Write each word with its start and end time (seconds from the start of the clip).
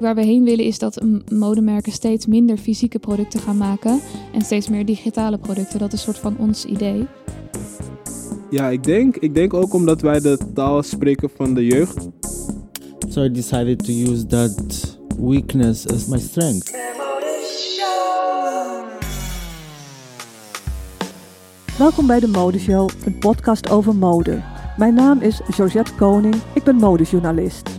Waar 0.00 0.14
we 0.14 0.24
heen 0.24 0.44
willen 0.44 0.64
is 0.64 0.78
dat 0.78 1.00
modemerken 1.32 1.92
steeds 1.92 2.26
minder 2.26 2.56
fysieke 2.56 2.98
producten 2.98 3.40
gaan 3.40 3.56
maken 3.56 4.00
en 4.32 4.40
steeds 4.40 4.68
meer 4.68 4.84
digitale 4.84 5.38
producten. 5.38 5.78
Dat 5.78 5.92
is 5.92 5.98
een 5.98 6.04
soort 6.14 6.18
van 6.18 6.36
ons 6.38 6.64
idee. 6.64 7.06
Ja, 8.50 8.68
ik 8.68 8.84
denk, 8.84 9.16
ik 9.16 9.34
denk 9.34 9.54
ook 9.54 9.74
omdat 9.74 10.00
wij 10.00 10.20
de 10.20 10.38
taal 10.54 10.82
spreken 10.82 11.30
van 11.36 11.54
de 11.54 11.66
jeugd. 11.66 12.08
So 13.08 13.22
I 13.22 13.30
decided 13.30 13.84
to 13.84 13.92
use 13.92 14.26
that 14.26 14.98
weakness 15.18 15.86
as 15.88 16.06
my 16.06 16.18
strength. 16.18 16.76
Welkom 21.78 22.06
bij 22.06 22.20
de 22.20 22.28
Modeshow, 22.28 22.88
een 23.04 23.18
podcast 23.18 23.70
over 23.70 23.94
mode. 23.96 24.42
Mijn 24.76 24.94
naam 24.94 25.20
is 25.20 25.40
Georgette 25.48 25.94
Koning, 25.94 26.34
ik 26.54 26.62
ben 26.62 26.76
modejournalist. 26.76 27.77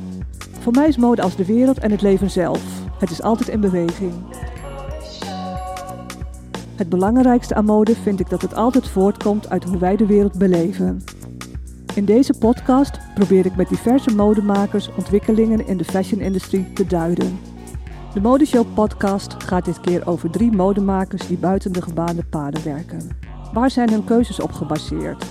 Voor 0.60 0.74
mij 0.74 0.88
is 0.88 0.98
mode 0.98 1.22
als 1.22 1.36
de 1.36 1.46
wereld 1.46 1.80
en 1.80 1.92
het 1.92 2.02
leven 2.02 2.30
zelf. 2.30 2.62
Het 2.98 3.10
is 3.10 3.22
altijd 3.22 3.50
in 3.50 3.60
beweging. 3.60 4.14
Het 6.76 6.90
belangrijkste 6.90 7.56
aan 7.56 7.66
mode 7.66 7.96
vind 7.96 8.20
ik 8.20 8.30
dat 8.30 8.42
het 8.42 8.56
altijd 8.56 8.88
voortkomt 8.88 9.50
uit 9.50 9.64
hoe 9.64 9.78
wij 9.78 9.96
de 9.96 10.06
wereld 10.06 10.38
beleven. 10.38 11.04
In 11.96 12.06
deze 12.06 12.34
podcast 12.40 13.00
probeer 13.16 13.46
ik 13.46 13.56
met 13.56 13.70
diverse 13.70 14.16
modemakers 14.16 14.90
ontwikkelingen 14.98 15.68
in 15.68 15.78
de 15.78 15.86
fashion-industrie 15.86 16.74
te 16.74 16.86
duiden. 16.86 17.40
De 18.14 18.22
Modeshow 18.22 18.74
podcast 18.74 19.44
gaat 19.44 19.66
dit 19.66 19.82
keer 19.82 20.08
over 20.08 20.30
drie 20.30 20.52
modemakers 20.52 21.28
die 21.28 21.38
buiten 21.38 21.72
de 21.74 21.82
gebaande 21.82 22.24
paden 22.24 22.64
werken. 22.64 23.10
Waar 23.54 23.72
zijn 23.72 23.90
hun 23.90 24.04
keuzes 24.04 24.40
op 24.40 24.52
gebaseerd? 24.52 25.26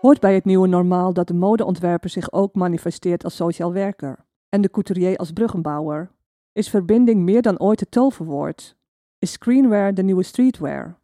Hoort 0.00 0.20
bij 0.20 0.34
het 0.34 0.44
nieuwe 0.44 0.68
normaal 0.68 1.12
dat 1.12 1.28
de 1.28 1.34
modeontwerper 1.34 2.10
zich 2.10 2.32
ook 2.32 2.54
manifesteert 2.54 3.24
als 3.24 3.36
sociaal 3.36 3.72
werker 3.72 4.24
en 4.48 4.60
de 4.60 4.70
couturier 4.70 5.16
als 5.16 5.32
bruggenbouwer? 5.32 6.10
Is 6.52 6.68
verbinding 6.68 7.22
meer 7.22 7.42
dan 7.42 7.60
ooit 7.60 7.80
het 7.80 7.90
toverwoord? 7.90 8.76
Is 9.18 9.32
screenwear 9.32 9.94
de 9.94 10.02
nieuwe 10.02 10.22
streetwear? 10.22 10.98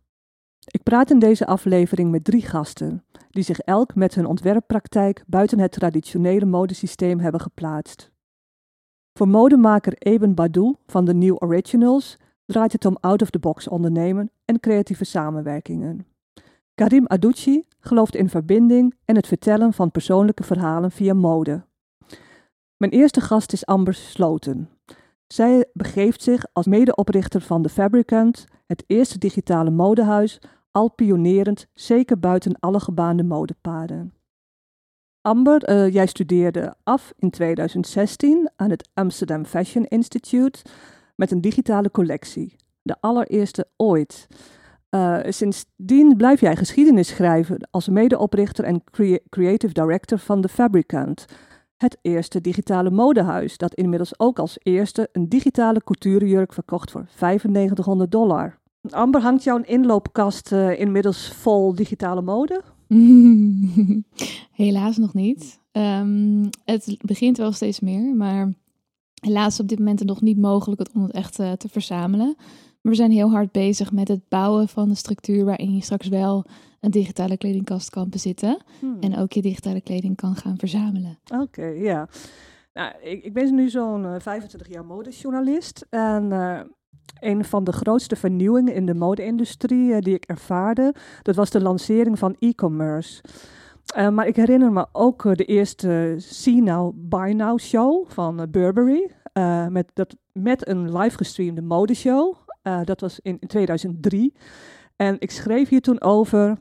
Ik 0.67 0.83
praat 0.83 1.11
in 1.11 1.19
deze 1.19 1.47
aflevering 1.47 2.11
met 2.11 2.25
drie 2.25 2.43
gasten, 2.43 3.05
die 3.31 3.43
zich 3.43 3.59
elk 3.59 3.95
met 3.95 4.15
hun 4.15 4.27
ontwerppraktijk 4.27 5.25
buiten 5.27 5.59
het 5.59 5.73
traditionele 5.73 6.45
modesysteem 6.45 7.19
hebben 7.19 7.41
geplaatst. 7.41 8.11
Voor 9.13 9.29
modemaker 9.29 9.95
Eben 9.99 10.35
Badou 10.35 10.75
van 10.87 11.05
de 11.05 11.15
New 11.15 11.37
Originals 11.39 12.19
draait 12.47 12.73
het 12.73 12.85
om 12.85 12.97
out-of-the-box 13.01 13.69
ondernemen 13.69 14.31
en 14.45 14.61
creatieve 14.61 15.05
samenwerkingen. 15.05 16.07
Karim 16.77 17.07
Adouchi 17.07 17.65
gelooft 17.81 18.15
in 18.15 18.29
verbinding 18.29 18.95
en 19.05 19.17
het 19.17 19.27
vertellen 19.27 19.73
van 19.73 19.91
persoonlijke 19.91 20.43
verhalen 20.43 20.91
via 20.91 21.15
mode. 21.15 21.65
Mijn 22.77 22.93
eerste 22.93 23.21
gast 23.21 23.53
is 23.53 23.67
Amber 23.67 23.95
Sloten. 23.95 24.69
Zij 25.27 25.65
begeeft 25.73 26.23
zich 26.23 26.47
als 26.53 26.67
medeoprichter 26.67 27.41
van 27.41 27.63
The 27.63 27.69
Fabricant, 27.69 28.45
het 28.67 28.85
eerste 28.87 29.19
digitale 29.19 29.71
modehuis, 29.71 30.39
al 30.71 30.91
pionerend, 30.91 31.67
zeker 31.75 32.19
buiten 32.19 32.61
alle 32.61 32.81
gebaande 32.81 33.23
modepaden. 33.23 34.15
Amber, 35.21 35.71
uh, 35.71 35.93
jij 35.93 36.07
studeerde 36.07 36.75
af 36.83 37.13
in 37.19 37.31
2016 37.31 38.51
aan 38.57 38.71
het 38.71 38.89
Amsterdam 38.95 39.45
Fashion 39.45 39.85
Institute 39.85 40.63
met 41.15 41.31
een 41.31 41.41
digitale 41.41 41.91
collectie, 41.91 42.57
de 42.83 42.97
allereerste 43.01 43.69
ooit. 43.77 44.27
Uh, 44.97 45.19
sindsdien 45.29 46.17
blijf 46.17 46.41
jij 46.41 46.57
geschiedenis 46.57 47.09
schrijven 47.09 47.69
als 47.71 47.89
medeoprichter 47.89 48.65
en 48.65 48.83
creative 49.29 49.73
director 49.73 50.19
van 50.19 50.41
The 50.41 50.49
Fabricant, 50.49 51.27
het 51.77 51.99
eerste 52.03 52.41
digitale 52.41 52.91
modehuis 52.91 53.57
dat 53.57 53.75
inmiddels 53.75 54.19
ook 54.19 54.39
als 54.39 54.59
eerste 54.63 55.09
een 55.13 55.29
digitale 55.29 55.81
couturejurk 55.85 56.53
verkocht 56.53 56.91
voor 56.91 57.07
9500 57.21 58.11
dollar. 58.11 58.59
Amber, 58.91 59.21
hangt 59.21 59.45
jouw 59.45 59.61
inloopkast 59.63 60.53
uh, 60.53 60.81
inmiddels 60.81 61.33
vol 61.33 61.75
digitale 61.75 62.23
mode? 62.23 62.63
Helaas 64.53 64.97
nog 64.97 65.15
niet. 65.15 65.61
Um, 65.73 66.49
het 66.65 66.97
begint 67.01 67.37
wel 67.37 67.53
steeds 67.53 67.81
meer, 67.81 68.15
maar 68.15 68.53
helaas 69.21 69.61
op 69.61 69.69
dit 69.69 69.79
moment 69.79 70.05
nog 70.05 70.21
niet 70.21 70.39
mogelijk 70.39 70.87
om 70.95 71.03
het 71.03 71.13
echt 71.13 71.39
uh, 71.39 71.53
te 71.53 71.69
verzamelen. 71.69 72.37
Maar 72.87 72.95
we 72.95 73.01
zijn 73.01 73.13
heel 73.13 73.31
hard 73.31 73.53
bezig 73.53 73.93
met 73.93 74.09
het 74.09 74.29
bouwen 74.29 74.69
van 74.69 74.89
een 74.89 74.97
structuur 74.97 75.45
waarin 75.45 75.75
je 75.75 75.83
straks 75.83 76.09
wel 76.09 76.45
een 76.81 76.91
digitale 76.91 77.37
kledingkast 77.37 77.91
kan 77.91 78.09
bezitten. 78.09 78.59
Hmm. 78.81 78.97
En 79.01 79.17
ook 79.17 79.33
je 79.33 79.43
digitale 79.43 79.81
kleding 79.81 80.17
kan 80.17 80.37
gaan 80.37 80.59
verzamelen. 80.59 81.19
Oké, 81.41 81.65
ja. 81.65 82.09
Nou, 82.73 82.93
ik, 83.03 83.25
ik 83.25 83.33
ben 83.33 83.55
nu 83.55 83.69
zo'n 83.69 84.03
uh, 84.03 84.15
25 84.19 84.69
jaar 84.69 84.85
modejournalist. 84.85 85.87
En 85.91 86.25
uh, 86.25 86.61
een 87.21 87.45
van 87.45 87.65
de 87.65 87.73
grootste 87.73 88.17
vernieuwingen 88.17 88.75
in 88.75 88.87
de 88.87 88.95
mode-industrie 88.95 89.89
uh, 89.89 89.99
die 89.99 90.15
ik 90.15 90.25
ervaarde, 90.25 90.95
dat 91.23 91.37
was 91.37 91.51
de 91.51 91.63
lancering 91.63 92.19
van 92.19 92.37
e-commerce. 92.39 93.23
Uh, 93.97 94.09
maar 94.09 94.27
ik 94.27 94.37
herinner 94.37 94.73
me 94.73 94.87
ook 94.93 95.37
de 95.37 95.45
eerste 95.45 96.15
See 96.19 96.63
Now, 96.63 96.93
Buy 96.95 97.33
Now 97.33 97.59
show 97.59 98.09
van 98.09 98.47
Burberry. 98.51 99.11
met, 99.69 99.91
dat, 99.95 100.17
met 100.33 100.69
een 100.69 100.99
live 100.99 101.17
gestreamde 101.17 101.63
modeshow. 101.63 102.45
Uh, 102.67 102.81
dat 102.85 103.01
was 103.01 103.21
in, 103.21 103.37
in 103.41 103.49
2003. 103.49 104.33
En 104.97 105.17
ik 105.19 105.31
schreef 105.31 105.69
hier 105.69 105.81
toen 105.81 106.01
over, 106.01 106.59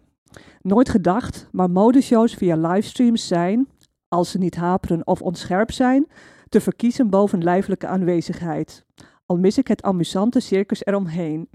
nooit 0.61 0.89
gedacht, 0.89 1.47
maar 1.51 1.69
modeshows 1.69 2.33
via 2.33 2.55
livestreams 2.55 3.27
zijn, 3.27 3.67
als 4.07 4.31
ze 4.31 4.37
niet 4.37 4.55
haperen 4.55 5.07
of 5.07 5.21
onscherp 5.21 5.71
zijn, 5.71 6.07
te 6.49 6.61
verkiezen 6.61 7.09
boven 7.09 7.43
lijfelijke 7.43 7.87
aanwezigheid. 7.87 8.85
Al 9.25 9.37
mis 9.37 9.57
ik 9.57 9.67
het 9.67 9.83
amusante 9.83 10.39
circus 10.39 10.85
eromheen. 10.85 11.49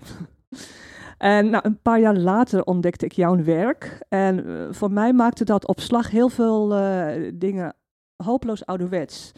en 1.18 1.50
nou, 1.50 1.64
een 1.66 1.80
paar 1.82 2.00
jaar 2.00 2.16
later 2.16 2.64
ontdekte 2.64 3.04
ik 3.04 3.12
jouw 3.12 3.44
werk. 3.44 4.04
En 4.08 4.46
uh, 4.46 4.66
voor 4.70 4.90
mij 4.90 5.12
maakte 5.12 5.44
dat 5.44 5.66
op 5.66 5.80
slag 5.80 6.10
heel 6.10 6.28
veel 6.28 6.78
uh, 6.78 7.30
dingen 7.34 7.74
hopeloos 8.16 8.66
ouderwets. 8.66 9.32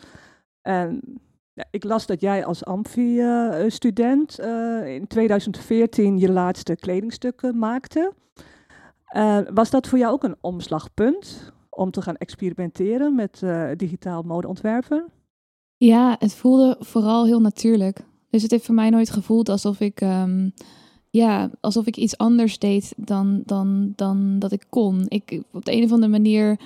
En 0.63 1.01
ik 1.71 1.85
las 1.85 2.07
dat 2.07 2.21
jij 2.21 2.45
als 2.45 2.65
Amfi-student 2.65 4.41
uh, 4.41 4.95
in 4.95 5.07
2014 5.07 6.19
je 6.19 6.31
laatste 6.31 6.77
kledingstukken 6.77 7.59
maakte. 7.59 8.13
Uh, 9.17 9.39
was 9.55 9.71
dat 9.71 9.87
voor 9.87 9.99
jou 9.99 10.13
ook 10.13 10.23
een 10.23 10.37
omslagpunt 10.41 11.53
om 11.69 11.91
te 11.91 12.03
gaan 12.03 12.17
experimenteren 12.17 13.15
met 13.15 13.43
digitaal 13.77 14.23
modeontwerpen? 14.23 15.11
Ja, 15.77 16.17
het 16.19 16.35
voelde 16.35 16.77
vooral 16.79 17.27
heel 17.27 17.41
natuurlijk. 17.41 18.05
Dus 18.31 18.43
het 18.43 18.51
heeft 18.51 18.65
voor 18.65 18.75
mij 18.75 18.91
nooit 18.91 19.11
gevoeld 19.11 19.49
alsof 19.49 19.81
ik, 19.81 20.01
um, 20.01 20.53
ja, 21.11 21.51
alsof 21.61 21.87
ik 21.87 21.97
iets 21.97 22.17
anders 22.17 22.59
deed 22.59 22.93
dan, 22.97 23.43
dan, 23.45 23.93
dan 23.97 24.39
dat 24.39 24.53
ik 24.53 24.65
kon. 24.69 25.05
Ik, 25.09 25.43
op 25.53 25.65
de 25.65 25.73
een 25.73 25.85
of 25.85 25.93
andere 25.93 26.13
manier 26.13 26.61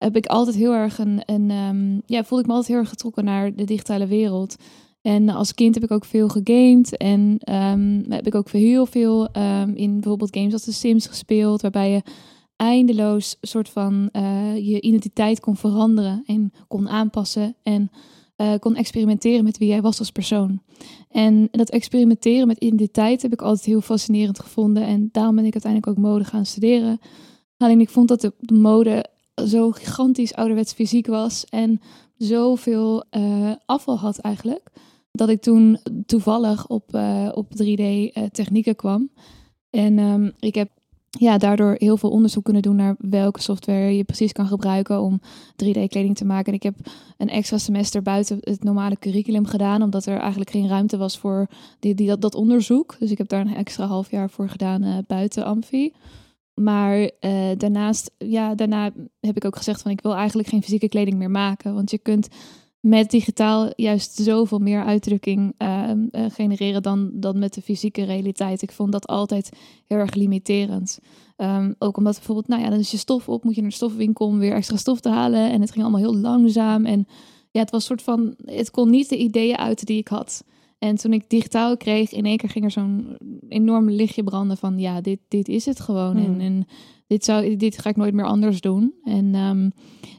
heb 0.00 0.16
ik 0.16 0.26
altijd 0.26 0.56
heel 0.56 0.72
erg 0.72 0.98
een, 0.98 1.22
een 1.24 1.50
um, 1.50 2.02
ja, 2.06 2.24
voelde 2.24 2.42
ik 2.42 2.48
me 2.48 2.54
altijd 2.54 2.72
heel 2.72 2.80
erg 2.80 2.88
getrokken 2.88 3.24
naar 3.24 3.54
de 3.54 3.64
digitale 3.64 4.06
wereld. 4.06 4.56
En 5.02 5.28
als 5.28 5.54
kind 5.54 5.74
heb 5.74 5.84
ik 5.84 5.90
ook 5.90 6.04
veel 6.04 6.28
gegamed 6.28 6.96
en 6.96 7.40
um, 7.54 8.04
heb 8.08 8.26
ik 8.26 8.34
ook 8.34 8.50
heel 8.50 8.86
veel 8.86 9.28
um, 9.36 9.74
in 9.74 9.92
bijvoorbeeld 9.92 10.36
games 10.36 10.52
als 10.52 10.64
The 10.64 10.72
Sims 10.72 11.06
gespeeld, 11.06 11.62
waarbij 11.62 11.90
je 11.90 12.02
eindeloos 12.56 13.36
soort 13.40 13.68
van 13.68 14.08
uh, 14.12 14.56
je 14.56 14.80
identiteit 14.80 15.40
kon 15.40 15.56
veranderen 15.56 16.22
en 16.26 16.52
kon 16.68 16.88
aanpassen 16.88 17.56
en 17.62 17.90
uh, 18.36 18.52
kon 18.58 18.76
experimenteren 18.76 19.44
met 19.44 19.58
wie 19.58 19.68
jij 19.68 19.82
was 19.82 19.98
als 19.98 20.10
persoon. 20.10 20.62
En 21.10 21.48
dat 21.50 21.70
experimenteren 21.70 22.46
met 22.46 22.58
identiteit 22.58 23.22
heb 23.22 23.32
ik 23.32 23.42
altijd 23.42 23.64
heel 23.64 23.80
fascinerend 23.80 24.40
gevonden 24.40 24.82
en 24.82 25.08
daarom 25.12 25.34
ben 25.34 25.44
ik 25.44 25.52
uiteindelijk 25.52 25.92
ook 25.92 26.04
mode 26.04 26.24
gaan 26.24 26.46
studeren. 26.46 26.98
Alleen 27.56 27.80
ik 27.80 27.90
vond 27.90 28.08
dat 28.08 28.20
de 28.20 28.54
mode 28.54 29.06
zo 29.46 29.70
gigantisch 29.70 30.34
ouderwets 30.34 30.72
fysiek 30.72 31.06
was 31.06 31.44
en 31.44 31.80
zoveel 32.16 33.04
uh, 33.10 33.52
afval 33.66 33.98
had 33.98 34.18
eigenlijk. 34.18 34.70
Dat 35.12 35.28
ik 35.28 35.40
toen 35.40 35.78
toevallig 36.06 36.66
op, 36.66 36.94
uh, 36.94 37.28
op 37.34 37.46
3D-technieken 37.46 38.72
eh, 38.72 38.78
kwam. 38.78 39.10
En 39.70 39.98
um, 39.98 40.32
ik 40.38 40.54
heb 40.54 40.70
ja, 41.10 41.38
daardoor 41.38 41.74
heel 41.78 41.96
veel 41.96 42.10
onderzoek 42.10 42.44
kunnen 42.44 42.62
doen 42.62 42.76
naar 42.76 42.96
welke 42.98 43.40
software 43.40 43.96
je 43.96 44.04
precies 44.04 44.32
kan 44.32 44.46
gebruiken 44.46 45.00
om 45.00 45.20
3D-kleding 45.64 46.14
te 46.14 46.24
maken. 46.24 46.46
En 46.46 46.54
ik 46.54 46.62
heb 46.62 46.74
een 47.16 47.28
extra 47.28 47.58
semester 47.58 48.02
buiten 48.02 48.38
het 48.40 48.64
normale 48.64 48.98
curriculum 48.98 49.46
gedaan, 49.46 49.82
omdat 49.82 50.06
er 50.06 50.18
eigenlijk 50.18 50.50
geen 50.50 50.68
ruimte 50.68 50.96
was 50.96 51.18
voor 51.18 51.46
die, 51.78 51.94
die, 51.94 52.06
dat, 52.06 52.20
dat 52.20 52.34
onderzoek. 52.34 52.96
Dus 52.98 53.10
ik 53.10 53.18
heb 53.18 53.28
daar 53.28 53.40
een 53.40 53.54
extra 53.54 53.86
half 53.86 54.10
jaar 54.10 54.30
voor 54.30 54.48
gedaan 54.48 55.04
buiten 55.06 55.44
Amfi. 55.44 55.92
Maar 56.60 56.98
uh, 56.98 57.10
daarnaast, 57.56 58.10
ja, 58.18 58.54
daarna 58.54 58.90
heb 59.20 59.36
ik 59.36 59.44
ook 59.44 59.56
gezegd 59.56 59.82
van 59.82 59.90
ik 59.90 60.00
wil 60.00 60.14
eigenlijk 60.14 60.48
geen 60.48 60.62
fysieke 60.62 60.88
kleding 60.88 61.16
meer 61.16 61.30
maken. 61.30 61.74
Want 61.74 61.90
je 61.90 61.98
kunt 61.98 62.28
met 62.80 63.10
digitaal 63.10 63.72
juist 63.76 64.14
zoveel 64.14 64.58
meer 64.58 64.84
uitdrukking 64.84 65.54
uh, 65.58 65.90
uh, 66.10 66.24
genereren 66.30 66.82
dan, 66.82 67.10
dan 67.12 67.38
met 67.38 67.54
de 67.54 67.62
fysieke 67.62 68.04
realiteit. 68.04 68.62
Ik 68.62 68.72
vond 68.72 68.92
dat 68.92 69.06
altijd 69.06 69.50
heel 69.86 69.98
erg 69.98 70.14
limiterend. 70.14 70.98
Um, 71.36 71.74
ook 71.78 71.96
omdat 71.96 72.14
bijvoorbeeld, 72.14 72.48
nou 72.48 72.62
ja, 72.62 72.70
dan 72.70 72.78
is 72.78 72.90
je 72.90 72.96
stof 72.96 73.28
op, 73.28 73.44
moet 73.44 73.54
je 73.54 73.60
naar 73.60 73.70
de 73.70 73.76
stofwinkel 73.76 74.26
om 74.26 74.38
weer 74.38 74.54
extra 74.54 74.76
stof 74.76 75.00
te 75.00 75.08
halen. 75.08 75.50
En 75.50 75.60
het 75.60 75.70
ging 75.70 75.82
allemaal 75.82 76.00
heel 76.00 76.16
langzaam. 76.16 76.86
En 76.86 77.06
ja, 77.50 77.60
het 77.60 77.70
was 77.70 77.84
soort 77.84 78.02
van, 78.02 78.34
het 78.44 78.70
kon 78.70 78.90
niet 78.90 79.08
de 79.08 79.16
ideeën 79.16 79.56
uiten 79.56 79.86
die 79.86 79.98
ik 79.98 80.08
had. 80.08 80.44
En 80.80 80.96
toen 80.96 81.12
ik 81.12 81.24
digitaal 81.30 81.76
kreeg, 81.76 82.12
in 82.12 82.24
één 82.24 82.36
keer 82.36 82.48
ging 82.48 82.64
er 82.64 82.70
zo'n 82.70 83.16
enorm 83.48 83.90
lichtje 83.90 84.22
branden 84.24 84.56
van, 84.56 84.78
ja, 84.78 85.00
dit, 85.00 85.18
dit 85.28 85.48
is 85.48 85.66
het 85.66 85.80
gewoon. 85.80 86.16
Hmm. 86.16 86.24
En, 86.24 86.40
en 86.40 86.66
dit, 87.06 87.24
zou, 87.24 87.56
dit 87.56 87.78
ga 87.78 87.88
ik 87.90 87.96
nooit 87.96 88.14
meer 88.14 88.24
anders 88.26 88.60
doen. 88.60 88.94
En 89.04 89.34
ehm, 89.34 89.70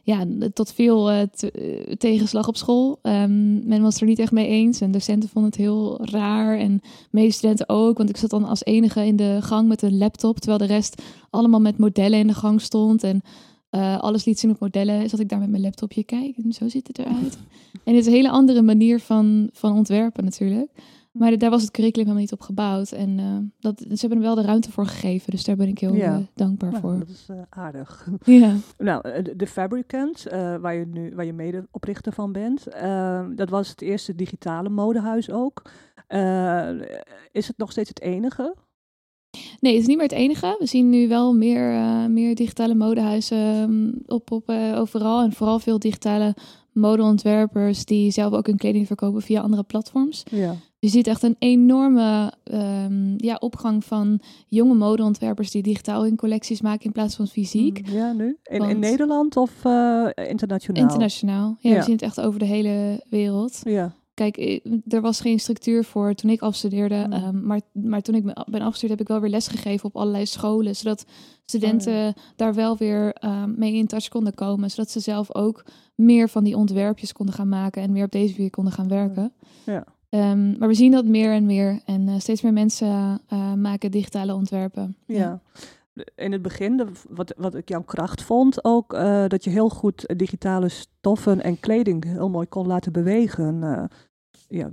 ja, 0.04 0.26
tot 0.54 0.74
veel 0.74 1.12
eh, 1.12 1.22
te- 1.36 1.52
eh, 1.52 1.96
tegenslag 1.96 2.48
op 2.48 2.58
school. 2.58 3.00
Ehm, 3.02 3.68
men 3.68 3.82
was 3.82 4.02
er 4.02 4.08
niet 4.08 4.20
echt 4.20 4.32
mee 4.32 4.48
eens. 4.48 4.82
En 4.82 4.92
docenten 4.92 5.30
vonden 5.30 5.52
het 5.52 5.60
heel 5.60 6.06
raar. 6.06 6.58
En 6.58 6.82
medestudenten 7.12 7.70
ook. 7.70 7.98
Want 7.98 8.10
ik 8.10 8.18
zat 8.18 8.30
dan 8.30 8.44
als 8.46 8.66
enige 8.66 9.06
in 9.06 9.16
de 9.16 9.38
gang 9.42 9.68
met 9.68 9.82
een 9.82 9.98
laptop. 9.98 10.40
Terwijl 10.40 10.68
de 10.68 10.74
rest 10.74 11.02
allemaal 11.30 11.62
met 11.62 11.78
modellen 11.78 12.20
in 12.20 12.28
de 12.28 12.34
gang 12.34 12.62
stond. 12.62 13.04
En 13.04 13.22
eh, 13.72 14.00
alles 14.00 14.26
liet 14.26 14.40
zien 14.40 14.52
op 14.52 14.60
modellen. 14.60 15.10
Zat 15.10 15.20
ik 15.20 15.30
daar 15.30 15.40
met 15.40 15.50
mijn 15.50 15.62
laptopje 15.62 16.04
kijken. 16.04 16.52
Zo 16.54 16.68
ziet 16.70 16.88
het 16.88 17.00
eruit. 17.00 17.38
en 17.86 17.96
het 17.96 17.96
is 17.96 18.06
een 18.06 18.12
hele 18.14 18.30
andere 18.30 18.62
manier 18.62 19.00
van, 19.00 19.50
van 19.54 19.76
ontwerpen 19.76 20.24
natuurlijk. 20.24 20.72
Maar 21.12 21.38
daar 21.38 21.50
was 21.50 21.62
het 21.62 21.72
curriculum 21.72 22.06
helemaal 22.06 22.24
niet 22.24 22.32
op 22.40 22.42
gebouwd. 22.42 22.92
En 22.92 23.20
eh, 23.20 23.38
dat, 23.60 23.80
ze 23.80 23.98
hebben 24.00 24.18
er 24.18 24.24
wel 24.24 24.36
de 24.36 24.42
ruimte 24.42 24.72
voor 24.72 24.86
gegeven. 24.86 25.32
Dus 25.32 25.44
daar 25.44 25.56
ben 25.56 25.68
ik 25.68 25.80
heel 25.80 25.96
Ja. 25.96 26.16
eh, 26.16 26.24
dankbaar 26.34 26.70
Nou, 26.72 26.82
voor. 26.82 27.00
dat 27.00 27.08
is 27.10 27.28
aardig. 27.50 28.08
Ja. 28.26 28.56
Nou, 28.78 29.22
de, 29.36 29.48
Fabricant, 29.48 30.24
waar 30.62 30.76
je 30.76 30.86
nu 30.86 31.12
waar 31.16 31.26
je 31.26 31.34
medeoprichter 31.34 32.14
van 32.14 32.32
bent, 32.32 32.68
eh, 32.68 33.26
dat 33.36 33.50
was 33.50 33.70
het 33.70 33.82
eerste 33.82 34.16
digitale 34.16 34.70
modehuis 34.70 35.30
ook. 35.32 35.62
Is 37.32 37.48
het 37.48 37.58
nog 37.58 37.72
steeds 37.72 37.90
het 37.90 38.02
enige? 38.02 38.56
Nee, 39.62 39.72
het 39.74 39.82
is 39.82 39.88
niet 39.88 39.98
meer 39.98 40.06
het 40.08 40.16
enige. 40.16 40.56
We 40.60 40.66
zien 40.66 40.90
nu 40.90 41.08
wel 41.08 41.34
meer, 41.34 41.72
eh, 41.74 42.06
meer 42.06 42.36
digitale 42.36 42.76
modehuizen 42.76 43.38
ehm, 43.38 43.92
op, 44.16 44.32
op 44.32 44.50
eh, 44.50 44.80
overal. 44.80 45.22
En 45.22 45.32
vooral 45.34 45.60
veel 45.60 45.80
digitale 45.80 46.36
modeontwerpers 46.74 47.86
die 47.86 48.12
zelf 48.12 48.34
ook 48.34 48.46
hun 48.48 48.58
kleding 48.58 48.88
verkopen 48.88 49.22
via 49.22 49.42
andere 49.42 49.64
platforms. 49.64 50.24
Ja. 50.32 50.56
Je 50.80 50.88
ziet 50.88 51.08
echt 51.08 51.24
een 51.24 51.36
enorme 51.40 52.34
ehm, 52.44 53.14
ja, 53.18 53.36
opgang 53.40 53.84
van 53.86 54.20
jonge 54.48 54.74
modeontwerpers 54.74 55.52
die 55.52 55.62
digitaal 55.64 56.04
hun 56.04 56.16
collecties 56.16 56.62
maken 56.62 56.86
in 56.86 56.92
plaats 56.92 57.16
van 57.16 57.28
fysiek. 57.28 57.88
Mm, 57.88 57.94
Ja, 57.94 58.14
nu? 58.14 58.38
In, 58.44 58.62
in 58.70 58.80
Nederland 58.80 59.38
of 59.38 59.52
eh, 59.66 60.06
internationaal? 60.28 60.84
Internationaal. 60.84 61.58
Ja, 61.60 61.70
Ja. 61.70 61.78
we 61.78 61.84
zien 61.84 61.94
het 61.94 62.02
echt 62.02 62.22
over 62.22 62.40
de 62.40 62.46
hele 62.46 63.04
wereld. 63.10 63.60
Ja, 63.64 63.94
Kijk, 64.22 64.38
eh, 64.38 64.60
er 64.88 65.02
was 65.02 65.22
geen 65.22 65.40
structuur 65.40 65.84
voor 65.84 66.14
toen 66.14 66.30
ik 66.30 66.42
afstudeerde. 66.42 66.96
Hmm. 66.96 67.12
ehm, 67.12 67.46
maar, 67.46 67.62
maar 67.72 68.02
toen 68.02 68.16
ik 68.16 68.24
ben 68.24 68.62
afgestudeerd 68.62 68.90
heb 68.90 69.02
ik 69.02 69.08
wel 69.08 69.20
weer 69.20 69.30
lesgegeven 69.30 69.86
op 69.86 69.96
allerlei 69.96 70.26
scholen. 70.26 70.76
Zodat 70.76 71.06
studenten 71.46 72.14
daar 72.36 72.54
wel 72.54 72.78
weer 72.78 73.14
ehm, 73.14 73.54
mee 73.58 73.74
in 73.74 73.88
touch 73.88 74.08
konden 74.08 74.34
komen. 74.34 74.70
Zodat 74.70 74.92
ze 74.92 75.00
zelf 75.00 75.36
ook 75.36 75.66
meer 75.96 76.30
van 76.30 76.44
die 76.44 76.58
ontwerpjes 76.58 77.14
konden 77.14 77.36
gaan 77.36 77.50
maken. 77.50 77.82
En 77.82 77.92
meer 77.92 78.04
op 78.06 78.12
deze 78.12 78.34
manier 78.36 78.50
konden 78.50 78.74
gaan 78.74 78.88
werken. 78.88 79.34
Ja. 79.66 79.84
Ehm, 80.10 80.58
maar 80.58 80.68
we 80.68 80.74
zien 80.74 80.92
dat 80.92 81.06
meer 81.06 81.32
en 81.34 81.46
meer. 81.46 81.82
En 81.86 82.08
eh, 82.08 82.20
steeds 82.20 82.42
meer 82.42 82.54
mensen 82.54 83.22
eh, 83.28 83.54
maken 83.54 83.92
digitale 83.92 84.34
ontwerpen. 84.34 84.96
ja. 85.06 85.42
In 86.16 86.32
het 86.32 86.42
begin, 86.42 86.78
de- 86.78 86.92
wat, 87.10 87.34
wat 87.38 87.56
ik 87.56 87.70
jouw 87.70 87.84
kracht 87.84 88.22
vond, 88.22 88.64
ook 88.64 88.92
dat 89.28 89.44
je 89.44 89.50
heel 89.50 89.70
goed 89.70 90.14
digitale 90.18 90.70
stoffen 90.70 91.44
en 91.44 91.60
kleding 91.60 92.04
heel 92.04 92.30
mooi 92.30 92.48
kon 92.48 92.68
laten 92.68 92.92
bewegen. 92.92 93.90
Ja, 94.52 94.70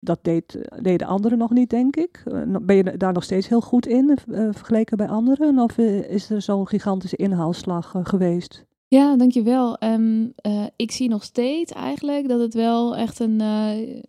dat 0.00 0.18
deed, 0.22 0.58
deden 0.82 1.06
anderen 1.06 1.38
nog 1.38 1.50
niet, 1.50 1.70
denk 1.70 1.96
ik. 1.96 2.22
Eh, 2.24 2.56
ben 2.62 2.76
je 2.76 2.96
daar 2.96 3.12
nog 3.12 3.24
steeds 3.24 3.48
heel 3.48 3.60
goed 3.60 3.86
in, 3.86 4.18
eh, 4.30 4.48
vergeleken 4.50 4.96
bij 4.96 5.08
anderen? 5.08 5.58
Of 5.58 5.78
eh, 5.78 6.10
is 6.10 6.30
er 6.30 6.42
zo'n 6.42 6.68
gigantische 6.68 7.16
inhaalslag 7.16 7.94
geweest? 8.02 8.64
Ja, 8.88 9.16
dankjewel. 9.16 9.78
Ehm 9.78 10.26
eh 10.36 10.64
ik 10.76 10.90
zie 10.90 11.08
nog 11.08 11.24
steeds 11.24 11.72
eigenlijk 11.72 12.28
dat 12.28 12.40
het 12.40 12.54
wel 12.54 12.96
echt 12.96 13.20
een, 13.20 13.38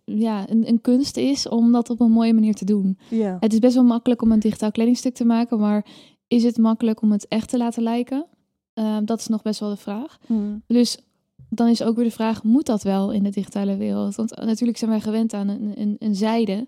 ja, 0.04 0.50
een, 0.50 0.68
een 0.68 0.80
kunst 0.80 1.16
is 1.16 1.48
om 1.48 1.72
dat 1.72 1.90
op 1.90 2.00
een 2.00 2.10
mooie 2.10 2.34
manier 2.34 2.54
te 2.54 2.64
doen. 2.64 2.98
Ja. 3.10 3.36
Het 3.40 3.52
is 3.52 3.58
best 3.58 3.74
wel 3.74 3.84
makkelijk 3.84 4.22
om 4.22 4.32
een 4.32 4.38
digitaal 4.38 4.70
kledingstuk 4.70 5.14
te 5.14 5.24
maken, 5.24 5.58
maar 5.58 5.86
is 6.28 6.42
het 6.42 6.58
makkelijk 6.58 7.02
om 7.02 7.12
het 7.12 7.28
echt 7.28 7.48
te 7.48 7.56
laten 7.56 7.82
lijken? 7.82 8.26
Ehm, 8.74 9.04
dat 9.04 9.18
is 9.18 9.26
nog 9.26 9.42
best 9.42 9.60
wel 9.60 9.70
de 9.70 9.76
vraag. 9.76 10.18
Mm. 10.26 10.62
Dus 10.66 10.98
dan 11.48 11.68
is 11.68 11.82
ook 11.82 11.96
weer 11.96 12.04
de 12.04 12.10
vraag, 12.10 12.42
moet 12.42 12.66
dat 12.66 12.82
wel 12.82 13.12
in 13.12 13.22
de 13.22 13.30
digitale 13.30 13.76
wereld? 13.76 14.14
Want 14.14 14.36
natuurlijk 14.44 14.78
zijn 14.78 14.90
wij 14.90 15.00
gewend 15.00 15.32
aan 15.32 15.48
een, 15.48 15.72
een, 15.80 15.96
een 15.98 16.14
zijde, 16.14 16.66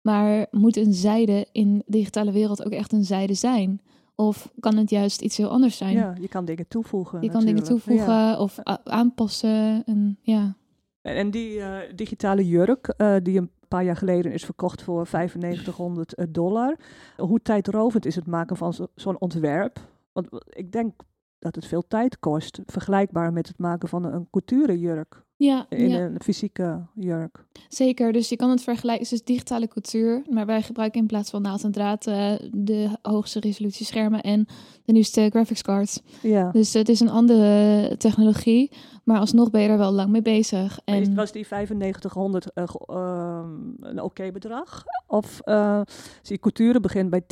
maar 0.00 0.46
moet 0.50 0.76
een 0.76 0.92
zijde 0.92 1.46
in 1.52 1.76
de 1.78 1.84
digitale 1.86 2.32
wereld 2.32 2.64
ook 2.64 2.72
echt 2.72 2.92
een 2.92 3.04
zijde 3.04 3.34
zijn? 3.34 3.80
Of 4.14 4.52
kan 4.60 4.76
het 4.76 4.90
juist 4.90 5.20
iets 5.20 5.36
heel 5.36 5.48
anders 5.50 5.76
zijn? 5.76 5.92
ja, 5.94 6.14
je 6.20 6.28
kan 6.28 6.44
dingen 6.44 6.68
toevoegen. 6.68 7.22
Je 7.22 7.30
kan 7.30 7.44
dingen 7.44 7.62
toevoegen 7.64 8.06
Ja. 8.14 8.38
of 8.38 8.58
aanpassen. 8.84 9.82
En, 9.86 10.18
ja. 10.22 10.54
En, 11.02 11.14
en 11.16 11.30
die 11.30 11.60
eh, 11.60 11.76
digitale 11.94 12.46
jurk, 12.48 12.86
eh, 12.96 13.16
die 13.22 13.38
een 13.38 13.50
paar 13.68 13.84
jaar 13.84 13.96
geleden 13.96 14.32
is 14.32 14.44
verkocht 14.44 14.82
voor 14.82 15.08
9500 15.12 16.14
dollar. 16.28 16.76
Hoe 17.16 17.42
tijdrovend 17.42 18.06
is 18.06 18.14
het 18.14 18.26
maken 18.26 18.56
van 18.56 18.72
zo- 18.74 18.86
zo'n 18.94 19.20
ontwerp? 19.20 19.78
Want 20.12 20.28
ik 20.48 20.72
denk 20.72 20.92
dat 21.40 21.54
het 21.54 21.66
veel 21.66 21.84
tijd 21.88 22.18
kost, 22.18 22.60
vergelijkbaar 22.66 23.32
met 23.32 23.48
het 23.48 23.58
maken 23.58 23.88
van 23.88 24.04
een 24.04 24.26
couture 24.30 24.78
jurk. 24.78 25.22
Ja, 25.36 25.66
In 25.68 25.88
ja, 25.88 25.98
een 25.98 26.20
fysieke 26.22 26.86
jurk. 26.94 27.44
zeker. 27.68 28.12
Dus 28.12 28.28
je 28.28 28.36
kan 28.36 28.50
het 28.50 28.62
vergelijken. 28.62 29.04
Het 29.04 29.12
is 29.12 29.24
digitale 29.24 29.68
couture, 29.68 30.22
maar 30.30 30.46
wij 30.46 30.62
gebruiken 30.62 31.00
in 31.00 31.06
plaats 31.06 31.30
van 31.30 31.42
naald 31.42 31.64
en 31.64 31.72
draad 31.72 32.06
eh, 32.06 32.32
de 32.52 32.88
hoogste 33.02 33.40
resolutie 33.40 33.86
schermen 33.86 34.20
en 34.20 34.46
de 34.84 34.92
nieuwste 34.92 35.28
graphics 35.30 35.62
cards. 35.62 36.02
Ja. 36.22 36.50
Dus 36.50 36.72
het 36.72 36.88
is 36.88 37.00
een 37.00 37.08
andere 37.08 37.96
technologie, 37.96 38.70
maar 39.04 39.18
alsnog 39.18 39.50
ben 39.50 39.60
je 39.62 39.68
er 39.68 39.78
wel 39.78 39.92
lang 39.92 40.10
mee 40.10 40.22
bezig. 40.22 40.78
En... 40.84 41.14
Was 41.14 41.32
die 41.32 41.46
9500 41.50 42.52
eh, 42.52 42.64
ehm, 42.86 43.48
een 43.80 44.02
oké 44.02 44.32
bedrag? 44.32 44.84
Of 45.06 45.40
eh 45.44 45.80
zie 46.22 46.34
je 46.34 46.38
couture 46.40 46.80
begint 46.80 47.10
bij 47.10 47.22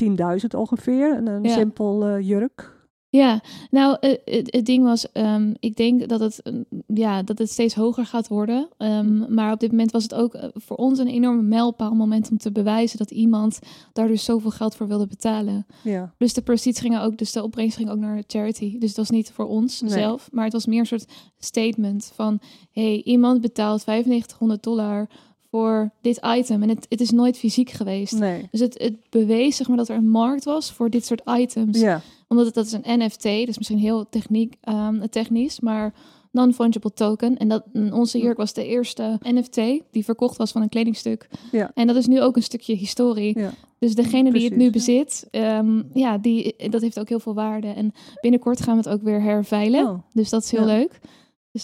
10.000 0.40 0.46
ongeveer, 0.56 1.16
een, 1.16 1.26
een 1.26 1.43
Ja. 1.44 1.52
simpel 1.55 2.19
jurk? 2.19 2.76
Ja, 3.10 3.40
nou, 3.70 3.96
eh, 4.00 4.10
het, 4.25 4.55
het 4.55 4.66
ding 4.66 4.84
was, 4.84 5.12
ehm, 5.12 5.55
ik 5.60 5.76
denk 5.76 6.08
dat 6.08 6.20
het, 6.20 6.40
mm, 6.44 6.64
ja, 6.87 7.22
dat 7.22 7.38
het 7.38 7.50
steeds 7.50 7.75
hoger 7.75 8.06
gaat 8.06 8.28
worden. 8.28 8.69
Ehm, 8.76 9.34
maar 9.34 9.52
op 9.52 9.60
dit 9.60 9.70
moment 9.70 9.90
was 9.90 10.02
het 10.02 10.14
ook 10.14 10.34
eh, 10.34 10.49
voor 10.55 10.76
ons 10.76 10.99
een 10.99 11.08
enorme 11.08 11.43
mijlpaalmoment 11.43 12.31
om 12.31 12.38
te 12.38 12.52
bewijzen 12.52 12.99
dat 12.99 13.10
iemand 13.10 13.58
daar 13.93 14.08
dus 14.08 14.25
zoveel 14.25 14.50
geld 14.50 14.75
voor 14.75 14.88
wilde 14.88 15.06
betalen. 15.06 15.66
Ja. 15.84 16.14
Dus 16.19 16.34
de 16.34 16.43
proceeds 16.43 16.81
gingen 16.81 17.02
ook, 17.02 17.19
dus 17.19 17.32
de 17.32 17.43
opbrengst 17.43 17.76
ging 17.76 17.90
ook 17.90 17.99
naar 17.99 18.22
charity. 18.26 18.78
Dus 18.78 18.88
het 18.88 18.99
was 18.99 19.10
niet 19.10 19.31
voor 19.31 19.46
ons 19.46 19.81
Nee. 19.81 19.90
zelf, 19.90 20.28
maar 20.32 20.44
het 20.44 20.52
was 20.52 20.66
meer 20.66 20.81
een 20.81 20.87
soort 20.87 21.12
statement 21.38 22.12
van, 22.14 22.40
hey, 22.72 23.02
iemand 23.02 23.40
betaalt 23.40 23.87
9500 23.87 24.62
dollar 24.62 25.08
voor 25.50 25.90
dit 26.00 26.20
item 26.36 26.62
en 26.62 26.69
het, 26.69 26.86
het 26.88 27.00
is 27.00 27.10
nooit 27.10 27.38
fysiek 27.38 27.70
geweest. 27.70 28.19
Nee. 28.19 28.48
Dus 28.50 28.60
het, 28.60 28.78
het 28.82 28.94
bewees 29.10 29.56
zeg 29.56 29.69
maar 29.69 29.76
dat 29.76 29.88
er 29.88 29.96
een 29.96 30.10
markt 30.10 30.44
was 30.44 30.72
voor 30.72 30.90
dit 30.90 31.05
soort 31.06 31.22
items 31.26 31.81
Ja. 31.81 32.00
omdat 32.28 32.46
het, 32.46 32.55
dat 32.55 32.67
is 32.67 32.72
een 32.72 32.98
NFT, 33.05 33.22
dus 33.22 33.56
misschien 33.58 33.78
heel 33.78 34.08
techniek, 34.08 34.55
ehm, 34.60 35.06
technisch, 35.10 35.60
maar 35.60 35.94
non-fungible 36.32 36.93
token. 36.93 37.36
En 37.36 37.48
dat 37.48 37.64
en 37.72 37.93
onze 37.93 38.19
jurk 38.19 38.36
was 38.36 38.52
de 38.52 38.67
eerste 38.67 39.19
NFT 39.22 39.56
die 39.90 40.05
verkocht 40.05 40.36
was 40.36 40.52
van 40.52 40.62
een 40.62 40.69
kledingstuk. 40.69 41.28
Ja. 41.52 41.70
En 41.74 41.86
dat 41.86 41.96
is 41.96 42.06
nu 42.06 42.22
ook 42.22 42.36
een 42.36 42.43
stukje 42.43 42.74
historie. 42.74 43.38
Ja. 43.38 43.50
Dus 43.78 43.94
degene 43.94 44.32
die 44.32 44.44
het 44.44 44.56
nu 44.56 44.70
Precies, 44.70 44.86
ja. 44.86 45.02
bezit, 45.02 45.28
ehm, 45.31 45.82
ja, 45.94 46.19
die, 46.19 46.55
dat 46.70 46.81
heeft 46.82 46.98
ook 47.00 47.08
heel 47.08 47.20
veel 47.20 47.34
waarde. 47.34 47.67
En 47.69 47.93
binnenkort 48.20 48.60
gaan 48.60 48.76
we 48.78 48.88
het 48.88 48.98
ook 48.98 49.02
weer 49.05 49.22
herveilen. 49.22 49.86
Oh. 49.86 49.98
Dus 50.12 50.31
dat 50.31 50.43
is 50.43 50.50
heel 50.50 50.60
Ja. 50.60 50.67
leuk. 50.67 51.00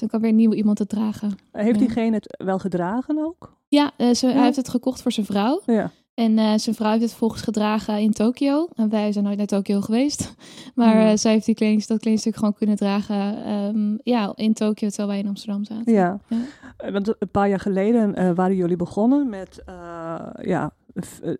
Dus 0.00 0.10
dan 0.10 0.20
kan 0.20 0.20
weer 0.20 0.32
nieuw 0.38 0.52
iemand 0.52 0.78
het 0.78 0.88
dragen. 0.88 1.38
Heeft 1.52 1.72
Ja. 1.80 1.86
diegene 1.86 2.14
het 2.14 2.34
wel 2.44 2.58
gedragen 2.58 3.18
ook? 3.24 3.56
Ja, 3.68 3.90
eh, 3.96 4.10
ze, 4.14 4.26
Ja. 4.26 4.32
hij 4.32 4.42
heeft 4.44 4.56
het 4.56 4.68
gekocht 4.68 5.02
voor 5.02 5.12
zijn 5.12 5.26
vrouw. 5.26 5.60
Ja. 5.66 5.90
En 6.14 6.38
eh, 6.38 6.52
zijn 6.56 6.74
vrouw 6.74 6.90
heeft 6.90 7.02
het 7.02 7.12
volgens 7.14 7.42
gedragen 7.42 7.98
in 8.00 8.12
Tokio. 8.12 8.68
En 8.74 8.88
wij 8.88 9.12
zijn 9.12 9.24
nooit 9.24 9.36
naar 9.36 9.46
Tokio 9.46 9.80
geweest. 9.80 10.34
Maar 10.74 10.92
Hmm. 10.96 11.06
eh, 11.06 11.16
zij 11.16 11.32
heeft 11.32 11.46
die 11.46 11.54
kleding, 11.54 11.84
dat 11.86 11.98
kledingstuk 12.00 12.36
gewoon 12.36 12.54
kunnen 12.54 12.76
dragen 12.76 13.44
ehm, 13.44 13.96
ja, 14.02 14.32
in 14.34 14.52
Tokio, 14.52 14.88
terwijl 14.88 15.08
wij 15.08 15.18
in 15.18 15.28
Amsterdam 15.28 15.64
zaten. 15.64 15.92
Ja. 15.92 16.20
Ja. 16.28 16.90
Want 16.90 17.08
een 17.18 17.30
paar 17.30 17.48
jaar 17.48 17.60
geleden 17.60 18.34
waren 18.34 18.56
jullie 18.56 18.76
begonnen 18.76 19.28
met, 19.28 19.62
eh, 19.66 20.20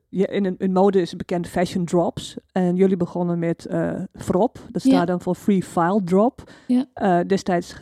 ja, 0.09 0.27
eh, 0.27 0.37
in, 0.37 0.45
een, 0.45 0.55
in 0.59 0.73
mode 0.73 1.01
is 1.01 1.17
bekend 1.17 1.49
fashion 1.49 1.85
drops. 1.85 2.37
En 2.53 2.77
jullie 2.77 2.97
begonnen 2.97 3.39
met 3.39 3.67
eh 3.67 3.93
FROP, 4.15 4.59
dat 4.71 4.83
staat 4.83 4.93
Ja. 4.93 5.05
dan 5.05 5.21
voor 5.21 5.35
Free 5.35 5.63
File 5.63 6.01
Drop. 6.05 6.51
Ja. 6.67 6.87
Eh, 6.95 7.19
destijds 7.27 7.75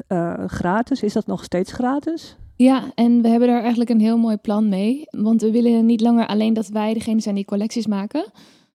gratis, 0.46 1.02
is 1.02 1.12
dat 1.12 1.26
nog 1.26 1.44
steeds 1.44 1.72
gratis? 1.72 2.36
Ja, 2.56 2.82
en 2.94 3.22
we 3.22 3.28
hebben 3.28 3.48
daar 3.48 3.60
eigenlijk 3.60 3.90
een 3.90 4.00
heel 4.00 4.18
mooi 4.18 4.36
plan 4.36 4.68
mee. 4.68 5.02
Want 5.10 5.42
we 5.42 5.50
willen 5.50 5.86
niet 5.86 6.00
langer 6.00 6.26
alleen 6.26 6.54
dat 6.54 6.68
wij 6.68 6.94
degene 6.94 7.20
zijn 7.20 7.34
die 7.34 7.44
collecties 7.44 7.86
maken. 7.86 8.24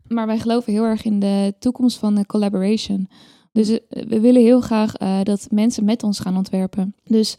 Maar 0.08 0.26
wij 0.26 0.38
geloven 0.38 0.72
heel 0.72 0.84
erg 0.84 1.04
in 1.04 1.20
de 1.20 1.54
toekomst 1.58 1.98
van 1.98 2.14
de 2.14 2.26
collaboration. 2.26 3.08
Dus 3.52 3.68
we 3.88 4.20
willen 4.20 4.42
heel 4.42 4.60
graag 4.60 4.92
dat 5.22 5.46
mensen 5.50 5.84
met 5.84 6.02
ons 6.02 6.18
gaan 6.18 6.36
ontwerpen. 6.36 6.94
Dus 7.04 7.36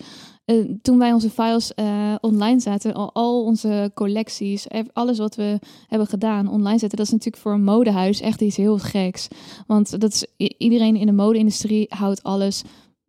eh, 0.48 0.56
toen 0.82 0.98
wij 0.98 1.14
onze 1.14 1.30
files 1.30 1.74
eh, 1.74 2.16
online 2.22 2.60
zetten, 2.60 2.94
al, 2.94 3.14
al 3.14 3.44
onze 3.44 3.92
collecties, 3.94 4.68
alles 4.94 5.18
wat 5.18 5.36
we 5.36 5.60
hebben 5.88 6.08
gedaan 6.08 6.48
online 6.48 6.78
zetten, 6.80 6.98
dat 6.98 7.06
is 7.06 7.12
natuurlijk 7.12 7.44
voor 7.44 7.54
een 7.54 7.64
modehuis 7.64 8.22
echt 8.22 8.42
iets 8.42 8.58
heel 8.58 8.78
geks. 8.78 9.28
Want 9.68 10.00
dat 10.00 10.14
is, 10.14 10.26
iedereen 10.58 10.96
in 10.96 11.06
de 11.06 11.12
mode-industrie 11.12 11.86
houdt 11.90 12.24
alles 12.24 12.62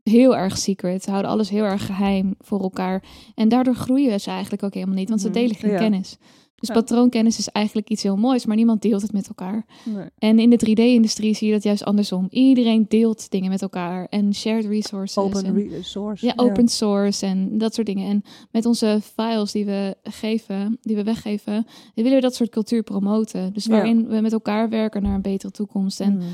heel 0.03 0.37
erg 0.37 0.59
secret. 0.59 1.03
Ze 1.03 1.11
houden 1.11 1.31
alles 1.31 1.49
heel 1.49 1.65
erg 1.65 1.87
geheim 1.87 2.35
voor 2.39 2.61
elkaar. 2.61 3.05
En 3.35 3.49
daardoor 3.49 3.75
groeien 3.75 4.21
ze 4.21 4.31
eigenlijk 4.31 4.63
ook 4.63 4.75
helemaal 4.75 4.95
niet, 4.97 5.09
want 5.09 5.21
ze 5.21 5.29
Mhm, 5.29 5.37
delen 5.39 5.57
geen 5.57 5.71
ja. 5.71 5.79
kennis. 5.79 6.17
Dus 6.61 6.69
Ja. 6.69 6.75
patroonkennis 6.75 7.39
is 7.39 7.49
eigenlijk 7.49 7.89
iets 7.91 8.03
heel 8.03 8.17
moois, 8.17 8.47
maar 8.47 8.57
niemand 8.57 8.83
deelt 8.83 9.03
het 9.03 9.13
met 9.13 9.29
elkaar. 9.29 9.67
Nee. 9.85 10.07
En 10.19 10.39
in 10.39 10.51
de 10.51 10.57
3D-industrie 10.57 11.35
zie 11.35 11.47
je 11.49 11.53
dat 11.55 11.63
juist 11.63 11.85
andersom. 11.85 12.27
Iedereen 12.31 12.85
deelt 12.89 13.31
dingen 13.31 13.51
met 13.51 13.63
elkaar 13.63 14.07
en 14.11 14.35
shared 14.35 14.65
resources. 14.65 15.17
Open 15.25 15.45
en, 15.45 15.55
re- 15.69 15.83
source. 15.83 16.27
ja, 16.27 16.33
open 16.37 16.69
source 16.69 17.27
en 17.27 17.59
dat 17.59 17.75
soort 17.75 17.87
dingen. 17.87 18.09
En 18.09 18.23
met 18.51 18.67
onze 18.67 19.01
files 19.15 19.53
die 19.53 19.65
we 19.65 19.97
geven, 20.03 20.79
die 20.83 20.97
we 20.97 21.03
weggeven, 21.05 21.67
willen 21.95 22.15
we 22.15 22.21
dat 22.21 22.35
soort 22.35 22.51
cultuur 22.51 22.83
promoten. 22.83 23.53
Dus 23.53 23.65
Ja. 23.65 23.71
waarin 23.71 24.07
we 24.09 24.21
met 24.21 24.33
elkaar 24.33 24.69
werken 24.69 25.03
naar 25.03 25.15
een 25.15 25.23
betere 25.23 25.53
toekomst. 25.53 26.01
En 26.01 26.17
Mhm. 26.17 26.25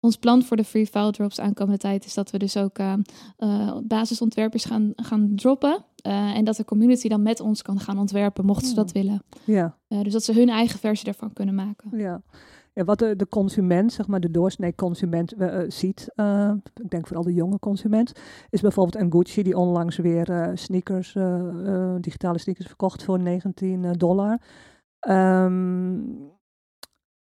ons 0.00 0.16
plan 0.16 0.42
voor 0.42 0.56
de 0.56 0.64
Free 0.64 0.86
File 0.86 1.10
Drops 1.10 1.40
aankomende 1.40 1.78
tijd 1.78 2.04
is 2.04 2.14
dat 2.14 2.30
we 2.30 2.38
dus 2.38 2.56
ook 2.56 2.78
eh, 2.78 2.92
eh, 3.36 3.76
basisontwerpers 3.82 4.64
gaan, 4.64 4.92
gaan 4.96 5.32
droppen. 5.36 5.84
Eh, 6.04 6.36
en 6.36 6.44
dat 6.44 6.56
de 6.56 6.64
community 6.64 7.08
dan 7.08 7.22
met 7.22 7.40
ons 7.40 7.62
kan 7.62 7.80
gaan 7.80 7.98
ontwerpen, 7.98 8.44
mochten 8.44 8.68
ze 8.68 8.74
dat 8.74 8.92
willen. 8.92 9.22
Ja, 9.44 9.76
Eh, 9.88 10.02
dus 10.02 10.12
dat 10.12 10.22
ze 10.22 10.32
hun 10.32 10.48
eigen 10.48 10.78
versie 10.78 11.04
daarvan 11.04 11.32
kunnen 11.32 11.54
maken. 11.54 11.98
ja. 11.98 12.22
Ja, 12.72 12.84
wat 12.84 12.98
de, 12.98 13.16
de 13.16 13.28
consument, 13.28 13.92
zeg 13.92 14.06
maar 14.06 14.20
de 14.20 14.30
doorsnee 14.30 14.74
consument 14.74 15.32
eh, 15.32 15.58
ziet, 15.68 16.08
ik 16.82 16.90
denk 16.90 17.06
vooral 17.06 17.24
de 17.24 17.34
jonge 17.34 17.58
consument, 17.58 18.12
is 18.50 18.60
bijvoorbeeld 18.60 19.02
een 19.04 19.12
Gucci 19.12 19.42
die 19.42 19.56
onlangs 19.56 19.96
weer 19.96 20.50
sneakers, 20.54 21.12
digitale 22.00 22.38
sneakers 22.38 22.66
verkocht 22.66 23.04
voor 23.04 23.18
19 23.20 23.92
dollar. 23.92 24.40
Ehm, 25.00 26.00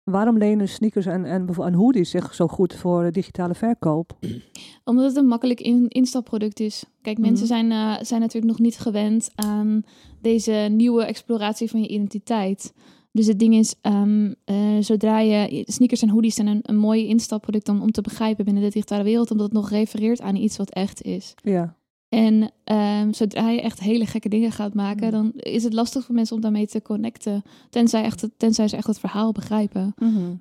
waarom 0.03 0.37
lenen 0.37 0.69
sneakers 0.69 1.05
en, 1.05 1.25
en, 1.25 1.73
hoodies 1.73 2.09
zich 2.09 2.33
zo 2.33 2.47
goed 2.47 2.75
voor 2.75 3.03
eh, 3.03 3.11
digitale 3.11 3.55
verkoop? 3.55 4.17
Omdat 4.83 5.05
het 5.05 5.15
een 5.15 5.27
makkelijk 5.27 5.61
in, 5.61 5.87
instapproduct 5.87 6.59
is. 6.59 6.83
Kijk, 7.01 7.17
mensen 7.17 7.47
Mhm. 7.47 7.53
zijn, 7.53 7.71
eh, 7.71 8.03
zijn 8.03 8.21
natuurlijk 8.21 8.51
nog 8.51 8.59
niet 8.59 8.79
gewend 8.79 9.29
aan 9.35 9.83
deze 10.21 10.51
nieuwe 10.71 11.03
exploratie 11.05 11.69
van 11.69 11.81
je 11.81 11.87
identiteit. 11.87 12.73
Dus 13.11 13.27
het 13.27 13.39
ding 13.39 13.55
is, 13.55 13.75
ehm, 13.81 14.33
eh, 14.45 14.77
zodra 14.79 15.19
je 15.19 15.63
sneakers 15.67 16.01
en 16.01 16.09
hoodies 16.09 16.35
zijn 16.35 16.47
een, 16.47 16.59
een 16.61 16.77
mooi 16.77 17.07
instapproduct 17.07 17.69
om, 17.69 17.81
om 17.81 17.91
te 17.91 18.01
begrijpen 18.01 18.45
binnen 18.45 18.63
de 18.63 18.69
digitale 18.69 19.03
wereld, 19.03 19.31
omdat 19.31 19.45
het 19.45 19.55
nog 19.55 19.69
refereert 19.69 20.21
aan 20.21 20.35
iets 20.35 20.57
wat 20.57 20.69
echt 20.69 21.01
is. 21.01 21.33
Ja, 21.43 21.75
En 22.11 22.51
ehm, 22.63 23.13
zodra 23.13 23.49
je 23.49 23.61
echt 23.61 23.79
hele 23.79 24.05
gekke 24.05 24.29
dingen 24.29 24.51
gaat 24.51 24.73
maken, 24.73 25.07
Mhm. 25.07 25.11
dan 25.11 25.31
is 25.35 25.63
het 25.63 25.73
lastig 25.73 26.05
voor 26.05 26.15
mensen 26.15 26.35
om 26.35 26.41
daarmee 26.41 26.67
te 26.67 26.81
connecten, 26.81 27.43
tenzij, 27.69 28.03
echt, 28.03 28.27
tenzij 28.37 28.67
ze 28.67 28.75
echt 28.75 28.87
het 28.87 28.99
verhaal 28.99 29.31
begrijpen. 29.31 29.93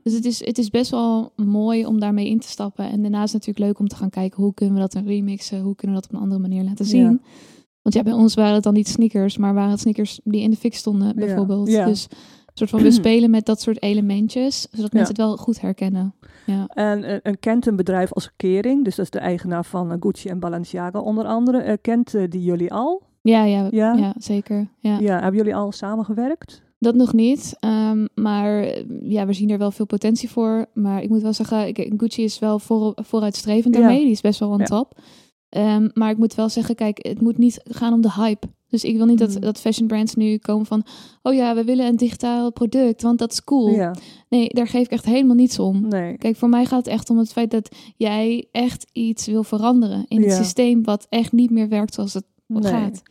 Dus 0.03 0.12
het 0.12 0.25
is, 0.25 0.45
het 0.45 0.59
is 0.59 0.71
best 0.71 0.91
wel 0.91 1.33
mooi 1.37 1.87
om 1.87 2.00
daarmee 2.00 2.29
in 2.29 2.39
te 2.39 2.49
stappen. 2.49 2.91
En 2.91 3.00
daarna 3.03 3.23
is 3.23 3.33
het 3.33 3.47
natuurlijk 3.47 3.67
leuk 3.67 3.79
om 3.79 3.89
te 3.89 3.97
gaan 3.97 4.11
kijken 4.11 4.43
hoe 4.43 4.55
kunnen 4.55 4.75
we 4.75 4.81
dat 4.81 4.95
remixen, 5.05 5.61
hoe 5.61 5.75
kunnen 5.75 5.97
we 5.97 6.03
dat 6.03 6.11
op 6.11 6.17
een 6.17 6.23
andere 6.23 6.41
manier 6.41 6.65
laten 6.65 6.85
zien. 6.85 7.03
Ja. 7.03 7.19
Want 7.83 7.95
ja, 7.95 8.03
bij 8.03 8.12
ons 8.12 8.35
waren 8.35 8.55
het 8.55 8.62
dan 8.62 8.75
niet 8.75 8.89
sneakers, 8.89 9.37
maar 9.37 9.55
waren 9.55 9.71
het 9.71 9.81
sneakers 9.81 10.21
die 10.25 10.41
in 10.43 10.50
de 10.50 10.57
fik 10.57 10.75
stonden 10.75 11.15
bijvoorbeeld. 11.17 11.69
ja. 11.69 11.85
Dus 11.85 12.07
soort 12.69 12.71
van 12.71 12.83
we 12.83 12.90
spelen 13.05 13.31
met 13.31 13.47
dat 13.47 13.61
soort 13.61 13.83
elementjes, 13.83 14.61
zodat 14.61 14.93
Ja. 14.93 14.99
mensen 14.99 15.14
het 15.14 15.25
wel 15.26 15.37
goed 15.37 15.61
herkennen. 15.61 16.14
Ja. 16.47 16.67
En 16.67 17.05
eh, 17.05 17.17
een 17.23 17.38
kent 17.38 17.67
een 17.67 17.76
bedrijf 17.76 18.12
als 18.12 18.31
Kering, 18.37 18.85
dus 18.85 18.95
dat 18.97 19.05
is 19.05 19.11
de 19.11 19.19
eigenaar 19.19 19.64
van 19.64 19.90
eh, 19.93 19.97
Gucci 20.00 20.29
en 20.29 20.38
Balenciaga 20.40 21.00
onder 21.00 21.25
andere. 21.25 21.59
eh, 21.59 21.76
kent 21.81 22.11
die 22.11 22.43
jullie 22.43 22.73
al? 22.73 23.02
Ja, 23.23 23.45
ja, 23.45 23.69
Ja? 23.71 23.93
ja. 23.95 24.14
zeker. 24.19 24.69
Ja. 24.79 24.99
Ja, 24.99 25.14
hebben 25.21 25.37
jullie 25.37 25.55
al 25.55 25.73
samengewerkt? 25.73 26.62
Dat 26.79 26.95
nog 26.95 27.12
niet, 27.12 27.57
ehm, 27.59 28.07
maar 28.14 28.79
ja, 29.02 29.26
we 29.26 29.33
zien 29.33 29.50
er 29.50 29.59
wel 29.59 29.71
veel 29.71 29.87
potentie 29.87 30.31
voor. 30.31 30.67
Maar 30.75 31.02
ik 31.02 31.09
moet 31.09 31.23
wel 31.23 31.33
zeggen, 31.33 31.67
ik, 31.69 31.93
Gucci 31.97 32.23
is 32.25 32.38
wel 32.38 32.59
voor, 32.59 32.93
vooruitstrevend 32.97 33.75
daarmee. 33.75 34.02
Die 34.02 34.11
is 34.11 34.21
best 34.21 34.40
wel 34.40 34.49
on 34.50 34.59
Ja. 34.59 34.64
top. 34.64 34.99
Ehm, 35.49 35.88
maar 35.95 36.11
ik 36.11 36.17
moet 36.19 36.35
wel 36.35 36.49
zeggen, 36.49 36.75
kijk, 36.75 36.99
het 37.07 37.21
moet 37.21 37.38
niet 37.38 37.61
gaan 37.64 37.93
om 37.93 38.00
de 38.00 38.12
hype. 38.12 38.47
Dus 38.71 38.85
ik 38.85 38.97
wil 38.97 39.07
niet 39.07 39.19
dat, 39.19 39.35
Mm. 39.35 39.41
dat 39.41 39.61
fashion 39.61 39.87
brands 39.89 40.15
nu 40.15 40.37
komen 40.39 40.67
van... 40.67 40.85
oh 41.23 41.35
ja, 41.35 41.55
we 41.55 41.65
willen 41.65 41.87
een 41.87 41.97
digitaal 41.97 42.53
product, 42.53 43.03
want 43.03 43.19
dat 43.19 43.33
is 43.33 43.45
cool. 43.45 43.71
Ja, 43.71 43.95
Nee, 44.29 44.49
daar 44.49 44.67
geef 44.67 44.85
ik 44.85 44.91
echt 44.91 45.05
helemaal 45.05 45.37
niets 45.37 45.59
om. 45.59 45.89
nee. 45.89 46.17
Kijk, 46.19 46.37
voor 46.37 46.49
mij 46.49 46.65
gaat 46.65 46.85
het 46.85 46.95
echt 46.95 47.11
om 47.11 47.19
het 47.19 47.33
feit 47.33 47.50
dat 47.50 47.77
jij 47.97 48.49
echt 48.53 48.87
iets 48.93 49.27
wil 49.27 49.45
veranderen... 49.45 50.05
in 50.09 50.21
het 50.23 50.31
Ja. 50.31 50.37
systeem 50.37 50.85
wat 50.85 51.07
echt 51.09 51.33
niet 51.33 51.50
meer 51.50 51.69
werkt 51.69 51.95
zoals 51.95 52.15
het 52.15 52.25
nee. 52.47 52.62
gaat. 52.62 53.03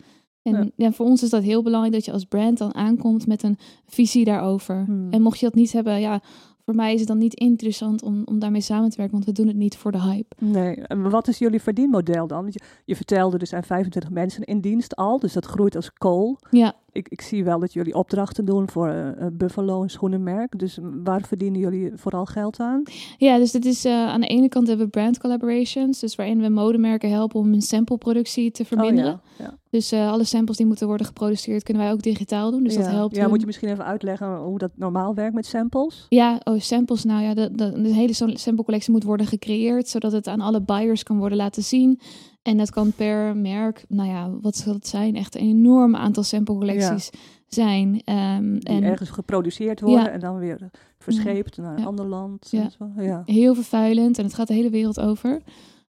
En 0.42 0.54
Ja. 0.54 0.68
ja. 0.75 0.92
voor 0.92 1.06
ons 1.06 1.24
is 1.24 1.30
dat 1.30 1.44
heel 1.44 1.63
belangrijk 1.63 1.94
dat 1.94 2.06
je 2.06 2.12
als 2.12 2.25
brand 2.25 2.58
dan 2.58 2.75
aankomt 2.75 3.28
met 3.28 3.44
een 3.44 3.58
visie 3.86 4.25
daarover. 4.25 4.84
Hmm. 4.86 5.08
En 5.12 5.22
mocht 5.22 5.39
je 5.39 5.46
dat 5.46 5.56
niet 5.56 5.72
hebben, 5.72 6.00
ja, 6.00 6.22
voor 6.70 6.78
mij 6.78 6.94
is 6.94 7.00
het 7.00 7.08
dan 7.08 7.18
niet 7.18 7.34
interessant 7.34 8.04
om, 8.04 8.22
om 8.26 8.40
daarmee 8.40 8.62
samen 8.62 8.90
te 8.90 8.98
werken, 8.98 9.14
want 9.14 9.26
we 9.26 9.32
doen 9.32 9.48
het 9.48 9.56
niet 9.56 9.78
voor 9.78 9.92
de 9.92 10.02
hype. 10.02 10.36
Nee, 10.40 10.76
en 10.76 11.10
wat 11.10 11.28
is 11.28 11.38
jullie 11.38 11.62
verdienmodel 11.62 12.28
dan? 12.28 12.46
Je, 12.50 12.60
je 12.86 12.96
vertelde, 12.96 13.38
er 13.38 13.48
zijn 13.48 13.64
25 13.64 14.12
mensen 14.12 14.44
in 14.44 14.60
dienst 14.60 14.96
al, 14.96 15.20
dus 15.20 15.34
dat 15.34 15.46
groeit 15.46 15.76
als 15.76 15.94
kool. 15.94 16.38
Ja, 16.52 16.74
Ik, 17.00 17.08
ik 17.10 17.22
zie 17.22 17.44
wel 17.44 17.60
dat 17.60 17.74
jullie 17.74 17.96
opdrachten 17.96 18.46
doen 18.46 18.70
voor 18.70 18.89
eh, 18.89 19.27
Buffalo, 19.34 19.82
een 19.82 19.89
schoenenmerk. 19.89 20.60
Dus 20.60 20.79
mm, 20.79 21.03
waar 21.03 21.22
verdienen 21.22 21.60
jullie 21.60 21.91
vooral 21.96 22.25
geld 22.25 22.60
aan? 22.60 22.84
ja 23.18 23.38
dus 23.38 23.51
dit 23.51 23.65
is 23.65 23.86
eh, 23.86 24.08
aan 24.08 24.22
de 24.22 24.27
ene 24.27 24.48
kant 24.48 24.68
hebben 24.68 24.86
we 24.86 24.91
brand 24.91 25.20
collaborations, 25.20 26.00
dus 26.00 26.15
waarin 26.15 26.41
we 26.41 26.50
modemerken 26.50 27.10
helpen 27.10 27.39
om 27.39 27.51
hun 27.51 27.62
sampleproductie 27.62 28.51
te 28.51 28.65
verminderen. 28.65 29.13
Oh, 29.13 29.20
ja. 29.38 29.44
Ja. 29.46 29.58
Dus 29.70 29.94
alle 29.94 30.24
samples 30.24 30.58
die 30.58 30.65
moeten 30.65 30.88
worden 30.88 31.06
geproduceerd, 31.06 31.63
kunnen 31.63 31.84
wij 31.84 31.91
ook 31.91 32.01
digitaal 32.01 32.51
doen. 32.51 32.63
Dus 32.63 32.74
ja. 32.74 32.82
dat 32.82 32.91
helpt. 32.91 33.15
Ja, 33.15 33.22
hun. 33.22 33.29
moet 33.29 33.39
je 33.39 33.46
misschien 33.46 33.70
even 33.70 33.86
uitleggen 33.86 34.38
hoe 34.38 34.58
dat 34.58 34.72
normaal 34.75 35.13
werkt 35.13 35.36
met 35.36 35.46
samples? 35.46 36.06
Ja, 36.10 36.41
oh, 36.44 36.60
samples. 36.60 37.03
Nou 37.03 37.24
ja, 37.24 37.34
de, 37.34 37.51
de, 37.51 37.82
de 37.82 37.94
hele 37.94 38.13
sam- 38.13 38.36
samplecollectie 38.36 38.91
moet 38.91 39.03
worden 39.03 39.25
gecreëerd, 39.25 39.88
zodat 39.88 40.12
het 40.12 40.27
aan 40.27 40.41
alle 40.41 40.62
buyers 40.62 41.03
kan 41.03 41.18
worden 41.18 41.38
laten 41.38 41.63
zien. 41.63 42.00
En 42.50 42.58
dat 42.58 42.70
kan 42.72 42.91
per 42.91 43.36
merk, 43.38 43.86
nou 43.88 44.10
ja, 44.10 44.29
wat 44.41 44.56
zal 44.56 44.74
het 44.74 44.88
zijn? 44.88 45.15
Echt 45.15 45.36
een 45.36 45.41
enorm 45.41 45.96
aantal 45.96 46.24
samplecollecties 46.24 47.10
zijn. 47.48 48.01
Ehm, 48.06 48.51
Die 48.53 48.63
en 48.63 48.84
ergens 48.84 49.10
geproduceerd 49.10 49.82
worden 49.82 50.03
Ja. 50.03 50.10
en 50.10 50.20
dan 50.20 50.38
weer 50.38 50.70
verscheept 51.00 51.58
naar 51.58 51.74
een 51.74 51.79
Ja. 51.82 51.86
ander 51.86 52.06
land. 52.08 52.48
Ja. 52.51 52.62
en 52.62 52.72
zo. 52.72 53.01
Ja. 53.03 53.22
heel 53.25 53.56
vervuilend 53.56 54.18
en 54.18 54.24
het 54.24 54.34
gaat 54.34 54.48
de 54.48 54.53
hele 54.53 54.70
wereld 54.70 55.00
over. 55.00 55.41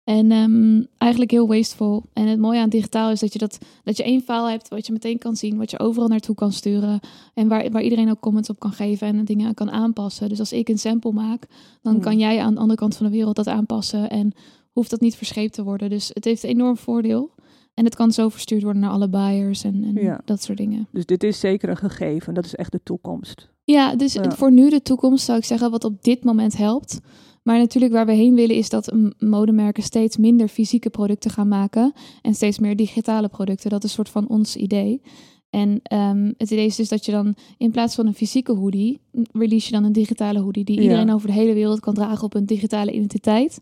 En 0.04 0.32
ehm, 0.32 0.84
eigenlijk 0.98 1.32
heel 1.32 1.48
wasteful. 1.48 2.04
En 2.13 2.28
het 2.28 2.39
mooie 2.39 2.60
aan 2.60 2.70
digitaal 2.70 3.12
is 3.12 3.20
dat 3.20 3.34
je, 3.34 3.39
dat, 3.39 3.58
dat 3.84 3.98
je 3.98 4.04
één 4.04 4.22
file 4.22 4.50
hebt 4.50 4.68
wat 4.68 4.86
je 4.88 4.94
meteen 4.94 5.18
kan 5.18 5.36
zien, 5.36 5.58
wat 5.58 5.72
je 5.72 5.80
overal 5.80 6.08
naartoe 6.08 6.36
kan 6.36 6.51
sturen. 6.51 7.00
En 7.34 7.48
waar, 7.48 7.72
waar 7.72 7.82
iedereen 7.84 8.10
ook 8.10 8.20
comments 8.20 8.50
op 8.50 8.60
kan 8.60 8.72
geven 8.72 9.08
en 9.08 9.25
dingen 9.25 9.54
kan 9.54 9.72
aanpassen. 9.72 10.30
Dus 10.30 10.39
als 10.39 10.51
ik 10.54 10.70
een 10.70 10.78
sample 10.80 11.12
maak, 11.12 11.46
dan 11.82 11.94
Hmm. 11.94 12.01
kan 12.01 12.18
jij 12.20 12.39
aan 12.39 12.54
de 12.54 12.60
andere 12.60 12.80
kant 12.80 12.96
van 12.96 13.06
de 13.06 13.12
wereld 13.12 13.36
dat 13.36 13.48
aanpassen. 13.48 14.10
En 14.10 14.32
hoeft 14.72 14.90
dat 14.90 15.00
niet 15.02 15.16
verscheept 15.16 15.54
te 15.54 15.64
worden. 15.64 15.90
Dus 15.90 16.12
het 16.14 16.26
heeft 16.26 16.44
een 16.44 16.50
enorm 16.50 16.78
voordeel. 16.78 17.32
En 17.74 17.86
het 17.86 17.96
kan 17.96 18.12
zo 18.12 18.30
verstuurd 18.30 18.64
worden 18.64 18.82
naar 18.82 18.92
alle 18.92 19.10
buyers 19.10 19.64
en, 19.64 19.84
en 19.84 20.04
Ja. 20.04 20.22
dat 20.26 20.44
soort 20.44 20.58
dingen. 20.58 20.88
Dus 20.92 21.06
dit 21.06 21.24
is 21.24 21.40
zeker 21.40 21.70
een 21.70 21.78
gegeven. 21.78 22.34
Dat 22.34 22.46
is 22.46 22.56
echt 22.56 22.72
de 22.72 22.84
toekomst. 22.84 23.50
Ja, 23.64 23.96
dus 23.96 24.14
Ja. 24.14 24.32
voor 24.32 24.52
nu 24.52 24.70
de 24.70 24.82
toekomst 24.82 25.26
zou 25.26 25.38
ik 25.38 25.46
zeggen 25.46 25.72
wat 25.72 25.84
op 25.84 26.04
dit 26.04 26.24
moment 26.24 26.58
helpt. 26.58 27.00
Maar 27.44 27.58
natuurlijk 27.58 27.94
waar 27.94 28.06
we 28.06 28.12
heen 28.12 28.36
willen 28.36 28.56
is 28.56 28.70
dat 28.70 28.94
modemerken 29.18 29.84
steeds 29.84 30.18
minder 30.18 30.48
fysieke 30.48 30.90
producten 30.90 31.32
gaan 31.32 31.48
maken 31.48 31.94
en 32.22 32.34
steeds 32.34 32.60
meer 32.60 32.76
digitale 32.76 33.28
producten. 33.28 33.70
Dat 33.70 33.84
is 33.84 33.90
een 33.90 33.96
soort 33.96 34.10
van 34.10 34.28
ons 34.28 34.56
idee. 34.56 35.02
En 35.50 35.80
ehm, 35.84 36.32
het 36.38 36.52
idee 36.52 36.66
is 36.66 36.76
dus 36.76 36.90
dat 36.90 37.06
je 37.06 37.12
dan 37.12 37.36
in 37.58 37.72
plaats 37.72 37.96
van 37.96 38.08
een 38.08 38.14
fysieke 38.14 38.52
hoodie, 38.54 39.02
release 39.32 39.66
je 39.66 39.72
dan 39.74 39.84
een 39.84 39.92
digitale 39.94 40.40
hoodie 40.40 40.64
die 40.64 40.76
Ja. 40.76 40.82
iedereen 40.82 41.12
over 41.14 41.28
de 41.28 41.34
hele 41.34 41.54
wereld 41.54 41.80
kan 41.80 41.94
dragen 41.94 42.24
op 42.24 42.34
een 42.34 42.46
digitale 42.46 42.92
identiteit. 42.92 43.62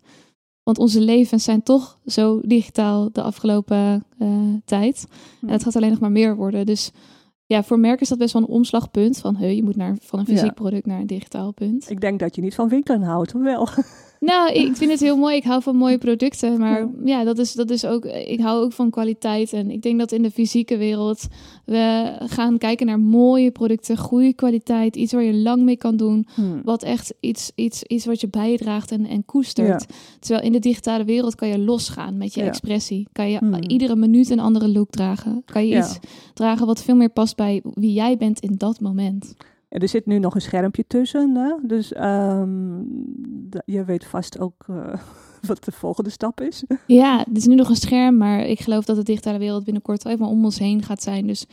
Want 0.68 0.80
onze 0.80 1.02
levens 1.02 1.44
zijn 1.44 1.64
toch 1.64 2.00
zo 2.06 2.42
digitaal 2.46 3.10
de 3.12 3.22
afgelopen 3.22 4.04
eh, 4.18 4.30
tijd. 4.66 5.08
En 5.42 5.50
het 5.50 5.64
gaat 5.64 5.76
alleen 5.76 5.90
nog 5.90 6.00
maar 6.00 6.12
meer 6.12 6.36
worden. 6.36 6.66
Dus 6.66 6.92
ja, 7.46 7.64
voor 7.64 7.80
merken 7.80 8.02
is 8.02 8.10
dat 8.10 8.18
best 8.18 8.34
wel 8.34 8.42
een 8.42 8.48
omslagpunt. 8.48 9.18
Van, 9.18 9.36
he, 9.36 9.46
je 9.48 9.64
moet 9.64 9.76
naar, 9.76 9.98
van 10.02 10.20
een 10.20 10.26
fysiek 10.26 10.46
Ja. 10.46 10.52
product 10.52 10.86
naar 10.86 11.00
een 11.00 11.08
digitaal 11.08 11.52
punt. 11.52 11.90
Ik 11.90 12.02
denk 12.02 12.20
dat 12.20 12.36
je 12.36 12.42
niet 12.42 12.56
van 12.56 12.70
winkelen 12.70 13.02
houdt, 13.02 13.32
wel? 13.32 13.68
Nou, 14.20 14.52
ik 14.52 14.76
vind 14.76 14.92
het 14.92 15.00
heel 15.00 15.18
mooi. 15.18 15.36
Ik 15.36 15.44
hou 15.44 15.62
van 15.62 15.76
mooie 15.76 15.98
producten. 15.98 16.60
Maar 16.60 16.80
Ja. 16.80 16.90
ja, 17.04 17.24
dat, 17.24 17.38
is, 17.38 17.54
dat 17.54 17.70
is 17.70 17.86
ook... 17.86 18.06
Ik 18.06 18.40
hou 18.40 18.64
ook 18.64 18.74
van 18.74 18.90
kwaliteit. 18.90 19.54
En 19.54 19.72
ik 19.72 19.82
denk 19.82 20.00
dat 20.00 20.12
in 20.12 20.22
de 20.24 20.32
fysieke 20.32 20.78
wereld... 20.78 21.28
we 21.66 22.16
gaan 22.20 22.58
kijken 22.58 22.86
naar 22.86 23.00
mooie 23.00 23.52
producten. 23.52 23.98
Goede 23.98 24.34
kwaliteit. 24.34 24.96
Iets 24.96 25.14
waar 25.14 25.24
je 25.24 25.34
lang 25.34 25.62
mee 25.64 25.78
kan 25.78 25.98
doen. 25.98 26.28
Hmm. 26.34 26.62
Wat 26.64 26.84
echt 26.84 27.14
iets, 27.20 27.52
iets, 27.56 27.84
iets 27.84 28.06
wat 28.06 28.22
je 28.22 28.28
bijdraagt 28.30 28.92
en, 28.92 29.06
en 29.06 29.26
koestert. 29.26 29.86
Terwijl 30.20 30.46
in 30.46 30.52
de 30.52 30.60
digitale 30.60 31.04
wereld 31.04 31.36
kan 31.36 31.48
je 31.48 31.60
losgaan 31.60 32.18
met 32.18 32.34
je 32.34 32.42
Ja. 32.42 32.48
expressie. 32.48 33.08
Kan 33.12 33.30
je 33.30 33.38
Hmm. 33.38 33.54
iedere 33.68 33.96
minuut 33.96 34.30
een 34.30 34.40
andere 34.40 34.68
look 34.70 34.90
dragen. 34.90 35.42
Kan 35.46 35.68
je 35.68 35.78
iets 35.78 36.00
dragen 36.34 36.66
wat 36.66 36.84
veel 36.84 36.96
meer 36.96 37.10
past 37.10 37.36
bij 37.36 37.62
wie 37.74 37.94
jij 37.94 38.18
bent 38.18 38.40
in 38.40 38.56
dat 38.58 38.80
moment. 38.80 39.36
Er 39.70 39.88
zit 39.88 40.06
nu 40.06 40.20
nog 40.20 40.36
een 40.36 40.42
schermpje 40.42 40.84
tussen, 40.88 41.36
hè? 41.36 41.68
dus 41.68 41.94
ehm, 41.94 42.80
je 43.66 43.84
weet 43.86 44.06
vast 44.06 44.40
ook 44.40 44.66
eh, 44.68 44.94
wat 45.48 45.64
de 45.64 45.72
volgende 45.72 46.10
stap 46.10 46.42
is. 46.42 46.64
Ja, 46.88 47.18
het 47.18 47.38
is 47.38 47.46
nu 47.46 47.56
nog 47.56 47.70
een 47.70 47.76
scherm, 47.76 48.18
maar 48.18 48.46
ik 48.46 48.60
geloof 48.60 48.86
dat 48.86 48.96
de 48.96 49.04
digitale 49.04 49.38
wereld 49.38 49.64
binnenkort 49.64 50.04
wel 50.04 50.14
even 50.14 50.26
om 50.26 50.46
ons 50.46 50.60
heen 50.60 50.84
gaat 50.84 51.04
zijn. 51.04 51.28
Dus 51.28 51.46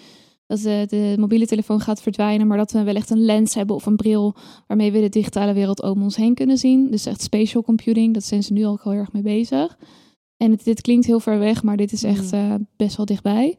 dat 0.47 0.61
de, 0.61 0.85
de 0.89 1.15
mobiele 1.19 1.47
telefoon 1.47 1.81
gaat 1.81 2.03
verdwijnen, 2.03 2.47
maar 2.47 2.57
dat 2.57 2.73
we 2.73 2.83
wel 2.83 2.95
echt 2.95 3.11
een 3.11 3.25
lens 3.25 3.55
hebben 3.55 3.77
of 3.77 3.87
een 3.87 3.97
bril 3.97 4.35
waarmee 4.67 4.93
we 4.93 5.01
de 5.01 5.09
digitale 5.09 5.53
wereld 5.53 5.83
om 5.83 6.03
ons 6.03 6.17
heen 6.17 6.35
kunnen 6.35 6.59
zien. 6.59 6.91
Dus 6.91 7.07
echt 7.07 7.23
spatial 7.23 7.63
computing, 7.63 8.13
daar 8.13 8.23
zijn 8.23 8.43
ze 8.43 8.53
nu 8.53 8.65
al 8.65 8.79
heel 8.83 8.93
erg 8.93 9.13
mee 9.13 9.23
bezig. 9.23 9.79
En 10.37 10.51
het, 10.51 10.65
dit 10.65 10.81
klinkt 10.81 11.07
heel 11.07 11.21
ver 11.21 11.39
weg, 11.39 11.63
maar 11.63 11.77
dit 11.77 11.93
is 11.93 12.03
echt 12.03 12.33
eh, 12.33 12.55
best 12.77 12.97
wel 12.97 13.07
dichtbij. 13.07 13.57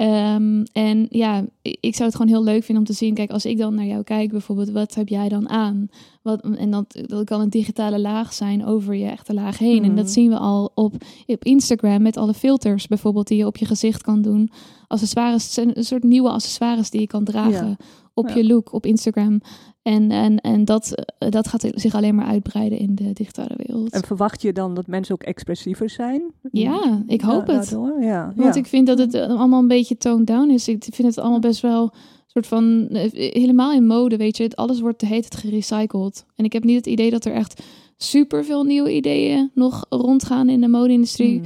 Ehm, 0.00 0.62
en 0.72 1.06
ja, 1.10 1.44
ik 1.62 1.94
zou 1.94 2.08
het 2.08 2.16
gewoon 2.16 2.32
heel 2.32 2.42
leuk 2.44 2.64
vinden 2.64 2.84
om 2.84 2.90
te 2.90 2.96
zien. 2.98 3.14
Kijk, 3.14 3.30
als 3.30 3.44
ik 3.44 3.58
dan 3.58 3.74
naar 3.74 3.84
jou 3.86 4.02
kijk, 4.02 4.30
bijvoorbeeld, 4.30 4.70
wat 4.70 4.94
heb 4.94 5.08
jij 5.08 5.28
dan 5.28 5.48
aan? 5.48 5.88
Wat, 6.22 6.40
en 6.56 6.70
dat, 6.70 7.00
dat 7.06 7.24
kan 7.24 7.40
een 7.40 7.50
digitale 7.50 7.98
laag 8.00 8.32
zijn 8.32 8.64
over 8.64 8.94
je 8.94 9.06
echte 9.06 9.34
laag 9.34 9.58
heen. 9.58 9.82
En 9.82 9.88
Mhm. 9.92 9.96
dat 9.96 10.10
zien 10.10 10.30
we 10.30 10.36
al 10.38 10.70
op, 10.74 10.94
op 11.26 11.44
Instagram 11.44 12.02
met 12.02 12.16
alle 12.16 12.34
filters, 12.34 12.86
bijvoorbeeld, 12.86 13.28
die 13.28 13.38
je 13.38 13.46
op 13.46 13.56
je 13.56 13.64
gezicht 13.64 14.02
kan 14.02 14.22
doen. 14.22 14.50
Accessoires, 14.86 15.56
een 15.56 15.84
soort 15.84 16.02
nieuwe 16.02 16.30
accessoires 16.30 16.90
die 16.90 17.00
je 17.00 17.06
kan 17.06 17.24
dragen 17.24 17.66
Ja. 17.68 17.76
op 18.14 18.28
Ja. 18.28 18.34
je 18.34 18.46
look 18.46 18.72
op 18.72 18.86
Instagram. 18.86 19.40
En, 19.82 20.10
en, 20.10 20.40
en 20.40 20.64
dat, 20.64 20.94
eh, 21.18 21.30
dat 21.30 21.48
gaat 21.48 21.68
zich 21.74 21.94
alleen 21.94 22.14
maar 22.14 22.26
uitbreiden 22.26 22.78
in 22.78 22.94
de 22.94 23.12
digitale 23.12 23.54
wereld. 23.56 23.90
En 23.92 24.02
verwacht 24.04 24.42
je 24.42 24.52
dan 24.52 24.74
dat 24.74 24.86
mensen 24.86 25.14
ook 25.14 25.22
expressiever 25.22 25.90
zijn? 25.90 26.22
Ja, 26.52 27.02
ik 27.06 27.20
hoop 27.20 27.46
Da- 27.46 27.52
het. 27.52 27.70
daardoor? 27.70 28.02
Ja, 28.02 28.32
Want 28.36 28.54
ja. 28.54 28.60
ik 28.60 28.66
vind 28.66 28.86
dat 28.86 28.98
het 28.98 29.14
eh, 29.14 29.28
allemaal 29.28 29.60
een 29.60 29.68
beetje 29.68 29.96
toned 29.96 30.26
down 30.26 30.50
is. 30.50 30.68
Ik 30.68 30.84
vind 30.92 31.08
het 31.08 31.18
allemaal 31.18 31.38
best 31.40 31.60
wel 31.60 31.92
soort 32.26 32.46
van 32.46 32.88
eh, 32.88 33.10
helemaal 33.32 33.72
in 33.72 33.86
mode, 33.86 34.16
weet 34.16 34.36
je. 34.36 34.42
Het- 34.42 34.56
Alles 34.56 34.80
wordt 34.80 35.00
heet 35.02 35.24
het 35.24 35.36
gerecycled. 35.36 36.24
En 36.36 36.44
ik 36.44 36.52
heb 36.52 36.64
niet 36.64 36.76
het 36.76 36.86
idee 36.86 37.10
dat 37.10 37.24
er 37.24 37.32
echt 37.32 37.62
super 37.96 38.44
veel 38.44 38.64
nieuwe 38.64 38.94
ideeën 38.94 39.50
nog 39.54 39.86
rondgaan 39.88 40.48
in 40.48 40.60
de 40.60 40.68
mode-industrie. 40.68 41.38
Mm. 41.38 41.44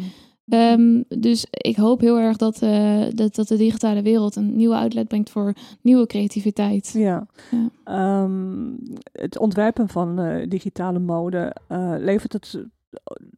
Ehm, 0.48 1.02
dus 1.08 1.46
ik 1.50 1.76
hoop 1.76 2.00
heel 2.00 2.18
erg 2.18 2.36
dat, 2.36 2.62
eh, 2.62 3.02
dat, 3.14 3.34
dat 3.34 3.48
de 3.48 3.56
digitale 3.56 4.02
wereld 4.02 4.36
een 4.36 4.56
nieuwe 4.56 4.74
outlet 4.76 5.08
brengt 5.08 5.30
voor 5.30 5.52
nieuwe 5.80 6.06
creativiteit. 6.06 6.90
Ja. 6.96 7.26
Ja. 7.50 7.68
Ehm, 7.84 8.72
het 9.12 9.38
ontwerpen 9.38 9.88
van 9.88 10.18
eh, 10.18 10.48
digitale 10.48 10.98
mode 10.98 11.54
eh, 11.68 11.94
levert 11.98 12.32
het 12.32 12.64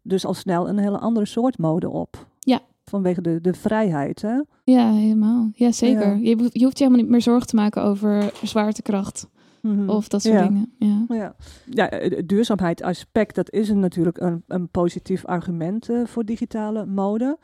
dus 0.02 0.26
al 0.26 0.34
snel 0.34 0.68
een 0.68 0.78
hele 0.78 0.98
andere 0.98 1.26
soort 1.26 1.58
mode 1.58 1.88
op. 1.88 2.26
Ja. 2.40 2.60
Vanwege 2.84 3.20
de, 3.20 3.40
de 3.40 3.54
vrijheid, 3.54 4.22
hè? 4.22 4.40
Ja, 4.64 4.92
helemaal. 4.92 5.50
Ja, 5.54 5.72
zeker. 5.72 6.16
Ja. 6.16 6.28
Je, 6.28 6.36
hoeft- 6.36 6.58
je 6.58 6.64
hoeft 6.64 6.78
je 6.78 6.84
helemaal 6.84 7.02
niet 7.04 7.12
meer 7.12 7.22
zorgen 7.22 7.46
te 7.46 7.56
maken 7.56 7.82
over 7.82 8.32
zwaartekracht 8.42 9.26
Mhm. 9.66 9.88
of 9.88 10.08
dat 10.08 10.22
soort 10.22 10.34
Ja. 10.34 10.48
dingen. 10.48 10.72
Ja. 10.78 11.04
Ja, 11.08 11.34
ja 11.70 11.90
eh, 11.90 12.16
het 12.16 12.28
duurzaamheidsaspect, 12.28 13.34
dat 13.34 13.50
is 13.50 13.68
een, 13.68 13.78
natuurlijk 13.80 14.20
een, 14.20 14.44
een 14.46 14.68
positief 14.68 15.24
argument 15.24 15.88
eh, 15.88 16.04
voor 16.04 16.24
digitale 16.24 16.86
mode. 16.86 17.38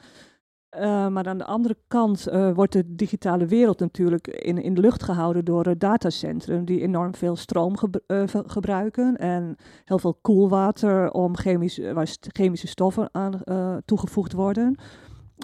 Eh, 0.68 1.08
maar 1.08 1.26
aan 1.26 1.38
de 1.38 1.44
andere 1.44 1.76
kant 1.88 2.26
eh, 2.26 2.52
wordt 2.54 2.72
de 2.72 2.94
digitale 2.94 3.46
wereld 3.46 3.78
natuurlijk 3.80 4.26
in, 4.26 4.58
in 4.62 4.74
de 4.74 4.80
lucht 4.80 5.02
gehouden 5.02 5.44
door 5.44 5.68
uh, 5.68 5.74
datacentrum 5.78 6.64
die 6.64 6.80
enorm 6.80 7.14
veel 7.14 7.36
stroom 7.36 7.74
eh, 8.06 8.22
gebruiken 8.46 9.16
en 9.16 9.56
heel 9.84 9.98
veel 9.98 10.14
koelwater 10.20 11.10
om 11.10 11.36
chemisch, 11.36 11.78
eh, 11.78 11.92
waar 11.92 12.16
chemische 12.20 12.66
stoffen 12.66 13.08
aan 13.12 13.42
eh, 13.42 13.76
toegevoegd 13.84 14.32
worden 14.32 14.74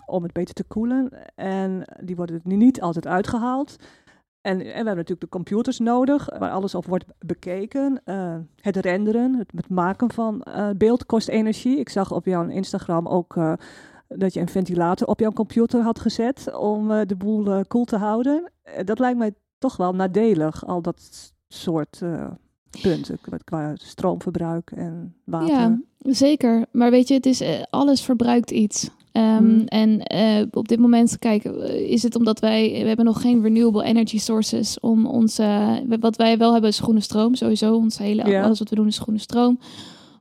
om 0.06 0.22
het 0.22 0.32
beter 0.32 0.54
te 0.54 0.64
koelen. 0.64 1.08
En 1.34 1.82
die 2.04 2.16
worden 2.16 2.40
niet 2.44 2.80
altijd 2.80 3.06
uitgehaald. 3.06 3.76
En, 4.40 4.52
en 4.60 4.64
we 4.66 4.72
hebben 4.72 4.94
natuurlijk 4.94 5.20
de 5.20 5.28
computers 5.28 5.78
nodig, 5.78 6.28
waar 6.38 6.50
alles 6.50 6.74
op 6.74 6.86
wordt 6.86 7.04
bekeken. 7.18 8.00
Eh, 8.04 8.36
het 8.60 8.76
renderen, 8.76 9.34
het, 9.34 9.68
maken 9.68 10.12
van 10.12 10.42
eh, 10.42 10.68
beeld 10.76 11.06
kost 11.06 11.28
energie. 11.28 11.78
Ik 11.78 11.88
zag 11.88 12.12
op 12.12 12.24
jouw 12.24 12.48
Instagram 12.48 13.06
ook 13.06 13.36
eh, 13.36 13.52
dat 14.08 14.34
je 14.34 14.40
een 14.40 14.48
ventilator 14.48 15.08
op 15.08 15.20
jouw 15.20 15.32
computer 15.32 15.82
had 15.82 16.00
gezet 16.00 16.54
om 16.56 16.90
eh, 16.90 17.00
de 17.06 17.16
boel 17.16 17.46
eh, 17.52 17.60
koel 17.68 17.84
te 17.84 17.96
houden. 17.96 18.50
Eh, 18.62 18.84
dat 18.84 18.98
lijkt 18.98 19.18
mij 19.18 19.32
toch 19.58 19.76
wel 19.76 19.94
nadelig, 19.94 20.66
al 20.66 20.82
dat 20.82 21.32
soort 21.48 22.02
eh, 22.02 22.26
punten 22.82 23.18
qua- 23.44 23.72
stroomverbruik 23.74 24.70
en 24.70 25.14
water. 25.24 25.48
Ja, 25.48 25.78
zeker. 25.98 26.66
Maar 26.72 26.90
weet 26.90 27.08
je, 27.08 27.14
het 27.14 27.26
is, 27.26 27.40
eh, 27.40 27.62
alles 27.70 28.02
verbruikt 28.04 28.50
iets. 28.50 28.90
Ehm, 29.12 29.36
Hmm. 29.36 29.64
En 29.66 30.02
eh, 30.02 30.46
op 30.50 30.68
dit 30.68 30.78
moment, 30.78 31.18
kijk, 31.18 31.44
is 31.88 32.02
het 32.02 32.16
omdat 32.16 32.40
wij, 32.40 32.70
we 32.80 32.86
hebben 32.86 33.04
nog 33.04 33.20
geen 33.20 33.42
renewable 33.42 33.84
energy 33.84 34.18
sources 34.18 34.80
om 34.80 35.06
onze, 35.06 35.78
wat 36.00 36.16
wij 36.16 36.38
wel 36.38 36.52
hebben 36.52 36.70
is 36.70 36.78
groene 36.78 37.00
stroom, 37.00 37.34
sowieso. 37.34 37.74
Ons 37.74 37.98
hele, 37.98 38.42
alles 38.42 38.58
wat 38.58 38.68
we 38.68 38.76
doen 38.76 38.86
is 38.86 38.98
groene 38.98 39.20
stroom. 39.20 39.58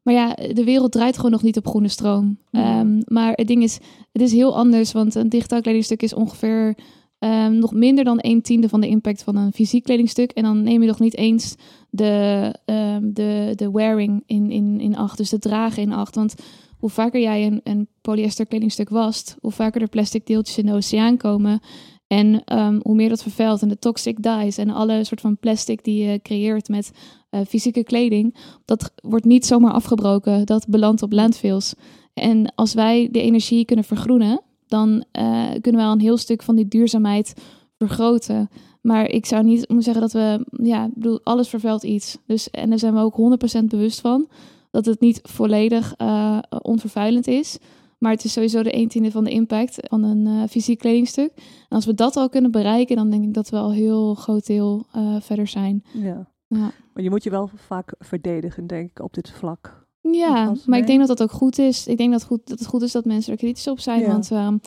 Maar 0.04 0.14
ja, 0.14 0.36
de 0.54 0.64
wereld 0.64 0.92
draait 0.92 1.16
gewoon 1.16 1.32
nog 1.32 1.44
niet 1.44 1.58
op 1.58 1.68
groene 1.68 1.88
stroom. 1.88 2.38
Hmm. 2.50 2.62
Ehm, 2.62 3.02
maar 3.06 3.34
het 3.36 3.48
ding 3.48 3.64
is, 3.64 3.80
het 4.12 4.22
is 4.22 4.32
heel 4.32 4.56
anders, 4.56 4.92
want 4.92 5.16
een 5.16 5.30
digitaal 5.30 5.62
kledingstuk 5.62 6.02
is 6.02 6.14
ongeveer 6.14 6.76
ehm, 7.20 7.60
nog 7.60 7.74
minder 7.74 8.04
dan 8.04 8.18
een 8.22 8.42
tiende 8.42 8.70
van 8.70 8.82
de 8.82 8.88
impact 8.88 9.24
van 9.24 9.36
een 9.36 9.54
fysiek 9.54 9.84
kledingstuk. 9.84 10.32
En 10.32 10.44
dan 10.44 10.64
neem 10.64 10.82
je 10.82 10.88
nog 10.88 11.00
niet 11.00 11.18
eens 11.18 11.56
de, 11.90 12.54
ehm, 12.66 13.14
de, 13.14 13.54
de 13.56 13.72
wearing 13.72 14.24
in, 14.26 14.52
in, 14.52 14.80
in 14.80 14.96
acht, 14.96 15.18
dus 15.18 15.30
de 15.30 15.40
dragen 15.40 15.82
in 15.82 15.92
acht. 15.92 16.16
Want 16.16 16.36
hoe 16.78 16.90
vaker 16.90 17.22
jij 17.22 17.46
een, 17.46 17.62
een 17.64 17.88
polyester 18.02 18.46
kledingstuk 18.46 18.90
wast, 18.90 19.38
hoe 19.42 19.52
vaker 19.52 19.82
er 19.82 19.90
plastic 19.90 20.26
deeltjes 20.26 20.58
in 20.58 20.66
de 20.66 20.74
oceaan 20.74 21.18
komen. 21.18 21.60
En 22.08 22.44
ehm, 22.44 22.80
hoe 22.82 22.96
meer 22.96 23.10
dat 23.10 23.22
vervuilt 23.22 23.62
en 23.62 23.70
de 23.70 23.80
toxic 23.80 24.24
dyes 24.24 24.58
en 24.58 24.70
alle 24.70 25.04
soort 25.04 25.22
van 25.22 25.38
plastic 25.38 25.84
die 25.84 26.06
je 26.06 26.20
creëert 26.22 26.70
met 26.70 26.92
eh, 27.30 27.42
fysieke 27.48 27.84
kleding, 27.84 28.36
dat 28.66 28.94
wordt 28.96 29.26
niet 29.26 29.46
zomaar 29.46 29.72
afgebroken. 29.72 30.46
Dat 30.46 30.68
belandt 30.68 31.02
op 31.02 31.12
landfills. 31.12 31.74
En 32.14 32.54
als 32.56 32.74
wij 32.74 33.10
de 33.12 33.22
energie 33.22 33.66
kunnen 33.66 33.86
vergroenen, 33.86 34.42
dan 34.68 35.06
eh, 35.12 35.50
kunnen 35.62 35.82
we 35.82 35.88
al 35.88 35.94
een 35.94 36.00
heel 36.00 36.18
stuk 36.18 36.44
van 36.44 36.56
die 36.56 36.68
duurzaamheid 36.68 37.34
vergroten. 37.78 38.50
Maar 38.82 39.10
ik 39.10 39.26
zou 39.26 39.44
niet 39.44 39.68
moeten 39.70 39.94
zeggen 39.94 40.02
dat 40.02 40.12
we, 40.12 40.46
ja, 40.64 40.86
ik 40.86 40.94
bedoel, 40.94 41.20
alles 41.24 41.50
vervuilt 41.50 41.84
iets. 41.84 42.18
Dus, 42.26 42.50
en 42.50 42.70
daar 42.70 42.80
zijn 42.80 42.94
we 42.94 43.00
ook 43.00 43.18
100% 43.62 43.64
bewust 43.66 44.02
van 44.02 44.28
dat 44.72 44.86
het 44.86 45.00
niet 45.00 45.20
volledig 45.24 45.94
eh, 45.98 46.40
onvervuilend 46.62 47.28
is. 47.28 47.58
Maar 47.98 48.12
het 48.12 48.24
is 48.24 48.34
sowieso 48.34 48.64
de 48.64 48.72
1 48.72 48.88
tiende 48.88 49.12
van 49.12 49.24
de 49.24 49.30
impact 49.30 49.76
van 49.80 50.04
een 50.04 50.28
eh, 50.28 50.50
fysiek 50.50 50.80
kledingstuk. 50.80 51.32
En 51.36 51.76
als 51.76 51.86
we 51.86 51.94
dat 51.94 52.16
al 52.16 52.30
kunnen 52.30 52.52
bereiken, 52.52 52.96
dan 52.96 53.10
denk 53.10 53.24
ik 53.24 53.34
dat 53.34 53.50
we 53.50 53.58
al 53.58 53.72
heel 53.72 54.14
groot 54.14 54.46
deel 54.46 54.86
verder 55.20 55.48
zijn. 55.48 55.84
Ja. 55.94 56.28
Ja. 56.48 56.72
Maar 56.94 57.04
je 57.04 57.10
moet 57.10 57.24
je 57.24 57.30
wel 57.30 57.50
vaak 57.56 57.94
verdedigen, 58.00 58.68
denk 58.68 58.90
ik, 58.90 59.04
op 59.04 59.14
dit 59.14 59.30
vlak. 59.30 59.87
Ja, 60.02 60.54
maar 60.66 60.80
ik 60.80 60.88
denk 60.88 61.00
dat 61.00 61.08
dat 61.08 61.22
ook 61.22 61.32
goed 61.32 61.60
is. 61.60 61.88
Ik 61.88 61.98
denk 61.98 62.12
dat, 62.12 62.24
goed, 62.24 62.48
dat 62.48 62.60
het 62.60 62.68
goed 62.68 62.82
is 62.82 62.92
dat 62.92 63.06
mensen 63.06 63.32
er 63.32 63.38
kritisch 63.38 63.68
op 63.68 63.80
zijn. 63.80 64.00
Ja. 64.00 64.08
Want 64.08 64.32
ehm, 64.32 64.58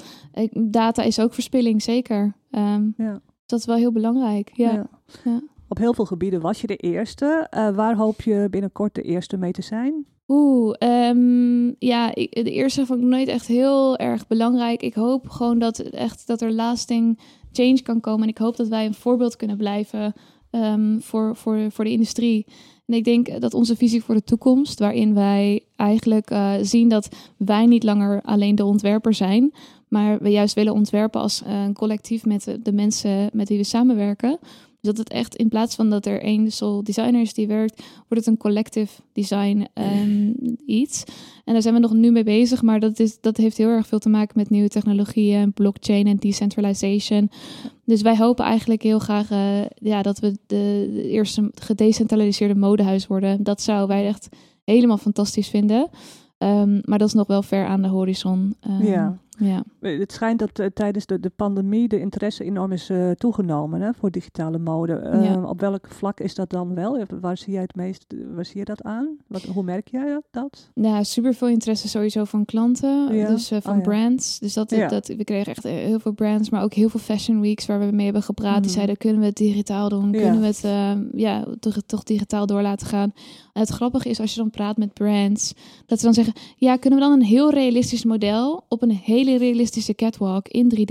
data 0.70 1.02
is 1.02 1.20
ook 1.20 1.34
verspilling, 1.34 1.82
zeker. 1.82 2.34
Ehm, 2.50 2.88
Ja. 2.96 3.20
Dat 3.46 3.58
is 3.58 3.64
wel 3.66 3.76
heel 3.76 3.92
belangrijk. 3.92 4.50
Ja. 4.52 4.88
Ja. 5.24 5.40
Op 5.68 5.78
heel 5.78 5.94
veel 5.94 6.04
gebieden 6.04 6.40
was 6.40 6.60
je 6.60 6.66
de 6.66 6.76
eerste. 6.76 7.46
Eh, 7.50 7.74
waar 7.74 7.96
hoop 7.96 8.20
je 8.20 8.46
binnenkort 8.50 8.94
de 8.94 9.02
eerste 9.02 9.36
mee 9.36 9.52
te 9.52 9.62
zijn? 9.62 10.06
Oeh, 10.28 10.74
ehm, 10.78 11.72
ja, 11.78 12.14
ik, 12.14 12.34
de 12.44 12.50
eerste 12.50 12.86
vond 12.86 13.00
ik 13.00 13.06
nooit 13.06 13.28
echt 13.28 13.46
heel 13.46 13.96
erg 13.96 14.26
belangrijk. 14.26 14.82
Ik 14.82 14.94
hoop 14.94 15.28
gewoon 15.28 15.58
dat, 15.58 15.78
echt, 15.78 16.26
dat 16.26 16.40
er 16.40 16.52
lasting 16.52 17.18
change 17.52 17.82
kan 17.82 18.00
komen. 18.00 18.22
En 18.22 18.28
ik 18.28 18.38
hoop 18.38 18.56
dat 18.56 18.68
wij 18.68 18.86
een 18.86 18.94
voorbeeld 18.94 19.36
kunnen 19.36 19.56
blijven 19.56 20.14
voor, 20.98 21.36
voor, 21.36 21.70
voor 21.70 21.84
de 21.84 21.90
industrie. 21.90 22.46
En 22.90 22.96
ik 22.96 23.04
denk 23.04 23.40
dat 23.40 23.54
onze 23.54 23.76
visie 23.76 24.02
voor 24.02 24.14
de 24.14 24.24
toekomst, 24.24 24.78
waarin 24.78 25.14
wij 25.14 25.62
eigenlijk 25.76 26.30
eh, 26.30 26.52
zien 26.62 26.88
dat 26.88 27.08
wij 27.36 27.66
niet 27.66 27.82
langer 27.82 28.22
alleen 28.22 28.54
de 28.54 28.64
ontwerper 28.64 29.14
zijn, 29.14 29.52
maar 29.88 30.18
we 30.18 30.28
juist 30.28 30.54
willen 30.54 30.72
ontwerpen 30.72 31.20
als 31.20 31.42
eh, 31.42 31.62
een 31.62 31.74
collectief 31.74 32.24
met 32.24 32.44
de, 32.44 32.62
de 32.62 32.72
mensen 32.72 33.30
met 33.32 33.48
wie 33.48 33.58
we 33.58 33.64
samenwerken. 33.64 34.38
Dus 34.80 34.90
dat 34.94 34.98
het 34.98 35.08
echt 35.08 35.34
in 35.36 35.48
plaats 35.48 35.74
van 35.74 35.90
dat 35.90 36.06
er 36.06 36.22
één 36.22 36.52
sole 36.52 36.82
designer 36.82 37.20
is 37.20 37.34
die 37.34 37.46
werkt, 37.46 37.82
wordt 38.08 38.24
het 38.24 38.26
een 38.26 38.36
collective 38.36 39.02
design 39.12 39.66
ehm, 39.74 40.32
iets. 40.80 41.04
En 41.44 41.52
daar 41.52 41.62
zijn 41.62 41.74
we 41.74 41.80
nog 41.80 41.92
nu 41.92 42.10
mee 42.10 42.24
bezig, 42.24 42.62
maar 42.62 42.80
dat, 42.80 42.98
is, 42.98 43.20
dat 43.20 43.36
heeft 43.36 43.56
heel 43.56 43.68
erg 43.68 43.86
veel 43.86 43.98
te 43.98 44.08
maken 44.08 44.32
met 44.38 44.50
nieuwe 44.50 44.68
technologieën, 44.68 45.52
blockchain 45.52 46.06
en 46.06 46.16
decentralization. 46.16 47.30
Dus 47.84 48.02
wij 48.02 48.16
hopen 48.16 48.44
eigenlijk 48.44 48.82
heel 48.82 48.98
graag 48.98 49.30
eh, 49.30 49.60
ja, 49.74 50.02
dat 50.02 50.18
we 50.18 50.38
de, 50.46 50.90
de 50.94 51.08
eerste 51.08 51.50
gedecentraliseerde 51.54 52.54
modehuis 52.54 53.06
worden. 53.06 53.42
Dat 53.42 53.62
zouden 53.62 53.88
wij 53.88 54.06
echt 54.06 54.28
helemaal 54.64 54.98
fantastisch 54.98 55.48
vinden. 55.48 55.88
Ehm, 56.38 56.80
maar 56.84 56.98
dat 56.98 57.08
is 57.08 57.14
nog 57.14 57.26
wel 57.26 57.42
ver 57.42 57.66
aan 57.66 57.82
de 57.82 57.88
horizon. 57.88 58.54
Ehm, 58.60 58.86
Ja. 58.86 59.18
Ja. 59.40 59.62
Eh, 59.80 59.98
Het 59.98 60.12
schijnt 60.12 60.38
dat 60.38 60.58
eh, 60.58 60.66
tijdens 60.74 61.06
de, 61.06 61.20
de 61.20 61.30
pandemie 61.36 61.88
de 61.88 62.00
interesse 62.00 62.44
enorm 62.44 62.72
is 62.72 62.90
eh, 62.90 63.10
toegenomen 63.10 63.80
hè, 63.80 63.90
voor 63.94 64.10
digitale 64.10 64.58
mode. 64.58 64.92
Eh, 64.92 65.24
Ja. 65.24 65.42
Op 65.44 65.60
welk 65.60 65.86
vlak 65.88 66.20
is 66.20 66.34
dat 66.34 66.50
dan 66.50 66.74
wel? 66.74 67.04
Waar 67.20 67.36
zie 67.38 67.52
jij 67.52 67.62
het 67.62 67.74
meest? 67.74 68.06
Waar 68.34 68.44
zie 68.44 68.58
je 68.58 68.64
dat 68.64 68.82
aan? 68.82 69.16
Wat, 69.26 69.42
hoe 69.42 69.62
merk 69.62 69.88
jij 69.88 70.20
dat-? 70.30 70.70
Ja, 70.74 71.02
super 71.02 71.34
veel 71.34 71.48
interesse 71.48 71.88
sowieso 71.88 72.24
van 72.24 72.44
klanten, 72.44 73.14
Ja. 73.16 73.28
dus 73.28 73.50
van 73.60 73.76
Oh, 73.76 73.82
brands. 73.82 74.38
Dus 74.38 74.54
dat, 74.54 74.68
dat, 74.68 75.06
we 75.06 75.24
kregen 75.24 75.52
echt 75.52 75.62
heel 75.62 75.98
veel 76.00 76.12
brands, 76.12 76.50
maar 76.50 76.62
ook 76.62 76.74
heel 76.74 76.88
veel 76.88 77.00
fashion 77.00 77.40
weeks 77.40 77.66
waar 77.66 77.78
we 77.78 77.90
mee 77.92 78.04
hebben 78.04 78.22
gepraat. 78.22 78.54
Die 78.54 78.62
Mhm. 78.64 78.72
zeiden, 78.74 78.96
kunnen 78.96 79.20
we 79.20 79.26
het 79.26 79.36
digitaal 79.36 79.88
doen? 79.88 80.10
Kunnen 80.10 80.40
we 80.40 80.46
het 80.46 80.64
ja, 81.14 81.44
toch, 81.60 81.76
toch 81.86 82.02
digitaal 82.02 82.46
door 82.46 82.62
laten 82.62 82.86
gaan? 82.86 83.12
Het 83.52 83.68
grappige 83.68 84.08
is, 84.08 84.20
als 84.20 84.34
je 84.34 84.40
dan 84.40 84.50
praat 84.50 84.76
met 84.76 84.92
brands, 84.94 85.54
dat 85.86 85.98
ze 85.98 86.04
dan 86.04 86.14
zeggen, 86.14 86.34
ja, 86.56 86.76
kunnen 86.76 86.98
we 86.98 87.04
dan 87.04 87.14
een 87.14 87.26
heel 87.26 87.50
realistisch 87.50 88.04
model 88.04 88.64
op 88.68 88.82
een 88.82 88.90
hele 88.90 89.29
realistische 89.36 89.94
catwalk 89.94 90.48
in 90.48 90.68
3D? 90.68 90.90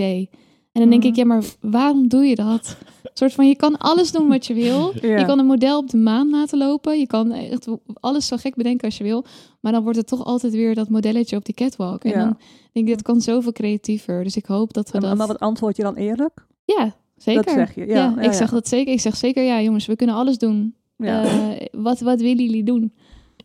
En 0.71 0.81
dan 0.81 0.89
denk 0.89 1.01
Mhm. 1.03 1.11
ik, 1.11 1.15
ja, 1.17 1.25
maar 1.25 1.43
waarom 1.61 2.07
doe 2.07 2.23
je 2.25 2.35
dat? 2.35 2.77
soort 3.13 3.33
van, 3.33 3.47
je 3.47 3.55
kan 3.55 3.77
alles 3.77 4.11
doen 4.11 4.27
wat 4.27 4.45
je 4.45 4.53
wil. 4.53 4.91
Ja. 5.01 5.17
Je 5.17 5.25
kan 5.25 5.39
een 5.39 5.45
model 5.45 5.77
op 5.77 5.89
de 5.89 5.97
maan 5.97 6.29
laten 6.29 6.57
lopen. 6.57 6.99
Je 6.99 7.07
kan 7.07 7.31
echt 7.31 7.67
alles 7.93 8.27
zo 8.27 8.37
gek 8.37 8.55
bedenken 8.55 8.85
als 8.85 8.97
je 8.97 9.03
wil. 9.03 9.25
Maar 9.59 9.71
dan 9.71 9.83
wordt 9.83 9.97
het 9.97 10.07
toch 10.07 10.23
altijd 10.25 10.53
weer 10.53 10.75
dat 10.75 10.89
modelletje 10.89 11.35
op 11.35 11.45
die 11.45 11.53
catwalk. 11.55 12.03
En 12.03 12.11
Ja. 12.11 12.23
dan 12.23 12.37
denk 12.71 12.87
ik, 12.87 12.93
dat 12.93 13.01
kan 13.01 13.21
zoveel 13.21 13.51
creatiever. 13.51 14.23
Dus 14.23 14.35
ik 14.37 14.45
hoop 14.45 14.73
dat 14.73 14.89
we 14.91 14.97
En- 14.97 15.01
dat... 15.01 15.17
Maar 15.17 15.27
wat 15.27 15.39
antwoord 15.39 15.77
je 15.77 15.83
dan 15.83 15.95
eerlijk? 15.95 16.45
Ja, 16.65 16.95
zeker. 17.17 17.43
Dat 17.45 17.53
zeg 17.53 17.75
je. 17.75 17.85
Ja, 17.85 17.93
Ja, 17.95 18.13
ja, 18.15 18.21
ik 18.21 18.33
zeg 18.33 18.49
dat 18.49 18.67
zeker. 18.67 18.93
Ik 18.93 18.99
zeg 19.01 19.15
zeker, 19.15 19.43
ja 19.43 19.61
jongens, 19.61 19.85
we 19.85 19.95
kunnen 19.95 20.15
alles 20.15 20.37
doen. 20.37 20.75
Ja. 20.97 21.23
Eh, 21.23 21.65
wat, 21.71 21.99
wat 21.99 22.21
willen 22.21 22.43
jullie 22.45 22.63
doen? 22.63 22.93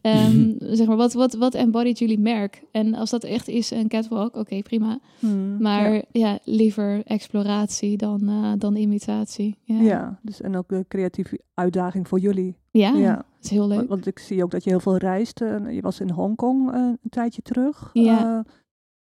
Ehm, 0.05 0.53
zeg 0.59 0.87
maar, 0.87 0.97
wat, 0.97 1.12
wat, 1.12 1.35
wat 1.35 1.55
embodied 1.55 1.99
jullie 1.99 2.19
merk? 2.19 2.62
En 2.73 2.95
als 2.95 3.11
dat 3.11 3.25
echt 3.25 3.49
is 3.49 3.71
een 3.71 3.88
catwalk, 3.88 4.37
oké, 4.37 4.62
prima. 4.62 4.99
Hmm, 5.19 5.57
Maar 5.62 5.93
ja. 5.93 6.03
ja, 6.12 6.38
liever 6.45 7.03
exploratie 7.05 7.97
dan, 7.97 8.29
eh, 8.29 8.53
dan 8.59 8.77
imitatie. 8.77 9.59
Ja, 9.62 9.81
Ja, 9.81 10.19
dus 10.23 10.40
en 10.40 10.57
ook 10.57 10.71
een 10.73 10.85
creatieve 10.88 11.40
uitdaging 11.55 12.09
voor 12.09 12.19
jullie. 12.19 12.57
ja, 12.71 12.93
Ja. 12.95 13.14
dat 13.17 13.25
is 13.43 13.51
heel 13.51 13.67
leuk. 13.69 13.77
Want, 13.77 13.88
want 13.88 14.07
ik 14.07 14.19
zie 14.19 14.43
ook 14.45 14.51
dat 14.51 14.64
je 14.64 14.71
heel 14.71 14.81
veel 14.81 14.97
reist. 14.97 15.40
eh, 15.40 15.71
je 15.71 15.81
was 15.81 16.01
in 16.01 16.11
Hongkong 16.11 16.73
eh, 16.73 16.81
een 16.81 16.99
tijdje 17.11 17.43
terug. 17.43 17.90
Ja. 17.93 18.37
eh, 18.38 18.53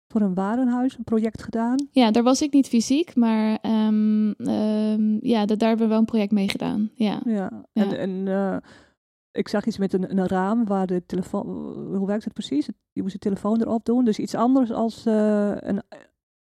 voor 0.08 0.22
een 0.22 0.34
warenhuis, 0.34 0.98
een 0.98 1.04
project 1.04 1.44
gedaan. 1.44 1.88
Ja, 1.92 2.12
daar 2.12 2.24
was 2.24 2.42
ik 2.42 2.54
niet 2.54 2.68
fysiek, 2.68 3.16
maar 3.16 3.58
ehm, 3.62 4.32
ehm, 4.32 5.18
ja, 5.22 5.46
dat, 5.46 5.60
daar 5.60 5.68
hebben 5.70 5.86
we 5.86 5.92
wel 5.92 6.00
een 6.02 6.06
project 6.06 6.32
mee 6.32 6.50
gedaan. 6.50 6.90
Ja, 6.94 7.22
Ja. 7.26 7.52
Ja. 7.74 7.84
En, 7.84 8.00
en 8.00 8.28
eh, 8.28 8.58
ik 9.36 9.48
zag 9.48 9.66
iets 9.66 9.78
met 9.78 9.94
een, 9.94 10.18
een 10.18 10.28
raam 10.28 10.66
waar 10.66 10.88
de 10.88 11.06
telefoon... 11.06 11.46
Hoe 11.96 12.08
werkt 12.08 12.24
het 12.24 12.34
precies? 12.34 12.70
Je 12.92 13.02
moest 13.02 13.14
de 13.14 13.20
telefoon 13.20 13.62
erop 13.62 13.86
doen. 13.86 14.06
Dus 14.06 14.20
iets 14.20 14.36
anders 14.36 14.72
als 14.72 15.06
eh, 15.06 15.52
een 15.56 15.82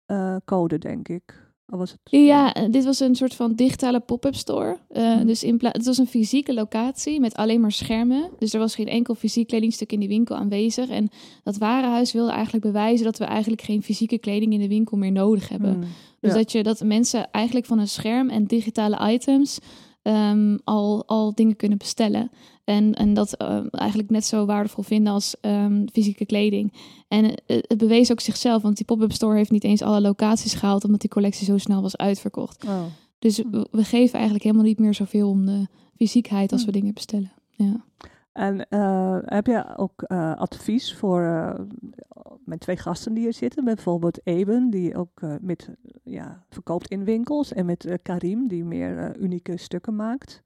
eh, 0.06 0.36
code, 0.46 0.78
denk 0.78 1.08
ik. 1.08 1.52
Of 1.68 1.80
was 1.80 1.92
het? 1.92 2.00
Ja, 2.04 2.54
eh, 2.54 2.72
dit 2.72 2.86
was 2.86 3.00
een 3.00 3.16
soort 3.16 3.34
van 3.36 3.54
digitale 3.54 4.00
pop-up 4.00 4.36
store. 4.36 4.78
Mhm. 4.90 5.26
Dus 5.26 5.44
in 5.44 5.60
het 5.60 5.86
was 5.86 5.98
een 5.98 6.08
fysieke 6.08 6.54
locatie 6.54 7.20
met 7.20 7.34
alleen 7.34 7.62
maar 7.62 7.72
schermen. 7.72 8.30
Dus 8.40 8.54
er 8.54 8.60
was 8.60 8.76
geen 8.76 8.88
enkel 8.88 9.16
fysiek 9.16 9.48
kledingstuk 9.48 9.92
in 9.92 10.00
die 10.00 10.08
winkel 10.08 10.36
aanwezig. 10.36 10.90
En 10.90 11.10
dat 11.44 11.58
warenhuis 11.58 12.12
wilde 12.12 12.32
eigenlijk 12.32 12.66
bewijzen 12.66 13.06
dat 13.06 13.18
we 13.18 13.26
eigenlijk 13.26 13.62
geen 13.62 13.84
fysieke 13.84 14.18
kleding 14.18 14.54
in 14.54 14.60
de 14.60 14.68
winkel 14.68 14.98
meer 14.98 15.12
nodig 15.12 15.50
hebben. 15.50 15.74
Hmm. 15.74 15.84
Dus 16.20 16.32
Ja. 16.32 16.38
dat, 16.38 16.52
je, 16.52 16.64
dat 16.64 16.84
mensen 16.84 17.32
eigenlijk 17.32 17.66
van 17.66 17.80
een 17.80 17.88
scherm 17.88 18.30
en 18.30 18.46
digitale 18.46 19.12
items 19.12 19.60
ehm, 20.02 20.58
al, 20.64 21.04
al 21.06 21.34
dingen 21.36 21.56
kunnen 21.56 21.78
bestellen. 21.78 22.32
En, 22.64 22.94
en 22.94 23.14
dat 23.14 23.34
ehm, 23.34 23.68
eigenlijk 23.72 24.10
net 24.10 24.26
zo 24.26 24.46
waardevol 24.46 24.84
vinden 24.84 25.14
als 25.14 25.36
ehm, 25.42 25.86
fysieke 25.92 26.26
kleding. 26.26 26.74
En 27.08 27.36
eh, 27.36 27.58
het 27.62 27.78
bewees 27.78 28.12
ook 28.12 28.20
zichzelf, 28.20 28.62
want 28.62 28.76
die 28.78 28.86
pop-up 28.86 29.12
store 29.12 29.36
heeft 29.36 29.52
niet 29.52 29.64
eens 29.64 29.82
alle 29.82 30.02
locaties 30.02 30.54
gehaald, 30.54 30.84
omdat 30.84 31.02
die 31.02 31.10
collectie 31.10 31.46
zo 31.46 31.58
snel 31.58 31.82
was 31.82 31.98
uitverkocht. 31.98 32.66
Oh. 32.66 32.84
Dus 33.20 33.38
we, 33.38 33.68
we 33.72 33.84
geven 33.84 34.14
eigenlijk 34.14 34.44
helemaal 34.44 34.66
niet 34.66 34.80
meer 34.80 34.94
zoveel 34.94 35.30
om 35.30 35.46
de 35.46 35.68
fysiekheid 35.96 36.52
als 36.52 36.62
Hm. 36.62 36.68
we 36.68 36.74
dingen 36.74 36.94
bestellen. 36.94 37.32
Ja. 37.50 37.86
En 38.34 38.70
eh, 38.70 39.18
heb 39.26 39.46
je 39.48 39.78
ook 39.78 40.02
eh, 40.02 40.36
advies 40.36 40.96
voor 40.96 41.22
eh, 41.24 41.60
mijn 42.46 42.60
twee 42.60 42.78
gasten 42.78 43.14
die 43.14 43.24
hier 43.24 43.34
zitten? 43.34 43.64
Met 43.64 43.76
bijvoorbeeld 43.76 44.20
Eben, 44.24 44.70
die 44.70 44.96
ook 44.96 45.22
eh, 45.22 45.36
met, 45.42 45.68
eh, 45.68 45.92
ja, 46.14 46.46
verkoopt 46.50 46.88
in 46.90 47.04
winkels. 47.04 47.54
En 47.54 47.66
met 47.66 47.86
eh, 47.86 47.96
Karim, 48.02 48.48
die 48.48 48.64
meer 48.64 48.98
eh, 49.00 49.22
unieke 49.22 49.58
stukken 49.58 49.96
maakt. 49.96 50.42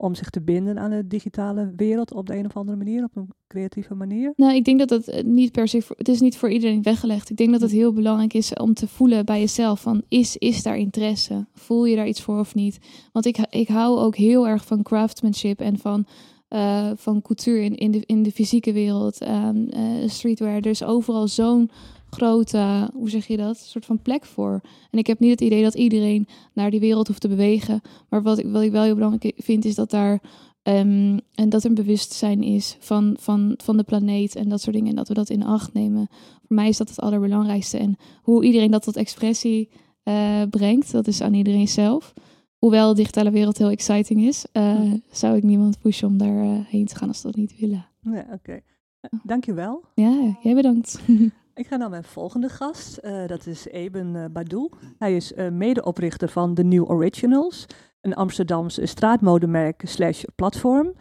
Om 0.00 0.14
zich 0.14 0.30
te 0.30 0.40
binden 0.40 0.78
aan 0.78 0.90
de 0.90 1.06
digitale 1.06 1.72
wereld 1.76 2.12
op 2.12 2.26
de 2.26 2.36
een 2.36 2.46
of 2.46 2.56
andere 2.56 2.76
manier, 2.76 3.04
op 3.04 3.16
een 3.16 3.28
creatieve 3.48 3.94
manier. 3.94 4.32
Nou, 4.36 4.54
ik 4.54 4.64
denk 4.64 4.78
dat 4.78 4.90
het 4.90 5.08
eh, 5.08 5.24
niet 5.24 5.52
per 5.52 5.68
se, 5.68 5.82
het 5.96 6.08
is 6.08 6.20
niet 6.20 6.36
voor 6.36 6.50
iedereen 6.50 6.82
weggelegd. 6.82 7.30
Ik 7.30 7.36
denk 7.36 7.52
dat 7.52 7.60
het 7.60 7.70
heel 7.70 7.92
belangrijk 7.92 8.34
is 8.34 8.52
om 8.54 8.74
te 8.74 8.88
voelen 8.88 9.24
bij 9.24 9.40
jezelf 9.40 9.80
van, 9.80 10.02
is, 10.08 10.36
is 10.36 10.62
daar 10.62 10.76
interesse? 10.76 11.46
Voel 11.52 11.84
je 11.84 11.96
daar 11.96 12.08
iets 12.08 12.22
voor 12.22 12.38
of 12.38 12.54
niet? 12.54 12.78
Want 13.12 13.26
ik, 13.26 13.38
ik 13.50 13.68
hou 13.68 13.98
ook 13.98 14.16
heel 14.16 14.48
erg 14.48 14.66
van 14.66 14.82
craftsmanship 14.82 15.60
en 15.60 15.78
van, 15.78 16.06
eh, 16.48 16.90
van 16.94 17.22
couture 17.22 17.64
in, 17.64 17.76
in, 17.76 17.90
de, 17.90 18.02
in 18.06 18.22
de 18.22 18.32
fysieke 18.32 18.72
wereld, 18.72 19.20
ehm, 19.20 19.68
eh, 19.68 20.08
streetwear. 20.08 20.56
Er 20.56 20.66
is 20.66 20.84
overal 20.84 21.28
zo'n 21.28 21.70
grote, 22.10 22.90
hoe 22.94 23.10
zeg 23.10 23.26
je 23.26 23.36
dat, 23.36 23.58
soort 23.58 23.84
van 23.84 24.02
plek 24.02 24.24
voor. 24.24 24.60
En 24.90 24.98
ik 24.98 25.06
heb 25.06 25.18
niet 25.18 25.30
het 25.30 25.40
idee 25.40 25.62
dat 25.62 25.74
iedereen 25.74 26.26
naar 26.52 26.70
die 26.70 26.80
wereld 26.80 27.06
hoeft 27.06 27.20
te 27.20 27.28
bewegen. 27.28 27.80
Maar 28.08 28.22
wat 28.22 28.38
ik, 28.38 28.46
wat 28.46 28.62
ik 28.62 28.70
wel 28.70 28.82
heel 28.82 28.94
belangrijk 28.94 29.32
vind, 29.36 29.64
is 29.64 29.74
dat 29.74 29.90
daar 29.90 30.20
Ehm, 30.68 31.18
en 31.34 31.48
dat 31.48 31.62
er 31.62 31.68
een 31.68 31.74
bewustzijn 31.74 32.42
is 32.42 32.76
van, 32.78 33.16
van, 33.20 33.54
van 33.56 33.76
de 33.76 33.82
planeet 33.82 34.36
en 34.36 34.48
dat 34.48 34.60
soort 34.60 34.74
dingen. 34.74 34.90
En 34.90 34.96
dat 34.96 35.08
we 35.08 35.14
dat 35.14 35.30
in 35.30 35.42
acht 35.44 35.72
nemen. 35.72 36.06
Voor 36.46 36.56
mij 36.56 36.68
is 36.68 36.76
dat 36.76 36.88
het 36.88 37.00
allerbelangrijkste. 37.00 37.78
En 37.78 37.96
hoe 38.22 38.44
iedereen 38.44 38.70
dat 38.70 38.82
tot 38.82 38.96
expressie 38.96 39.70
eh, 40.02 40.42
brengt, 40.50 40.92
dat 40.92 41.06
is 41.06 41.20
aan 41.20 41.34
iedereen 41.34 41.68
zelf. 41.68 42.14
Hoewel 42.58 42.88
de 42.88 42.94
digitale 42.94 43.30
wereld 43.30 43.58
heel 43.58 43.70
exciting 43.70 44.22
is, 44.22 44.46
eh, 44.52 44.92
zou 45.10 45.36
ik 45.36 45.42
niemand 45.42 45.78
pushen 45.78 46.08
om 46.08 46.18
daar 46.18 46.42
eh, 46.42 46.66
heen 46.66 46.86
te 46.86 46.96
gaan 46.96 47.08
als 47.08 47.20
ze 47.20 47.26
dat 47.26 47.36
niet 47.36 47.58
willen. 47.58 47.86
Ja, 48.00 48.26
oké. 48.32 48.60
Eh, 49.00 49.20
Dankjewel. 49.22 49.84
Ja, 49.94 50.36
jij 50.42 50.54
bedankt. 50.54 51.00
Ik 51.58 51.66
ga 51.66 51.76
naar 51.76 51.90
mijn 51.90 52.04
volgende 52.04 52.48
gast. 52.48 52.96
Eh, 52.96 53.26
dat 53.26 53.46
is 53.46 53.66
Eben 53.66 54.16
eh, 54.16 54.24
Badou. 54.30 54.70
Hij 54.98 55.16
is 55.16 55.34
eh, 55.34 55.48
medeoprichter 55.48 56.28
van 56.28 56.54
The 56.54 56.62
New 56.62 56.90
Originals, 56.90 57.66
een 58.00 58.14
Amsterdamse 58.14 58.86
straatmodemerk 58.86 59.82
slash 59.84 60.22
platform. 60.34 60.92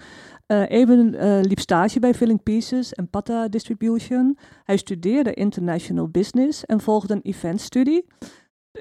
Eh, 0.46 0.64
Eben 0.70 1.10
liep 1.42 1.60
stage 1.60 2.00
bij 2.00 2.14
Filling 2.14 2.44
Pieces 2.44 2.94
en 2.94 3.10
Pata 3.10 3.48
Distribution. 3.48 4.38
Hij 4.64 4.78
studeerde 4.78 5.34
International 5.34 6.08
Business 6.08 6.66
en 6.66 6.80
volgde 6.80 7.14
een 7.14 7.22
eventstudie. 7.22 8.06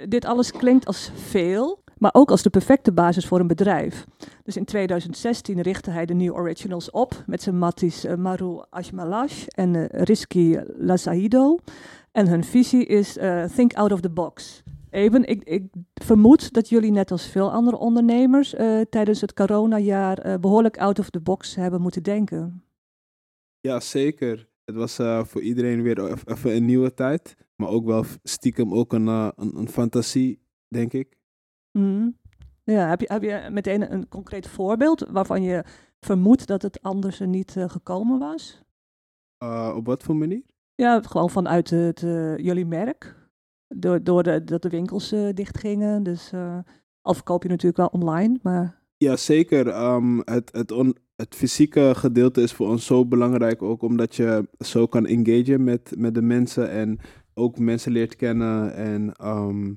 Dit 0.09 0.25
alles 0.25 0.51
klinkt 0.53 0.87
als 0.87 1.11
veel, 1.15 1.83
maar 1.99 2.15
ook 2.15 2.31
als 2.31 2.43
de 2.43 2.51
perfecte 2.51 2.93
basis 2.93 3.27
voor 3.27 3.41
een 3.41 3.47
bedrijf. 3.47 4.07
Dus 4.43 4.57
in 4.57 4.65
2016 4.65 5.61
richtte 5.61 5.91
hij 5.91 6.07
de 6.07 6.15
New 6.15 6.35
Originals 6.35 6.91
op 6.91 7.23
met 7.27 7.43
zijn 7.43 7.59
matties 7.59 8.05
eh, 8.05 8.17
Maru 8.17 8.63
Ashmalash 8.71 9.47
en 9.47 9.75
eh, 9.75 10.03
Rizky 10.03 10.57
Lazaido. 10.79 11.59
En 12.17 12.29
hun 12.29 12.45
visie 12.45 12.87
is 12.87 13.17
eh, 13.17 13.45
think 13.45 13.75
out 13.75 13.93
of 13.93 14.01
the 14.01 14.11
box. 14.11 14.63
Even, 14.91 15.25
ik, 15.25 15.45
ik 15.45 15.65
vermoed 15.95 16.53
dat 16.53 16.69
jullie 16.69 16.91
net 16.91 17.11
als 17.11 17.27
veel 17.27 17.53
andere 17.53 17.77
ondernemers 17.77 18.55
tijdens 18.91 19.21
het 19.21 19.33
coronajaar 19.33 20.19
eh, 20.19 20.35
behoorlijk 20.41 20.79
out 20.79 20.99
of 20.99 21.11
the 21.11 21.21
box 21.21 21.55
hebben 21.55 21.81
moeten 21.81 22.03
denken. 22.03 22.63
Ja, 23.61 23.81
zeker. 23.81 24.49
Het 24.65 24.75
was 24.75 24.95
voor 25.29 25.43
iedereen 25.43 25.83
weer 25.83 26.13
even 26.25 26.57
een 26.57 26.65
nieuwe 26.65 26.95
tijd. 26.95 27.37
Maar 27.57 27.69
ook 27.69 27.85
wel 27.85 28.05
stiekem 28.23 28.75
ook 28.75 28.93
een, 28.93 29.07
een 29.37 29.69
fantasie, 29.69 30.41
denk 30.69 30.93
ik. 30.93 31.16
Mhm. 31.77 32.11
Ja, 32.65 32.89
heb 32.89 33.01
je, 33.01 33.07
heb 33.13 33.23
je 33.23 33.49
meteen 33.51 33.93
een 33.93 34.09
concreet 34.09 34.49
voorbeeld 34.49 35.07
waarvan 35.11 35.43
je 35.43 35.65
vermoedt 36.01 36.47
dat 36.47 36.63
het 36.63 36.83
anders 36.83 37.21
er 37.21 37.27
niet 37.27 37.57
eh, 37.57 37.69
gekomen 37.69 38.19
was? 38.19 38.63
Eh, 39.39 39.73
op 39.77 39.87
wat 39.87 40.03
voor 40.03 40.17
manier? 40.17 40.43
Ja, 40.75 41.01
gewoon 41.03 41.31
vanuit 41.31 41.71
het, 41.71 42.03
eh, 42.03 42.37
jullie 42.37 42.67
merk. 42.67 43.15
Door, 43.69 44.03
door 44.03 44.23
de, 44.23 44.45
dat 44.45 44.63
de 44.63 44.69
winkels 44.69 45.09
dichtgingen. 45.35 46.03
Dus 46.03 46.33
al 47.01 47.15
verkoop 47.15 47.43
je 47.43 47.49
natuurlijk 47.49 47.77
wel 47.77 48.01
online, 48.01 48.39
maar... 48.43 48.83
Ja, 48.97 49.17
zeker. 49.17 49.69
Ehm, 49.69 50.19
het, 50.25 50.53
het, 50.53 50.73
on, 50.73 50.97
het 51.17 51.35
fysieke 51.35 51.93
gedeelte 51.97 52.43
is 52.43 52.53
voor 52.53 52.69
ons 52.69 52.87
zo 52.87 53.07
belangrijk. 53.07 53.63
Ook 53.63 53.83
omdat 53.83 54.17
je 54.17 54.49
zo 54.59 54.87
kan 54.87 55.07
engagen 55.07 55.65
met, 55.65 55.95
met 55.97 56.15
de 56.15 56.23
mensen. 56.23 56.71
En 56.71 56.99
ook 57.39 57.59
mensen 57.59 57.93
leert 57.93 58.17
kennen. 58.17 58.75
En 58.75 59.13
ehm, 59.13 59.75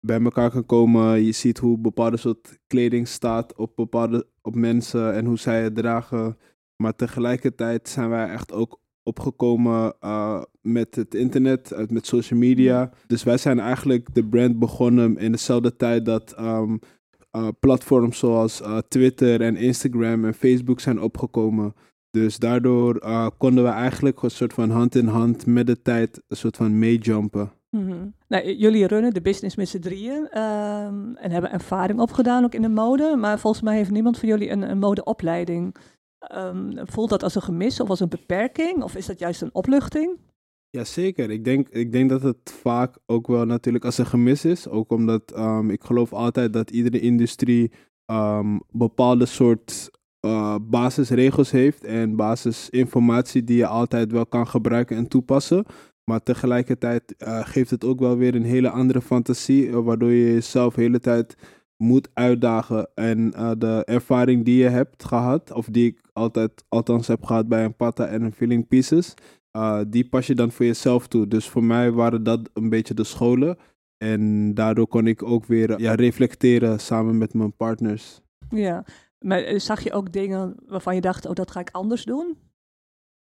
bij 0.00 0.20
elkaar 0.20 0.50
kan 0.50 0.66
komen. 0.66 1.22
Je 1.22 1.32
ziet 1.32 1.58
hoe 1.58 1.78
bepaalde 1.78 2.16
soort 2.16 2.58
kleding 2.66 3.08
staat 3.08 3.56
op 3.56 3.76
bepaalde 3.76 4.26
op 4.42 4.54
mensen. 4.54 5.14
En 5.14 5.24
hoe 5.24 5.38
zij 5.38 5.62
het 5.62 5.74
dragen. 5.74 6.38
Maar 6.76 6.96
tegelijkertijd 6.96 7.88
zijn 7.88 8.08
wij 8.08 8.28
echt 8.28 8.52
ook 8.52 8.80
opgekomen 9.02 9.94
eh, 10.00 10.42
met 10.60 10.94
het 10.94 11.14
internet, 11.14 11.72
eh, 11.72 11.86
met 11.88 12.06
social 12.06 12.38
media. 12.38 12.90
Dus 13.06 13.22
wij 13.22 13.38
zijn 13.38 13.58
eigenlijk 13.58 14.14
de 14.14 14.24
brand 14.24 14.58
begonnen 14.58 15.18
in 15.18 15.32
dezelfde 15.32 15.76
tijd 15.76 16.04
dat 16.04 16.32
ehm, 16.32 16.76
uh, 17.36 17.48
platforms 17.60 18.18
zoals 18.18 18.60
uh, 18.60 18.78
Twitter 18.88 19.40
en 19.40 19.56
Instagram 19.56 20.24
en 20.24 20.34
Facebook 20.34 20.80
zijn 20.80 21.00
opgekomen. 21.00 21.74
Dus 22.12 22.38
daardoor 22.38 23.02
uh, 23.04 23.26
konden 23.36 23.64
we 23.64 23.70
eigenlijk 23.70 24.22
een 24.22 24.30
soort 24.30 24.52
van 24.52 24.70
hand 24.70 24.94
in 24.94 25.06
hand 25.06 25.46
met 25.46 25.66
de 25.66 25.82
tijd 25.82 26.22
een 26.28 26.36
soort 26.36 26.56
van 26.56 26.78
meejumpen. 26.78 27.52
Mhm. 27.70 28.06
Nou, 28.28 28.52
jullie 28.52 28.86
runnen 28.86 29.14
de 29.14 29.20
business 29.20 29.56
met 29.56 29.68
z'n 29.68 29.78
drieën 29.78 30.28
ehm, 30.30 31.14
en 31.14 31.30
hebben 31.30 31.52
ervaring 31.52 32.00
opgedaan 32.00 32.44
ook 32.44 32.54
in 32.54 32.62
de 32.62 32.68
mode. 32.68 33.16
Maar 33.16 33.38
volgens 33.38 33.62
mij 33.62 33.76
heeft 33.76 33.90
niemand 33.90 34.18
van 34.18 34.28
jullie 34.28 34.50
een, 34.50 34.70
een 34.70 34.78
modeopleiding. 34.78 35.76
Ehm, 36.18 36.86
voelt 36.86 37.10
dat 37.10 37.22
als 37.22 37.34
een 37.34 37.42
gemis 37.42 37.80
of 37.80 37.88
als 37.88 38.00
een 38.00 38.08
beperking? 38.08 38.82
Of 38.82 38.96
is 38.96 39.06
dat 39.06 39.18
juist 39.18 39.42
een 39.42 39.54
opluchting? 39.54 40.18
Jazeker, 40.70 41.30
ik 41.30 41.44
denk, 41.44 41.68
ik 41.68 41.92
denk 41.92 42.10
dat 42.10 42.22
het 42.22 42.58
vaak 42.62 42.98
ook 43.06 43.26
wel 43.26 43.44
natuurlijk 43.44 43.84
als 43.84 43.98
een 43.98 44.06
gemis 44.06 44.44
is. 44.44 44.68
Ook 44.68 44.90
omdat 44.90 45.38
um, 45.38 45.70
ik 45.70 45.84
geloof 45.84 46.12
altijd 46.12 46.52
dat 46.52 46.70
iedere 46.70 47.00
industrie 47.00 47.72
um, 48.06 48.60
bepaalde 48.70 49.26
soort 49.26 49.90
uh, 50.26 50.56
basisregels 50.60 51.50
heeft 51.50 51.84
en 51.84 52.16
basisinformatie 52.16 53.44
die 53.44 53.56
je 53.56 53.66
altijd 53.66 54.12
wel 54.12 54.26
kan 54.26 54.46
gebruiken 54.46 54.96
en 54.96 55.08
toepassen. 55.08 55.64
Maar 56.04 56.22
tegelijkertijd 56.22 57.14
uh, 57.18 57.46
geeft 57.46 57.70
het 57.70 57.84
ook 57.84 58.00
wel 58.00 58.16
weer 58.16 58.34
een 58.34 58.44
hele 58.44 58.70
andere 58.70 59.00
fantasie, 59.00 59.66
uh, 59.66 59.78
waardoor 59.78 60.10
je 60.10 60.32
jezelf 60.32 60.74
de 60.74 60.80
hele 60.80 61.00
tijd 61.00 61.36
moet 61.76 62.08
uitdagen. 62.12 62.88
En 62.94 63.32
eh, 63.32 63.50
de 63.58 63.82
ervaring 63.84 64.44
die 64.44 64.62
je 64.62 64.68
hebt 64.68 65.04
gehad, 65.04 65.52
of 65.52 65.66
die 65.66 65.86
ik 65.86 66.00
altijd, 66.12 66.64
althans 66.68 67.06
heb 67.06 67.24
gehad 67.24 67.48
bij 67.48 67.64
een 67.64 67.76
Pata 67.76 68.06
en 68.06 68.22
een 68.22 68.32
Filling 68.32 68.68
Pieces, 68.68 69.14
die 69.88 70.08
pas 70.08 70.26
je 70.26 70.34
dan 70.34 70.52
voor 70.52 70.66
jezelf 70.66 71.06
toe. 71.06 71.28
Dus 71.28 71.48
voor 71.48 71.64
mij 71.64 71.92
waren 71.92 72.22
dat 72.22 72.50
een 72.52 72.68
beetje 72.68 72.94
de 72.94 73.04
scholen. 73.04 73.58
En 74.04 74.54
daardoor 74.54 74.86
kon 74.86 75.06
ik 75.06 75.22
ook 75.22 75.46
weer 75.46 75.80
ja, 75.80 75.94
reflecteren 75.94 76.80
samen 76.80 77.18
met 77.18 77.34
mijn 77.34 77.56
partners. 77.56 78.20
Ja, 78.48 78.84
maar 79.22 79.42
eh, 79.42 79.58
zag 79.58 79.80
je 79.80 79.92
ook 79.92 80.12
dingen 80.12 80.54
waarvan 80.66 80.94
je 80.94 81.00
dacht, 81.00 81.26
oh 81.26 81.34
dat 81.34 81.50
ga 81.50 81.60
ik 81.60 81.70
anders 81.70 82.04
doen? 82.04 82.36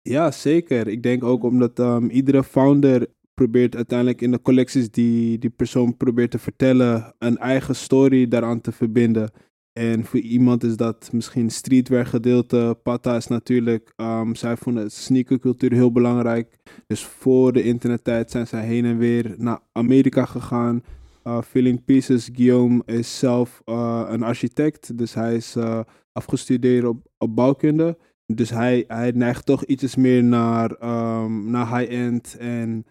Ja, 0.02 0.30
zeker. 0.30 0.88
Ik 0.88 1.02
denk 1.02 1.24
ook 1.24 1.42
omdat 1.42 1.78
um, 1.78 2.10
iedere 2.10 2.44
founder 2.44 3.06
probeert 3.34 3.76
uiteindelijk 3.76 4.20
in 4.20 4.30
de 4.30 4.42
collecties 4.42 4.90
die 4.90 5.38
die 5.38 5.50
persoon 5.50 5.96
probeert 5.96 6.30
te 6.30 6.38
vertellen, 6.38 7.14
een 7.18 7.38
eigen 7.38 7.76
story 7.76 8.28
daaraan 8.28 8.60
te 8.60 8.72
verbinden. 8.72 9.30
En 9.72 10.04
voor 10.04 10.20
iemand 10.20 10.64
is 10.64 10.76
dat 10.76 11.08
misschien 11.12 11.50
streetwear 11.50 12.06
gedeelte. 12.06 12.78
Pata 12.82 13.16
is 13.16 13.26
natuurlijk, 13.26 13.92
um, 13.96 14.34
zij 14.34 14.56
vonden 14.56 14.90
sneakercultuur 14.90 15.72
heel 15.72 15.92
belangrijk. 15.92 16.58
Dus 16.86 17.04
voor 17.04 17.52
de 17.52 17.62
internettijd 17.62 18.30
zijn 18.30 18.46
zij 18.46 18.64
heen 18.64 18.84
en 18.84 18.98
weer 18.98 19.34
naar 19.38 19.60
Amerika 19.72 20.24
gegaan. 20.24 20.82
Uh, 21.24 21.42
Filling 21.42 21.84
Pieces, 21.84 22.30
Guillaume 22.32 22.82
is 22.86 23.18
zelf 23.18 23.62
uh, 23.64 24.04
een 24.08 24.22
architect. 24.22 24.98
Dus 24.98 25.14
hij 25.14 25.34
is 25.34 25.56
uh, 25.56 25.80
afgestudeerd 26.12 26.84
op, 26.84 27.06
op 27.18 27.36
bouwkunde. 27.36 27.98
Dus 28.26 28.50
hij, 28.50 28.84
hij 28.86 29.10
neigt 29.10 29.46
toch 29.46 29.64
iets 29.64 29.96
meer 29.96 30.24
naar, 30.24 30.70
um, 30.70 31.50
naar 31.50 31.78
high-end 31.78 32.36
en 32.38 32.86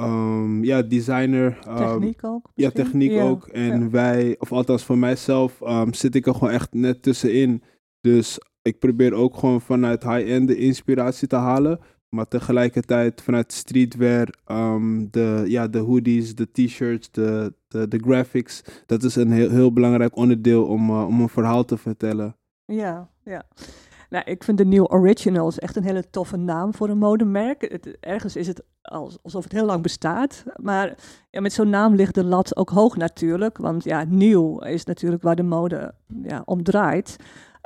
um, 0.00 0.64
ja, 0.64 0.82
designer. 0.82 1.58
Um, 1.68 1.76
techniek 1.76 2.24
ook? 2.24 2.50
Ja, 2.54 2.70
techniek 2.70 3.10
ja. 3.10 3.22
ook. 3.22 3.46
En 3.46 3.80
ja. 3.80 3.90
wij, 3.90 4.36
of 4.38 4.52
althans 4.52 4.84
voor 4.84 4.98
mijzelf, 4.98 5.60
um, 5.60 5.94
zit 5.94 6.14
ik 6.14 6.26
er 6.26 6.34
gewoon 6.34 6.52
echt 6.52 6.74
net 6.74 7.02
tussenin. 7.02 7.62
Dus 8.00 8.38
ik 8.62 8.78
probeer 8.78 9.12
ook 9.12 9.36
gewoon 9.36 9.60
vanuit 9.60 10.02
high-end 10.02 10.48
de 10.48 10.56
inspiratie 10.56 11.28
te 11.28 11.36
halen. 11.36 11.80
Maar 12.16 12.28
tegelijkertijd 12.28 13.22
vanuit 13.22 13.52
streetwear, 13.52 14.28
de, 15.10 15.44
ja, 15.46 15.68
de 15.68 15.78
hoodies, 15.78 16.34
de 16.34 16.48
t-shirts, 16.52 17.10
de, 17.10 17.54
de, 17.68 17.88
de, 17.88 17.98
graphics. 17.98 18.62
Dat 18.86 19.02
is 19.02 19.16
een 19.16 19.32
heel, 19.32 19.50
heel 19.50 19.72
belangrijk 19.72 20.16
onderdeel 20.16 20.64
om, 20.64 20.90
uh, 20.90 21.06
om 21.06 21.20
een 21.20 21.28
verhaal 21.28 21.64
te 21.64 21.76
vertellen. 21.76 22.36
Ja, 22.64 23.08
ja. 23.24 23.42
Nou, 24.10 24.24
ik 24.24 24.44
vind 24.44 24.58
de 24.58 24.64
New 24.64 24.92
Originals 24.92 25.58
echt 25.58 25.76
een 25.76 25.82
hele 25.82 26.10
toffe 26.10 26.36
naam 26.36 26.74
voor 26.74 26.88
een 26.88 26.98
modemerk. 26.98 27.70
Het, 27.70 27.96
ergens 28.00 28.36
is 28.36 28.46
het 28.46 28.62
alsof 29.22 29.42
het 29.42 29.52
heel 29.52 29.66
lang 29.66 29.82
bestaat. 29.82 30.44
Maar 30.56 30.94
ja, 31.30 31.40
met 31.40 31.52
zo'n 31.52 31.70
naam 31.70 31.94
ligt 31.94 32.14
de 32.14 32.24
lat 32.24 32.56
ook 32.56 32.70
hoog 32.70 32.96
natuurlijk. 32.96 33.58
Want 33.58 33.84
ja, 33.84 34.04
nieuw 34.08 34.58
is 34.58 34.84
natuurlijk 34.84 35.22
waar 35.22 35.36
de 35.36 35.42
mode 35.42 35.94
ja, 36.22 36.42
om 36.44 36.62
draait. 36.62 37.16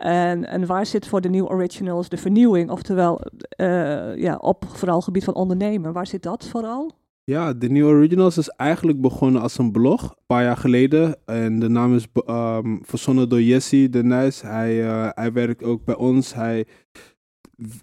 En, 0.00 0.46
en 0.48 0.66
waar 0.66 0.86
zit 0.86 1.06
voor 1.06 1.20
de 1.20 1.28
New 1.28 1.44
Originals 1.44 2.08
de 2.08 2.16
vernieuwing? 2.16 2.70
Oftewel, 2.70 3.20
uh, 3.60 4.16
ja, 4.16 4.36
op 4.36 4.64
vooral 4.68 5.00
gebied 5.00 5.24
van 5.24 5.34
ondernemen. 5.34 5.92
Waar 5.92 6.06
zit 6.06 6.22
dat 6.22 6.46
vooral? 6.46 6.90
Ja, 7.24 7.52
de 7.52 7.68
New 7.68 7.86
Originals 7.86 8.38
is 8.38 8.48
eigenlijk 8.48 9.00
begonnen 9.00 9.42
als 9.42 9.58
een 9.58 9.72
blog, 9.72 10.02
een 10.02 10.24
paar 10.26 10.42
jaar 10.42 10.56
geleden. 10.56 11.16
En 11.24 11.58
de 11.58 11.68
naam 11.68 11.94
is 11.94 12.06
um, 12.26 12.80
verzonnen 12.82 13.28
door 13.28 13.42
Jesse 13.42 13.88
de 13.90 14.02
Nijs. 14.02 14.42
Hij, 14.42 14.84
uh, 14.84 15.08
hij 15.10 15.32
werkt 15.32 15.62
ook 15.62 15.84
bij 15.84 15.96
ons. 15.96 16.34
Hij 16.34 16.66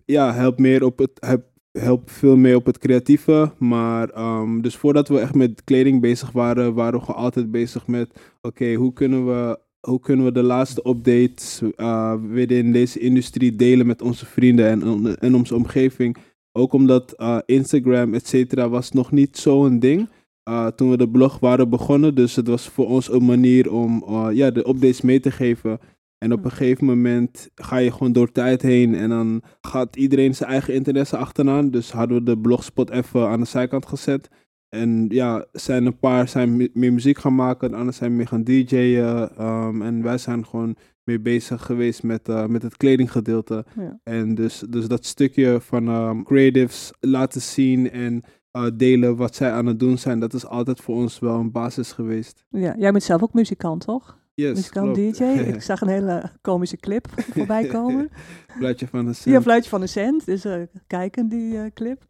ja, 0.06 0.34
helpt, 0.34 0.60
meer 0.60 0.84
op 0.84 0.98
het, 0.98 1.40
helpt 1.72 2.12
veel 2.12 2.38
meer 2.38 2.56
op 2.56 2.66
het 2.66 2.78
creatieve. 2.78 3.52
Maar 3.58 4.18
um, 4.40 4.62
dus 4.62 4.76
voordat 4.76 5.08
we 5.08 5.20
echt 5.20 5.36
met 5.36 5.64
kleding 5.64 6.02
bezig 6.02 6.32
waren, 6.32 6.74
waren 6.74 7.00
we 7.00 7.14
altijd 7.14 7.52
bezig 7.52 7.88
met... 7.88 8.38
Oké, 8.42 8.74
hoe 8.74 8.94
kunnen 8.94 9.26
we 9.26 9.66
hoe 9.80 10.00
kunnen 10.00 10.26
we 10.26 10.32
de 10.32 10.44
laatste 10.44 10.90
updates 10.90 11.62
uh, 11.76 12.14
weer 12.30 12.52
in 12.52 12.72
deze 12.72 13.00
industrie 13.00 13.56
delen 13.56 13.86
met 13.86 14.02
onze 14.02 14.26
vrienden 14.26 14.84
en, 15.20 15.36
onze 15.36 15.56
omgeving. 15.56 16.18
Ook 16.52 16.74
omdat 16.74 17.14
uh, 17.18 17.38
Instagram, 17.46 18.14
et 18.14 18.28
cetera, 18.28 18.70
was 18.70 18.92
nog 18.92 19.12
niet 19.12 19.38
zo'n 19.38 19.80
ding. 19.80 20.10
Uh, 20.50 20.68
toen 20.68 20.90
we 20.90 20.98
de 20.98 21.10
blog 21.10 21.40
waren 21.40 21.70
begonnen. 21.70 22.16
Dus 22.16 22.36
het 22.36 22.48
was 22.48 22.68
voor 22.68 22.88
ons 22.88 23.12
een 23.12 23.26
manier 23.26 23.72
om 23.72 24.04
ja, 24.32 24.52
de 24.52 24.68
updates 24.68 25.02
mee 25.02 25.20
te 25.20 25.32
geven. 25.32 25.80
En 26.18 26.34
op 26.34 26.46
een 26.46 26.52
gegeven 26.52 26.86
moment 26.86 27.50
ga 27.56 27.78
je 27.78 27.92
gewoon 27.92 28.12
door 28.12 28.32
tijd 28.32 28.62
heen. 28.62 28.96
En 28.96 29.10
dan 29.10 29.42
gaat 29.62 29.96
iedereen 29.96 30.36
zijn 30.36 30.50
eigen 30.50 30.74
interesse 30.74 31.18
achteraan. 31.18 31.70
Dus 31.70 31.92
hadden 31.92 32.18
we 32.18 32.24
de 32.24 32.38
blogspot 32.38 32.90
even 32.90 33.28
aan 33.28 33.40
de 33.40 33.46
zijkant 33.46 33.86
gezet. 33.86 34.30
En 34.70 35.06
ja, 35.10 35.46
zijn 35.52 35.86
een 35.86 36.00
paar 36.00 36.28
zijn 36.28 36.56
meer 36.74 36.94
muziek 36.94 37.18
gaan 37.18 37.36
maken, 37.36 37.70
de 37.70 37.76
anderen 37.76 37.94
zijn 37.94 38.16
meer 38.16 38.28
gaan 38.28 38.44
DJ'en. 38.44 39.46
Um, 39.46 39.82
en 39.82 40.04
wij 40.04 40.18
zijn 40.18 40.46
gewoon 40.46 40.76
mee 41.04 41.20
bezig 41.20 41.66
geweest 41.66 42.04
met, 42.04 42.30
uh, 42.30 42.46
met 42.46 42.64
het 42.64 42.78
kledinggedeelte. 42.78 43.66
Ja. 43.76 44.00
En 44.04 44.36
dus, 44.36 44.64
dus 44.70 44.88
dat 44.88 45.06
stukje 45.06 45.62
van 45.62 45.88
um, 45.88 46.24
creatives 46.24 46.92
laten 47.00 47.42
zien 47.42 47.92
en 47.92 48.24
uh, 48.52 48.66
delen 48.74 49.16
wat 49.16 49.36
zij 49.36 49.52
aan 49.52 49.66
het 49.66 49.80
doen 49.80 49.98
zijn, 49.98 50.20
dat 50.20 50.34
is 50.34 50.46
altijd 50.46 50.82
voor 50.82 50.96
ons 50.96 51.20
wel 51.20 51.40
een 51.40 51.52
basis 51.52 51.92
geweest. 51.92 52.46
Ja, 52.50 52.76
jij 52.78 52.92
bent 52.92 53.04
zelf 53.04 53.24
ook 53.24 53.34
muzikant, 53.34 53.82
toch? 53.86 54.18
Yes, 54.34 54.56
muzikant. 54.56 54.96
DJ. 54.96 55.24
Ik 55.54 55.62
zag 55.62 55.82
een 55.82 55.88
hele 55.88 56.32
komische 56.42 56.78
clip 56.78 57.08
voorbij 57.36 57.68
komen. 57.68 58.10
Fluitje 58.48 58.88
van 58.88 59.06
de 59.06 59.14
cent. 59.14 59.36
Ja, 59.36 59.42
Fluitje 59.42 59.70
van 59.70 59.82
de 59.82 59.88
cent. 59.88 60.26
Dus 60.26 60.46
uh, 60.46 60.62
kijken 60.88 61.28
die 61.28 61.74
clip. 61.74 62.04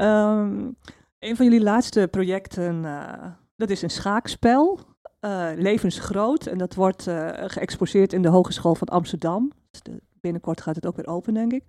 Um, 0.00 0.76
een 1.20 1.36
van 1.36 1.44
jullie 1.44 1.62
laatste 1.62 2.08
projecten, 2.10 2.84
uh, 2.84 3.24
dat 3.56 3.70
is 3.70 3.82
een 3.82 3.90
schaakspel. 3.90 4.80
Uh, 5.24 5.48
levensgroot. 5.56 6.46
En 6.46 6.58
dat 6.58 6.74
wordt 6.74 7.06
uh, 7.06 7.28
geëxposeerd 7.34 8.12
in 8.12 8.22
de 8.22 8.28
Hogeschool 8.28 8.74
van 8.74 8.88
Amsterdam. 8.88 9.52
Dus 9.70 9.96
binnenkort 10.20 10.60
gaat 10.60 10.76
het 10.76 10.86
ook 10.86 10.96
weer 10.96 11.06
open, 11.06 11.34
denk 11.34 11.52
ik. 11.52 11.64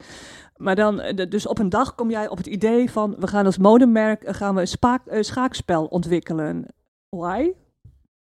Maar 0.58 0.76
dan, 0.76 1.16
dus 1.30 1.48
op 1.48 1.60
een 1.60 1.70
dag 1.70 1.96
kom 1.96 2.10
jij 2.10 2.30
op 2.30 2.38
het 2.38 2.48
idee 2.48 2.92
van... 2.92 3.16
we 3.20 3.28
gaan 3.28 3.46
als 3.46 3.58
modemerk 3.58 4.36
gaan 4.36 4.56
we 4.56 4.62
een 4.62 4.68
spaak, 4.68 5.02
schaakspel 5.20 5.86
ontwikkelen. 5.86 6.66
Why? 7.10 7.52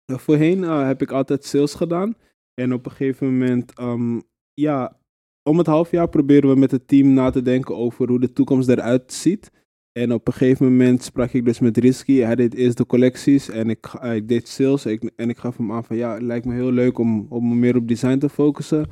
Voorheen 0.07 0.63
heb 0.63 1.03
ik 1.03 1.11
altijd 1.11 1.45
sales 1.45 1.75
gedaan. 1.75 2.15
En 2.55 2.73
op 2.73 2.85
een 2.87 2.93
gegeven 2.93 3.39
moment, 3.39 3.81
um, 3.81 4.23
ja... 4.55 4.99
Om 5.43 5.59
het 5.59 5.67
half 5.67 5.91
jaar 5.91 6.09
proberen 6.09 6.51
we 6.51 6.57
met 6.57 6.71
het 6.71 6.89
team 6.89 7.13
na 7.13 7.31
te 7.31 7.43
denken 7.43 7.77
over 7.77 8.09
hoe 8.09 8.21
de 8.21 8.33
toekomst 8.33 8.69
eruit 8.69 9.13
ziet. 9.13 9.51
En 9.93 10.13
op 10.13 10.27
een 10.27 10.33
gegeven 10.33 10.67
moment 10.67 11.03
sprak 11.03 11.33
ik 11.33 11.45
dus 11.45 11.59
met 11.59 11.77
Risky. 11.77 12.19
Hij 12.19 12.35
deed 12.35 12.55
eerst 12.55 12.77
de 12.77 12.87
collecties 12.87 13.49
en 13.49 13.71
ik, 13.71 13.91
deed 14.25 14.49
sales. 14.49 14.87
En 15.17 15.29
ik 15.29 15.39
gaf 15.39 15.57
hem 15.57 15.73
aan 15.73 15.85
van 15.85 15.97
ja, 15.97 16.13
het 16.13 16.23
lijkt 16.23 16.45
me 16.45 16.55
heel 16.55 16.73
leuk 16.73 16.99
om, 16.99 17.27
om 17.29 17.59
meer 17.59 17.77
op 17.77 17.89
design 17.89 18.19
te 18.19 18.29
focussen. 18.29 18.87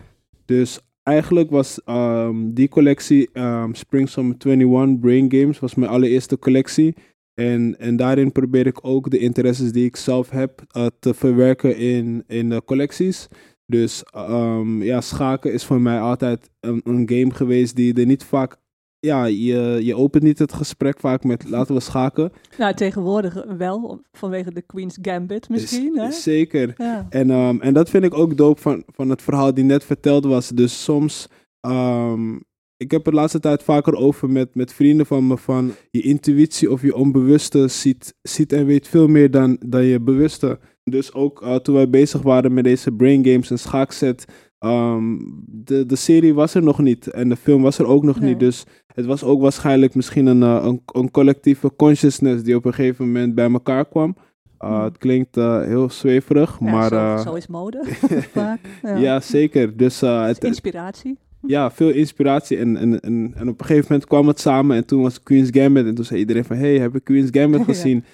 Dus 0.44 0.80
eigenlijk 1.02 1.50
was 1.50 1.80
um, 1.86 2.54
die 2.54 2.68
collectie, 2.68 3.28
um, 3.32 3.74
Spring 3.74 4.08
Summer 4.08 4.36
21 4.38 4.98
Brain 5.00 5.32
Games, 5.32 5.58
was 5.58 5.74
mijn 5.74 5.90
allereerste 5.90 6.38
collectie. 6.38 6.94
En, 7.34 7.78
en 7.78 7.96
daarin 7.96 8.32
probeer 8.32 8.66
ik 8.66 8.84
ook 8.84 9.10
de 9.10 9.18
interesses 9.18 9.72
die 9.72 9.84
ik 9.84 9.96
zelf 9.96 10.30
heb 10.30 10.62
uh, 10.76 10.86
te 11.00 11.14
verwerken 11.14 11.76
in, 11.76 12.24
in 12.26 12.48
de 12.48 12.62
collecties. 12.64 13.28
Dus 13.66 14.04
um, 14.16 14.82
ja, 14.82 15.00
schaken 15.00 15.52
is 15.52 15.64
voor 15.64 15.80
mij 15.80 16.00
altijd 16.00 16.50
een, 16.60 16.80
een 16.84 17.08
game 17.08 17.34
geweest 17.34 17.76
die 17.76 17.94
er 17.94 18.06
niet 18.06 18.24
vaak 18.24 18.56
ja, 19.00 19.24
je, 19.24 19.78
je 19.82 19.96
opent 19.96 20.22
niet 20.22 20.38
het 20.38 20.52
gesprek 20.52 21.00
vaak 21.00 21.24
met 21.24 21.48
laten 21.48 21.74
we 21.74 21.80
schaken. 21.80 22.32
Nou, 22.58 22.74
tegenwoordig 22.74 23.44
wel, 23.58 24.00
vanwege 24.12 24.52
de 24.52 24.62
Queen's 24.62 24.98
Gambit 25.02 25.48
misschien. 25.48 25.94
Z 25.94 25.98
hè? 25.98 26.10
Zeker. 26.10 26.74
Ja. 26.76 27.06
En, 27.10 27.30
um, 27.30 27.60
en 27.60 27.74
dat 27.74 27.90
vind 27.90 28.04
ik 28.04 28.14
ook 28.14 28.36
dope 28.36 28.60
van, 28.60 28.82
van 28.86 29.10
het 29.10 29.22
verhaal 29.22 29.54
die 29.54 29.64
net 29.64 29.84
verteld 29.84 30.24
was. 30.24 30.48
Dus 30.48 30.84
soms, 30.84 31.28
um, 31.60 32.36
ik 32.76 32.90
heb 32.90 33.04
het 33.04 33.14
de 33.14 33.20
laatste 33.20 33.40
tijd 33.40 33.62
vaker 33.62 33.94
over 33.94 34.30
met, 34.30 34.54
met 34.54 34.72
vrienden 34.72 35.06
van 35.06 35.26
me 35.26 35.36
van 35.36 35.72
je 35.90 36.02
intuïtie 36.02 36.70
of 36.72 36.82
je 36.82 36.94
onbewuste 36.94 37.68
ziet, 37.68 38.14
ziet 38.22 38.52
en 38.52 38.66
weet 38.66 38.88
veel 38.88 39.08
meer 39.08 39.30
dan, 39.30 39.56
dan 39.66 39.84
je 39.84 40.00
bewuste. 40.00 40.58
Dus 40.84 41.12
ook 41.12 41.42
uh, 41.42 41.54
toen 41.54 41.74
wij 41.74 41.90
bezig 41.90 42.22
waren 42.22 42.54
met 42.54 42.64
deze 42.64 42.92
brain 42.92 43.24
games 43.24 43.50
en 43.50 43.58
schaakset, 43.58 44.24
Um, 44.64 45.18
de, 45.46 45.86
de 45.86 45.96
serie 45.96 46.34
was 46.34 46.54
er 46.54 46.62
nog 46.62 46.78
niet 46.78 47.06
en 47.06 47.28
de 47.28 47.36
film 47.36 47.62
was 47.62 47.78
er 47.78 47.86
ook 47.86 48.02
nog 48.02 48.20
Nee. 48.20 48.28
niet. 48.28 48.40
Dus 48.40 48.64
het 48.94 49.06
was 49.06 49.24
ook 49.24 49.40
waarschijnlijk 49.40 49.94
misschien 49.94 50.26
een, 50.26 50.40
uh, 50.42 50.60
een, 50.64 50.82
een 50.92 51.10
collectieve 51.10 51.72
consciousness 51.76 52.42
die 52.44 52.56
op 52.56 52.64
een 52.64 52.74
gegeven 52.74 53.06
moment 53.06 53.34
bij 53.34 53.50
elkaar 53.52 53.88
kwam. 53.88 54.16
Uh, 54.18 54.70
Mhm. 54.70 54.82
Het 54.84 54.98
klinkt 54.98 55.36
uh, 55.36 55.62
heel 55.62 55.90
zweverig, 55.90 56.56
Ja, 56.60 56.70
maar 56.70 56.88
zo, 56.88 56.94
uh, 56.94 57.18
zo 57.18 57.34
is 57.34 57.46
mode 57.46 57.84
vaak. 58.34 58.58
Ja. 58.82 58.96
ja. 58.96 59.20
zeker. 59.20 59.76
Dus 59.76 60.00
het, 60.00 60.44
Inspiratie. 60.44 61.18
ja, 61.46 61.70
veel 61.70 61.90
inspiratie. 61.90 62.56
En, 62.58 62.76
en, 62.76 63.00
en, 63.00 63.32
en 63.36 63.48
op 63.48 63.60
een 63.60 63.66
gegeven 63.66 63.86
moment 63.88 64.08
kwam 64.08 64.26
het 64.28 64.40
samen 64.40 64.76
en 64.76 64.86
toen 64.86 65.02
was 65.02 65.22
Queen's 65.22 65.48
Gambit. 65.52 65.86
En 65.86 65.94
toen 65.94 66.04
zei 66.04 66.20
iedereen 66.20 66.44
van, 66.44 66.56
hey, 66.56 66.78
heb 66.78 66.94
ik 66.96 67.04
Queen's 67.04 67.28
Gambit 67.32 67.64
gezien? 67.74 67.96
En 67.96 68.04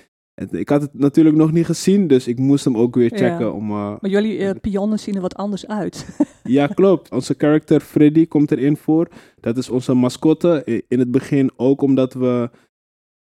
ik 0.51 0.69
had 0.69 0.83
het 0.83 0.95
natuurlijk 0.95 1.37
nog 1.37 1.53
niet 1.53 1.67
gezien, 1.67 2.07
dus 2.07 2.29
ik 2.29 2.39
moest 2.39 2.65
hem 2.65 2.77
ook 2.77 2.95
weer 2.95 3.11
Ja. 3.13 3.17
checken. 3.19 3.55
Om, 3.55 3.71
uh, 3.71 3.77
Maar 4.01 4.11
jullie 4.11 4.39
uh, 4.39 4.51
pionnen 4.61 4.99
zien 4.99 5.15
er 5.15 5.21
wat 5.21 5.35
anders 5.35 5.67
uit. 5.67 6.07
Ja, 6.47 6.67
klopt. 6.67 7.11
Onze 7.11 7.35
character 7.39 7.81
Freddy 7.81 8.27
komt 8.27 8.51
erin 8.51 8.77
voor. 8.77 9.09
Dat 9.41 9.57
is 9.57 9.71
onze 9.71 9.95
mascotte. 9.95 10.83
In 10.89 10.99
het 10.99 11.11
begin 11.11 11.51
ook 11.57 11.83
omdat 11.83 12.15
we 12.15 12.51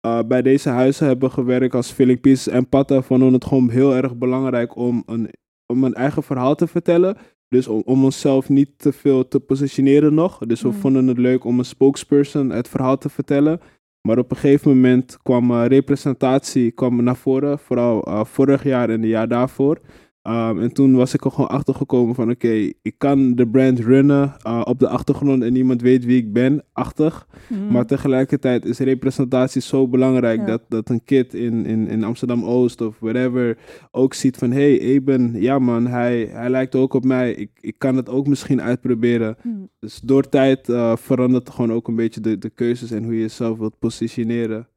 uh, 0.06 0.20
bij 0.28 0.42
deze 0.42 0.70
huizen 0.70 1.08
hebben 1.08 1.32
gewerkt 1.32 1.76
als 1.76 1.92
filling 1.92 2.22
pieces 2.22 2.48
en 2.54 2.70
patten. 2.70 3.04
Vonden 3.04 3.34
het 3.34 3.46
gewoon 3.46 3.70
heel 3.70 3.96
erg 3.96 4.16
belangrijk 4.18 4.76
om 4.76 5.04
een 5.06 5.30
om 5.74 5.84
een 5.84 5.94
eigen 5.94 6.24
verhaal 6.24 6.56
te 6.56 6.68
vertellen. 6.68 7.18
Dus 7.48 7.68
om, 7.68 7.82
om 7.86 8.04
onszelf 8.04 8.50
niet 8.50 8.70
te 8.78 8.92
veel 8.92 9.28
te 9.28 9.40
positioneren 9.40 10.14
nog. 10.14 10.38
Dus 10.38 10.62
we 10.62 10.68
Mm. 10.68 10.74
vonden 10.74 11.08
het 11.08 11.18
leuk 11.18 11.44
om 11.44 11.60
een 11.60 11.66
spokesperson 11.66 12.50
het 12.50 12.68
verhaal 12.68 12.98
te 12.98 13.10
vertellen. 13.10 13.60
Maar 14.08 14.18
op 14.18 14.32
een 14.32 14.38
gegeven 14.38 14.70
moment 14.70 15.18
kwam 15.22 15.52
eh, 15.52 15.66
representatie 15.68 16.72
kwam 16.72 17.04
naar 17.04 17.16
voren. 17.16 17.60
Vooral 17.60 18.04
eh, 18.04 18.26
vorig 18.26 18.64
jaar 18.64 18.90
en 18.90 19.02
het 19.02 19.10
jaar 19.10 19.28
daarvoor. 19.28 19.80
Um, 20.28 20.62
en 20.62 20.74
toen 20.74 20.96
was 20.96 21.14
ik 21.14 21.26
er 21.26 21.32
gewoon 21.32 21.50
achter 21.50 21.76
gekomen 21.76 22.16
van 22.16 22.30
oké, 22.30 22.72
ik 22.82 22.96
kan 22.98 23.36
de 23.36 23.48
brand 23.48 23.80
runnen 23.80 24.34
uh, 24.48 24.62
op 24.64 24.80
de 24.80 24.88
achtergrond 24.88 25.44
en 25.44 25.54
niemand 25.54 25.82
weet 25.82 26.06
wie 26.06 26.18
ik 26.18 26.34
ben, 26.34 26.64
achtig. 26.72 27.28
Mm. 27.50 27.72
Maar 27.72 27.86
tegelijkertijd 27.86 28.66
is 28.66 28.80
representatie 28.80 29.62
zo 29.62 29.88
belangrijk 29.88 30.40
Ja. 30.40 30.46
dat, 30.46 30.62
dat 30.68 30.90
een 30.90 31.04
kid 31.04 31.34
in, 31.34 31.66
in, 31.66 31.88
in 31.88 32.04
Amsterdam-Oost 32.04 32.82
of 32.82 33.00
whatever 33.00 33.58
ook 33.92 34.14
ziet 34.14 34.38
van 34.38 34.52
hé, 34.52 34.78
hey, 34.78 34.80
Eben, 34.80 35.42
ja 35.42 35.60
man, 35.60 35.88
hij, 35.88 36.30
hij 36.32 36.50
lijkt 36.50 36.76
ook 36.76 36.94
op 36.94 37.04
mij, 37.04 37.34
ik, 37.34 37.52
ik 37.60 37.76
kan 37.78 37.96
het 37.96 38.10
ook 38.10 38.28
misschien 38.28 38.62
uitproberen. 38.62 39.38
Mm. 39.42 39.70
Dus 39.80 40.00
door 40.00 40.30
tijd 40.30 40.70
uh, 40.70 40.96
verandert 40.96 41.50
gewoon 41.50 41.72
ook 41.72 41.88
een 41.88 41.96
beetje 41.96 42.22
de, 42.22 42.38
de 42.38 42.50
keuzes 42.50 42.92
en 42.92 43.04
hoe 43.04 43.14
je 43.14 43.20
jezelf 43.20 43.58
wilt 43.58 43.80
positioneren. 43.80 44.68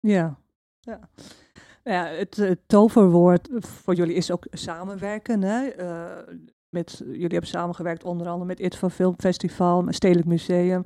Ja. 0.00 0.38
ja. 0.80 1.00
Nou 1.84 1.96
ja, 1.96 2.06
het, 2.06 2.58
toverwoord 2.66 3.48
voor 3.52 3.94
jullie 3.94 4.14
is 4.14 4.30
ook 4.30 4.46
samenwerken. 4.50 5.42
Hè? 5.42 5.80
Uh, 5.80 6.34
met, 6.68 6.98
jullie 6.98 7.20
hebben 7.20 7.46
samengewerkt 7.46 8.04
onder 8.04 8.28
andere 8.28 8.46
met 8.46 8.60
IT 8.60 8.76
van 8.76 8.90
Filmfestival, 8.90 9.84
Stedelijk 9.88 10.26
Museum. 10.26 10.84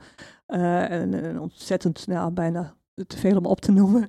Uh, 0.48 0.90
en, 0.90 1.14
en, 1.14 1.40
ontzettend, 1.40 2.06
nou, 2.06 2.32
bijna 2.32 2.76
te 3.06 3.16
veel 3.18 3.36
om 3.36 3.46
op 3.46 3.60
te 3.60 3.72
noemen. 3.72 4.08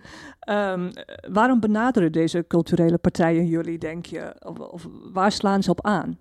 Um, 0.49 0.91
waarom 1.31 1.59
benaderen 1.59 2.11
deze 2.11 2.45
culturele 2.47 2.97
partijen 2.97 3.47
jullie, 3.47 3.77
denk 3.77 4.05
je? 4.05 4.35
Of, 4.71 4.87
waar 5.13 5.31
slaan 5.31 5.63
ze 5.63 5.69
op 5.69 5.85
aan? 5.85 6.17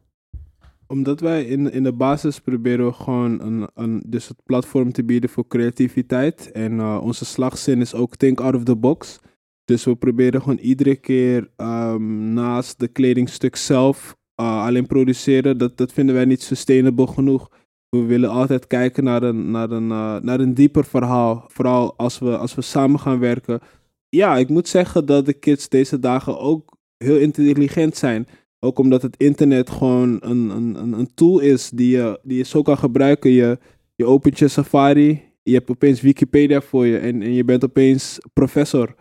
Omdat 0.87 1.21
wij 1.21 1.45
in, 1.45 1.73
in 1.73 1.83
de 1.83 1.93
basis 1.93 2.41
proberen 2.41 2.95
gewoon 2.95 3.41
een, 3.41 3.69
een, 3.75 4.03
dus 4.07 4.29
het 4.29 4.43
platform 4.45 4.93
te 4.93 5.05
bieden 5.05 5.31
voor 5.31 5.47
creativiteit. 5.47 6.53
En 6.53 6.73
uh, 6.73 7.01
onze 7.03 7.25
slagzin 7.25 7.81
is 7.81 7.95
ook 7.95 8.17
think 8.17 8.41
out 8.41 8.55
of 8.55 8.65
the 8.65 8.77
box. 8.77 9.19
Dus 9.69 9.85
we 9.85 9.97
proberen 9.97 10.41
gewoon 10.41 10.59
iedere 10.59 10.97
keer 10.97 11.49
um, 11.57 12.33
naast 12.33 12.79
de 12.79 12.89
kledingstuk 12.89 13.57
zelf 13.57 14.17
uh, 14.41 14.65
alleen 14.65 14.87
produceren. 14.87 15.59
Dat, 15.59 15.77
dat 15.77 15.93
vinden 15.93 16.15
wij 16.15 16.25
niet 16.25 16.43
sustainable 16.43 17.07
genoeg. 17.07 17.51
We 17.89 18.05
willen 18.05 18.31
altijd 18.31 18.67
kijken 18.67 19.05
naar 19.05 19.23
een, 19.23 19.51
naar 19.51 19.71
een, 19.71 19.89
uh, 19.89 20.17
naar 20.21 20.41
een 20.41 20.55
dieper 20.55 20.85
verhaal. 20.85 21.45
Vooral 21.49 21.97
als 21.97 22.19
we, 22.19 22.37
als 22.37 22.55
we 22.55 22.63
samen 22.63 23.01
gaan 23.01 23.19
werken. 23.19 23.61
Ja, 24.09 24.37
ik 24.37 24.49
moet 24.49 24.69
zeggen 24.69 25.07
dat 25.07 25.27
de 25.27 25.33
kids 25.33 25.69
deze 25.69 25.99
dagen 25.99 26.39
ook 26.39 26.77
heel 26.97 27.19
intelligent 27.19 27.97
zijn. 27.97 28.27
Ook 28.61 28.79
omdat 28.79 29.03
het 29.03 29.17
internet 29.17 29.71
gewoon 29.71 30.17
een, 30.21 30.51
een, 30.51 30.93
een 30.93 31.15
tool 31.15 31.39
is 31.39 31.71
die 31.71 31.97
je, 31.97 32.21
die 32.23 32.37
je 32.37 32.45
zo 32.45 32.63
kan 32.63 32.79
gebruiken. 32.79 33.31
Je, 33.31 33.59
je 33.95 34.05
opent 34.05 34.39
je 34.39 34.49
Safari, 34.49 35.23
je 35.43 35.55
hebt 35.55 35.71
opeens 35.71 36.01
Wikipedia 36.01 36.61
voor 36.61 36.87
je 36.87 36.99
en, 36.99 37.23
en 37.23 37.33
je 37.33 37.45
bent 37.45 37.65
opeens 37.65 38.19
professor. 38.33 38.95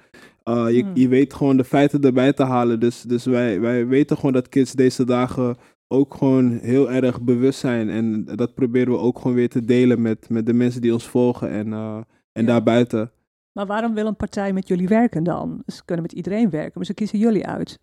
Uh, 0.49 0.65
je, 0.69 0.81
Hmm. 0.81 0.91
je 0.95 1.07
weet 1.07 1.33
gewoon 1.33 1.57
de 1.57 1.63
feiten 1.63 2.01
erbij 2.01 2.33
te 2.33 2.43
halen. 2.43 2.79
Dus, 2.79 3.01
dus 3.01 3.25
wij, 3.25 3.60
wij 3.60 3.88
weten 3.88 4.15
gewoon 4.15 4.33
dat 4.33 4.49
kids 4.49 4.71
deze 4.73 5.05
dagen 5.05 5.55
ook 5.88 6.13
gewoon 6.13 6.51
heel 6.62 6.91
erg 6.91 7.21
bewust 7.21 7.60
zijn. 7.60 7.89
En 7.89 8.25
dat 8.25 8.53
proberen 8.53 8.93
we 8.93 8.99
ook 8.99 9.19
gewoon 9.19 9.36
weer 9.36 9.49
te 9.49 9.65
delen 9.65 10.01
met, 10.01 10.29
met 10.29 10.45
de 10.45 10.53
mensen 10.53 10.81
die 10.81 10.93
ons 10.93 11.07
volgen 11.07 11.49
en, 11.49 11.67
uh, 11.67 11.95
en 12.31 12.41
Ja. 12.41 12.47
daarbuiten. 12.47 13.12
Maar 13.51 13.65
waarom 13.65 13.93
wil 13.93 14.05
een 14.07 14.15
partij 14.15 14.53
met 14.53 14.67
jullie 14.67 14.88
werken 14.88 15.23
dan? 15.23 15.63
Ze 15.65 15.86
kunnen 15.86 16.05
met 16.05 16.13
iedereen 16.13 16.49
werken, 16.49 16.71
maar 16.75 16.86
ze 16.86 16.93
kiezen 16.93 17.19
jullie 17.19 17.47
uit. 17.47 17.79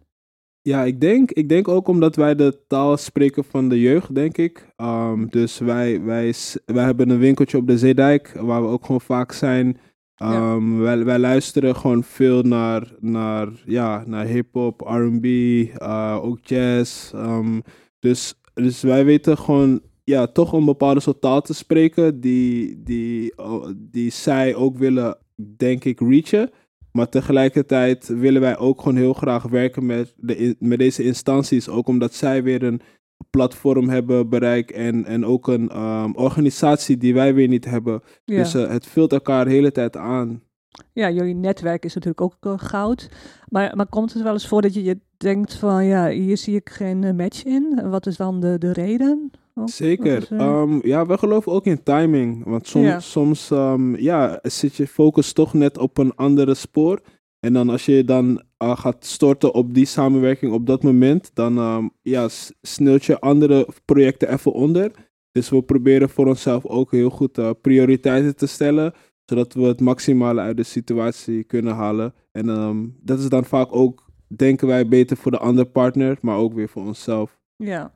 Ja, 0.62 0.83
ik 0.85 1.00
denk, 1.00 1.31
ik 1.31 1.48
denk 1.48 1.68
ook 1.68 1.88
omdat 1.88 2.16
wij 2.16 2.35
de 2.35 2.64
taal 2.66 2.96
spreken 2.96 3.44
van 3.44 3.68
de 3.68 3.81
jeugd, 3.81 4.14
denk 4.14 4.37
ik. 4.37 4.68
Um, 4.77 5.29
dus 5.31 5.59
wij, 5.59 6.03
wij, 6.03 6.35
wij 6.66 6.85
hebben 6.85 7.11
een 7.11 7.18
winkeltje 7.18 7.57
op 7.57 7.66
de 7.66 7.79
Zeedijk, 7.79 8.33
waar 8.40 8.62
we 8.62 8.68
ook 8.68 8.85
gewoon 8.85 9.00
vaak 9.00 9.33
zijn. 9.33 9.77
Um, 10.22 10.79
wij, 10.79 11.05
wij 11.05 11.18
luisteren 11.18 11.77
gewoon 11.77 12.03
veel 12.03 12.42
naar, 12.42 12.92
naar, 13.00 13.48
ja, 13.64 14.05
naar 14.07 14.27
hip-hop, 14.27 14.81
RB, 14.81 15.24
uh, 15.24 16.18
ook 16.22 16.38
jazz. 16.42 17.12
Um, 17.12 17.62
dus, 17.98 18.35
dus 18.55 18.83
wij 18.83 19.05
weten 19.05 19.38
gewoon 19.38 19.81
ja, 20.05 20.27
toch 20.27 20.53
een 20.53 20.64
bepaalde 20.64 21.00
soort 21.00 21.20
taal 21.20 21.40
te 21.40 21.55
spreken 21.55 22.20
die, 22.20 22.83
die, 22.83 23.38
oh, 23.38 23.68
die 23.77 24.11
zij 24.11 24.55
ook 24.55 24.79
willen, 24.79 25.18
denk 25.57 25.85
ik, 25.85 26.00
reachen. 26.00 26.50
Maar 26.92 27.09
tegelijkertijd 27.09 28.09
willen 28.09 28.40
wij 28.40 28.59
ook 28.59 28.79
gewoon 28.79 28.96
heel 28.96 29.12
graag 29.12 29.42
werken 29.42 29.87
met, 29.87 30.14
de, 30.16 30.57
met 30.59 30.79
deze 30.79 31.03
instanties. 31.03 31.68
Ook 31.68 31.88
omdat 31.88 32.14
zij 32.14 32.42
weer 32.42 32.62
een 32.62 32.81
platform 33.31 33.88
hebben 33.88 34.29
bereikt 34.29 34.72
en, 34.72 35.05
en 35.05 35.24
ook 35.27 35.48
een 35.48 35.68
ehm, 35.68 36.11
organisatie 36.14 36.96
die 36.96 37.14
wij 37.14 37.35
weer 37.35 37.48
niet 37.48 37.64
hebben. 37.64 38.03
Ja. 38.24 38.37
Dus 38.37 38.55
eh, 38.55 38.68
het 38.68 38.87
vult 38.87 39.12
elkaar 39.12 39.44
de 39.44 39.50
hele 39.50 39.72
tijd 39.72 39.96
aan. 39.96 40.42
ja, 40.92 41.11
jullie 41.11 41.35
netwerk 41.35 41.85
is 41.85 41.94
natuurlijk 41.94 42.20
ook 42.20 42.37
eh, 42.40 42.53
goud. 42.57 43.09
Maar, 43.48 43.77
maar 43.77 43.87
komt 43.87 44.12
het 44.12 44.22
wel 44.22 44.33
eens 44.33 44.48
voor 44.48 44.62
dat 44.62 44.74
je, 44.74 44.83
je 44.83 44.98
denkt 45.16 45.55
van, 45.55 45.85
ja, 45.85 46.09
hier 46.09 46.37
zie 46.37 46.55
ik 46.57 46.70
geen 46.70 47.05
eh, 47.05 47.12
match 47.12 47.44
in? 47.44 47.81
Wat 47.90 48.07
is 48.07 48.16
dan 48.16 48.40
de, 48.40 48.59
de 48.59 48.72
reden? 48.72 49.31
Zeker. 49.64 50.16
is, 50.16 50.29
eh, 50.31 50.38
Ehm, 50.38 50.87
ja, 50.87 51.07
we 51.07 51.18
geloven 51.18 51.53
ook 51.53 51.64
in 51.64 51.83
timing. 51.83 52.44
Want 52.44 52.66
soms, 52.66 52.87
Ja. 52.87 53.00
soms 53.00 53.50
ehm, 53.50 53.96
ja, 53.96 54.38
zit 54.42 54.74
je 54.77 54.87
focus 54.87 55.33
toch 55.33 55.55
net 55.55 55.79
op 55.79 55.98
een 55.98 56.14
andere 56.14 56.55
spoor. 56.55 57.00
En 57.45 57.53
dan 57.53 57.69
als 57.69 57.87
je 57.87 58.05
dan 58.05 58.43
uh, 58.63 58.77
gaat 58.77 59.05
storten 59.05 59.55
op 59.55 59.75
die 59.75 59.87
samenwerking 59.87 60.53
op 60.53 60.67
dat 60.67 60.83
moment, 60.83 61.31
dan 61.35 61.59
um, 61.59 61.91
ja, 62.03 62.29
sneelt 62.63 63.05
je 63.05 63.21
andere 63.21 63.69
projecten 63.85 64.33
even 64.33 64.53
onder. 64.53 64.91
Dus 65.33 65.49
we 65.49 65.63
proberen 65.63 66.09
voor 66.09 66.27
onszelf 66.27 66.67
ook 66.67 66.91
heel 66.91 67.11
goed 67.11 67.39
uh, 67.39 67.51
prioriteiten 67.61 68.37
te 68.37 68.47
stellen, 68.47 68.93
zodat 69.25 69.55
we 69.55 69.63
het 69.63 69.81
maximale 69.81 70.41
uit 70.41 70.57
de 70.57 70.63
situatie 70.63 71.45
kunnen 71.45 71.75
halen. 71.75 72.15
En 72.33 72.49
um, 72.49 72.97
dat 73.01 73.19
is 73.19 73.29
dan 73.29 73.45
vaak 73.45 73.75
ook, 73.75 74.11
denken 74.37 74.67
wij, 74.67 74.89
beter 74.89 75.17
voor 75.17 75.31
de 75.31 75.39
andere 75.39 75.69
partner, 75.69 76.19
maar 76.21 76.37
ook 76.37 76.53
weer 76.53 76.69
voor 76.69 76.83
onszelf. 76.83 77.39
Ja. 77.57 77.95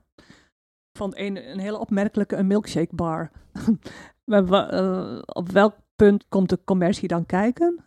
Vond 0.98 1.18
een, 1.18 1.50
een 1.50 1.58
hele 1.58 1.78
opmerkelijke 1.78 2.36
een 2.36 2.46
milkshake 2.46 2.94
bar. 2.94 3.30
eh, 4.24 5.18
op 5.26 5.50
welk 5.50 5.74
punt 5.96 6.24
komt 6.28 6.48
de 6.48 6.58
commercie 6.64 7.08
dan 7.08 7.26
kijken? 7.26 7.84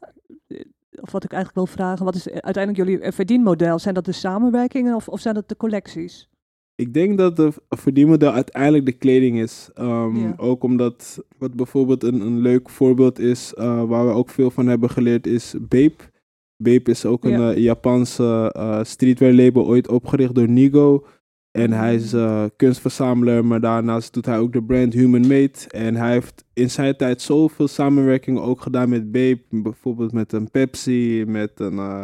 Of 0.99 1.11
wat 1.11 1.23
ik 1.23 1.31
eigenlijk 1.31 1.65
wil 1.65 1.75
vragen, 1.75 2.05
wat 2.05 2.15
is 2.15 2.29
uiteindelijk 2.29 2.87
jullie 2.87 2.99
eh, 3.03 3.11
verdienmodel? 3.11 3.79
Zijn 3.79 3.93
dat 3.93 4.05
de 4.05 4.11
samenwerkingen 4.11 4.95
of, 4.95 5.07
of 5.07 5.19
zijn 5.19 5.35
dat 5.35 5.49
de 5.49 5.57
collecties? 5.57 6.29
Ik 6.75 6.93
denk 6.93 7.17
dat 7.17 7.35
de 7.35 7.51
verdienmodel 7.69 8.31
uiteindelijk 8.31 8.85
de 8.85 8.91
kleding 8.91 9.39
is. 9.39 9.69
Um, 9.79 10.15
Ja. 10.17 10.33
Ook 10.37 10.63
omdat, 10.63 11.23
wat 11.37 11.53
bijvoorbeeld 11.55 12.03
een, 12.03 12.21
een 12.21 12.39
leuk 12.39 12.69
voorbeeld 12.69 13.19
is, 13.19 13.53
uh, 13.57 13.83
waar 13.83 14.07
we 14.07 14.13
ook 14.13 14.29
veel 14.29 14.51
van 14.51 14.67
hebben 14.67 14.89
geleerd, 14.89 15.27
is 15.27 15.55
Bape. 15.59 16.03
Bape 16.57 16.91
is 16.91 17.05
ook 17.05 17.23
een 17.23 17.39
Ja. 17.39 17.51
uh, 17.51 17.57
Japanse 17.57 18.53
uh, 18.57 18.83
streetwear 18.83 19.33
label, 19.33 19.65
ooit 19.65 19.87
opgericht 19.87 20.35
door 20.35 20.49
Nigo. 20.49 21.05
En 21.51 21.71
hij 21.71 21.95
is 21.95 22.13
uh, 22.13 22.45
kunstverzamelaar, 22.55 23.45
maar 23.45 23.61
daarnaast 23.61 24.13
doet 24.13 24.25
hij 24.25 24.39
ook 24.39 24.53
de 24.53 24.63
brand 24.63 24.93
Human 24.93 25.27
Made. 25.27 25.67
En 25.67 25.95
hij 25.95 26.11
heeft 26.11 26.45
in 26.53 26.69
zijn 26.69 26.97
tijd 26.97 27.21
zoveel 27.21 27.67
samenwerkingen 27.67 28.41
ook 28.41 28.61
gedaan 28.61 28.89
met 28.89 29.11
Bape. 29.11 29.43
Bijvoorbeeld 29.49 30.11
met 30.11 30.33
een 30.33 30.51
Pepsi, 30.51 31.25
met 31.27 31.59
een... 31.59 31.73
uh, 31.73 32.03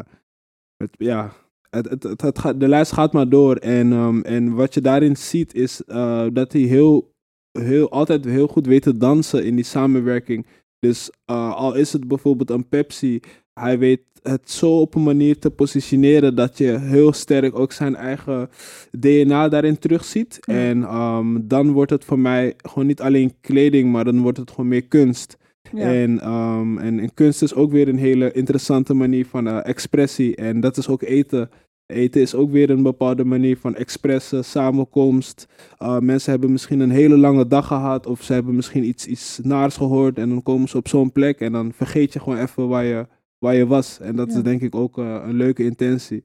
met, 0.77 0.89
ja, 0.97 1.33
het, 1.69 1.89
het, 1.89 2.03
het, 2.03 2.21
het 2.21 2.39
gaat, 2.39 2.59
de 2.59 2.67
lijst 2.67 2.91
gaat 2.91 3.13
maar 3.13 3.29
door. 3.29 3.55
En, 3.55 3.91
um, 3.91 4.21
en 4.21 4.53
wat 4.53 4.73
je 4.73 4.81
daarin 4.81 5.15
ziet 5.17 5.53
is 5.53 5.81
uh, 5.87 6.27
dat 6.33 6.51
hij 6.51 6.61
heel, 6.61 7.15
heel, 7.59 7.91
altijd 7.91 8.25
heel 8.25 8.47
goed 8.47 8.65
weet 8.65 8.81
te 8.81 8.97
dansen 8.97 9.45
in 9.45 9.55
die 9.55 9.65
samenwerking. 9.65 10.45
Dus 10.79 11.11
al 11.25 11.75
is 11.75 11.93
het 11.93 12.07
bijvoorbeeld 12.07 12.49
een 12.49 12.67
Pepsi, 12.67 13.19
hij 13.59 13.79
weet 13.79 14.01
het 14.23 14.51
zo 14.51 14.79
op 14.79 14.95
een 14.95 15.03
manier 15.03 15.39
te 15.39 15.49
positioneren 15.49 16.35
dat 16.35 16.57
je 16.57 16.79
heel 16.79 17.13
sterk 17.13 17.59
ook 17.59 17.71
zijn 17.71 17.95
eigen 17.95 18.49
DNA 18.91 19.49
daarin 19.49 19.79
terugziet. 19.79 20.37
Ja. 20.41 20.53
En 20.53 20.95
um, 20.95 21.47
dan 21.47 21.71
wordt 21.71 21.91
het 21.91 22.05
voor 22.05 22.19
mij 22.19 22.53
gewoon 22.57 22.87
niet 22.87 23.01
alleen 23.01 23.33
kleding, 23.41 23.91
maar 23.91 24.03
dan 24.03 24.21
wordt 24.21 24.37
het 24.37 24.49
gewoon 24.49 24.67
meer 24.67 24.87
kunst. 24.87 25.37
Ja. 25.73 25.93
En, 25.93 26.29
um, 26.29 26.77
en, 26.77 26.99
en 26.99 27.13
kunst 27.13 27.41
is 27.41 27.53
ook 27.53 27.71
weer 27.71 27.87
een 27.87 27.97
hele 27.97 28.31
interessante 28.31 28.93
manier 28.93 29.25
van 29.25 29.47
uh, 29.47 29.65
expressie. 29.65 30.35
En 30.35 30.59
dat 30.59 30.77
is 30.77 30.87
ook 30.87 31.01
eten. 31.01 31.49
Eten 31.85 32.21
is 32.21 32.35
ook 32.35 32.51
weer 32.51 32.69
een 32.69 32.83
bepaalde 32.83 33.25
manier 33.25 33.57
van 33.57 33.75
expressen, 33.75 34.45
samenkomst. 34.45 35.47
Uh, 35.81 35.99
mensen 35.99 36.31
hebben 36.31 36.51
misschien 36.51 36.79
een 36.79 36.91
hele 36.91 37.17
lange 37.17 37.47
dag 37.47 37.67
gehad. 37.67 38.07
Of 38.07 38.23
ze 38.23 38.33
hebben 38.33 38.55
misschien 38.55 38.83
iets, 38.83 39.05
iets 39.05 39.39
naars 39.43 39.77
gehoord. 39.77 40.17
En 40.17 40.29
dan 40.29 40.43
komen 40.43 40.69
ze 40.69 40.77
op 40.77 40.87
zo'n 40.87 41.11
plek. 41.11 41.39
En 41.39 41.51
dan 41.51 41.73
vergeet 41.73 42.13
je 42.13 42.19
gewoon 42.19 42.39
even 42.39 42.67
waar 42.67 42.85
je, 42.85 43.05
waar 43.39 43.53
je 43.55 43.65
was. 43.67 43.99
En 43.99 44.15
dat 44.15 44.31
Ja. 44.31 44.37
is 44.37 44.43
denk 44.43 44.61
ik 44.61 44.75
ook 44.75 44.97
uh, 44.97 45.05
een 45.25 45.33
leuke 45.35 45.63
intentie. 45.63 46.23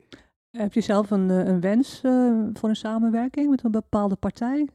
Heb 0.50 0.72
je 0.72 0.80
zelf 0.80 1.10
een, 1.10 1.30
eh, 1.30 1.46
een 1.46 1.60
wens 1.60 2.00
uh, 2.04 2.46
voor 2.52 2.68
een 2.68 2.76
samenwerking 2.76 3.50
met 3.50 3.64
een 3.64 3.70
bepaalde 3.70 4.16
partij? 4.16 4.68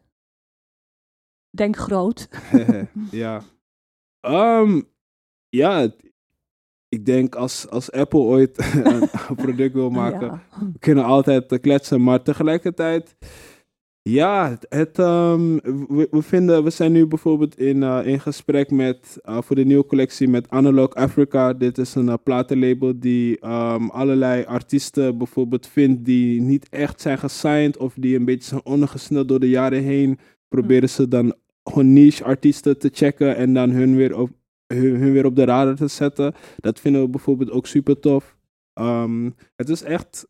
Denk 1.49 1.77
groot. 1.77 2.29
ja. 3.11 3.41
Um, 4.27 4.87
ja, 5.49 5.89
ik 6.89 7.05
denk 7.05 7.35
als, 7.35 7.69
als 7.69 7.91
Apple 7.91 8.19
ooit 8.19 8.57
een 9.29 9.35
product 9.35 9.73
wil 9.73 9.89
maken, 9.89 10.27
Ja. 10.27 10.43
we 10.73 10.79
kunnen 10.79 11.03
altijd 11.03 11.51
eh, 11.51 11.59
kletsen. 11.59 12.03
Maar 12.03 12.23
tegelijkertijd, 12.23 13.15
ja, 14.07 14.57
het, 14.69 14.99
ehm, 14.99 15.57
we, 15.87 16.21
vinden, 16.21 16.63
we 16.63 16.69
zijn 16.69 16.91
nu 16.91 17.05
bijvoorbeeld 17.05 17.59
in, 17.59 17.83
eh, 17.83 17.99
in 18.05 18.19
gesprek 18.19 18.71
met, 18.71 19.19
eh, 19.23 19.41
voor 19.41 19.55
de 19.55 19.65
nieuwe 19.65 19.85
collectie 19.85 20.27
met 20.27 20.49
Analog 20.49 20.93
Africa. 20.93 21.53
Dit 21.53 21.77
is 21.77 21.95
een 21.95 22.09
eh, 22.09 22.15
platenlabel 22.23 22.99
die 22.99 23.39
ehm, 23.39 23.87
allerlei 23.87 24.43
artiesten 24.43 25.17
bijvoorbeeld 25.17 25.67
vindt 25.67 26.05
die 26.05 26.41
niet 26.41 26.69
echt 26.69 27.01
zijn 27.01 27.17
gesigned 27.17 27.77
of 27.77 27.93
die 27.97 28.15
een 28.15 28.25
beetje 28.25 28.49
zijn 28.49 28.65
ondergesneld 28.65 29.27
door 29.27 29.39
de 29.39 29.49
jaren 29.49 29.83
heen. 29.83 30.19
Proberen 30.47 30.89
ze 30.89 31.07
dan 31.07 31.33
gewoon 31.63 31.93
niche 31.93 32.23
artiesten 32.23 32.77
te 32.77 32.89
checken 32.93 33.35
en 33.35 33.53
dan 33.53 33.69
hun 33.69 33.95
weer 33.95 34.17
op, 34.17 34.29
hun 34.67 35.11
weer 35.11 35.25
op 35.25 35.35
de 35.35 35.43
radar 35.43 35.75
te 35.75 35.87
zetten. 35.87 36.33
Dat 36.57 36.79
vinden 36.79 37.01
we 37.01 37.09
bijvoorbeeld 37.09 37.51
ook 37.51 37.67
super 37.67 37.99
tof. 37.99 38.35
Ehm, 38.73 39.29
het 39.55 39.69
is 39.69 39.83
echt, 39.83 40.27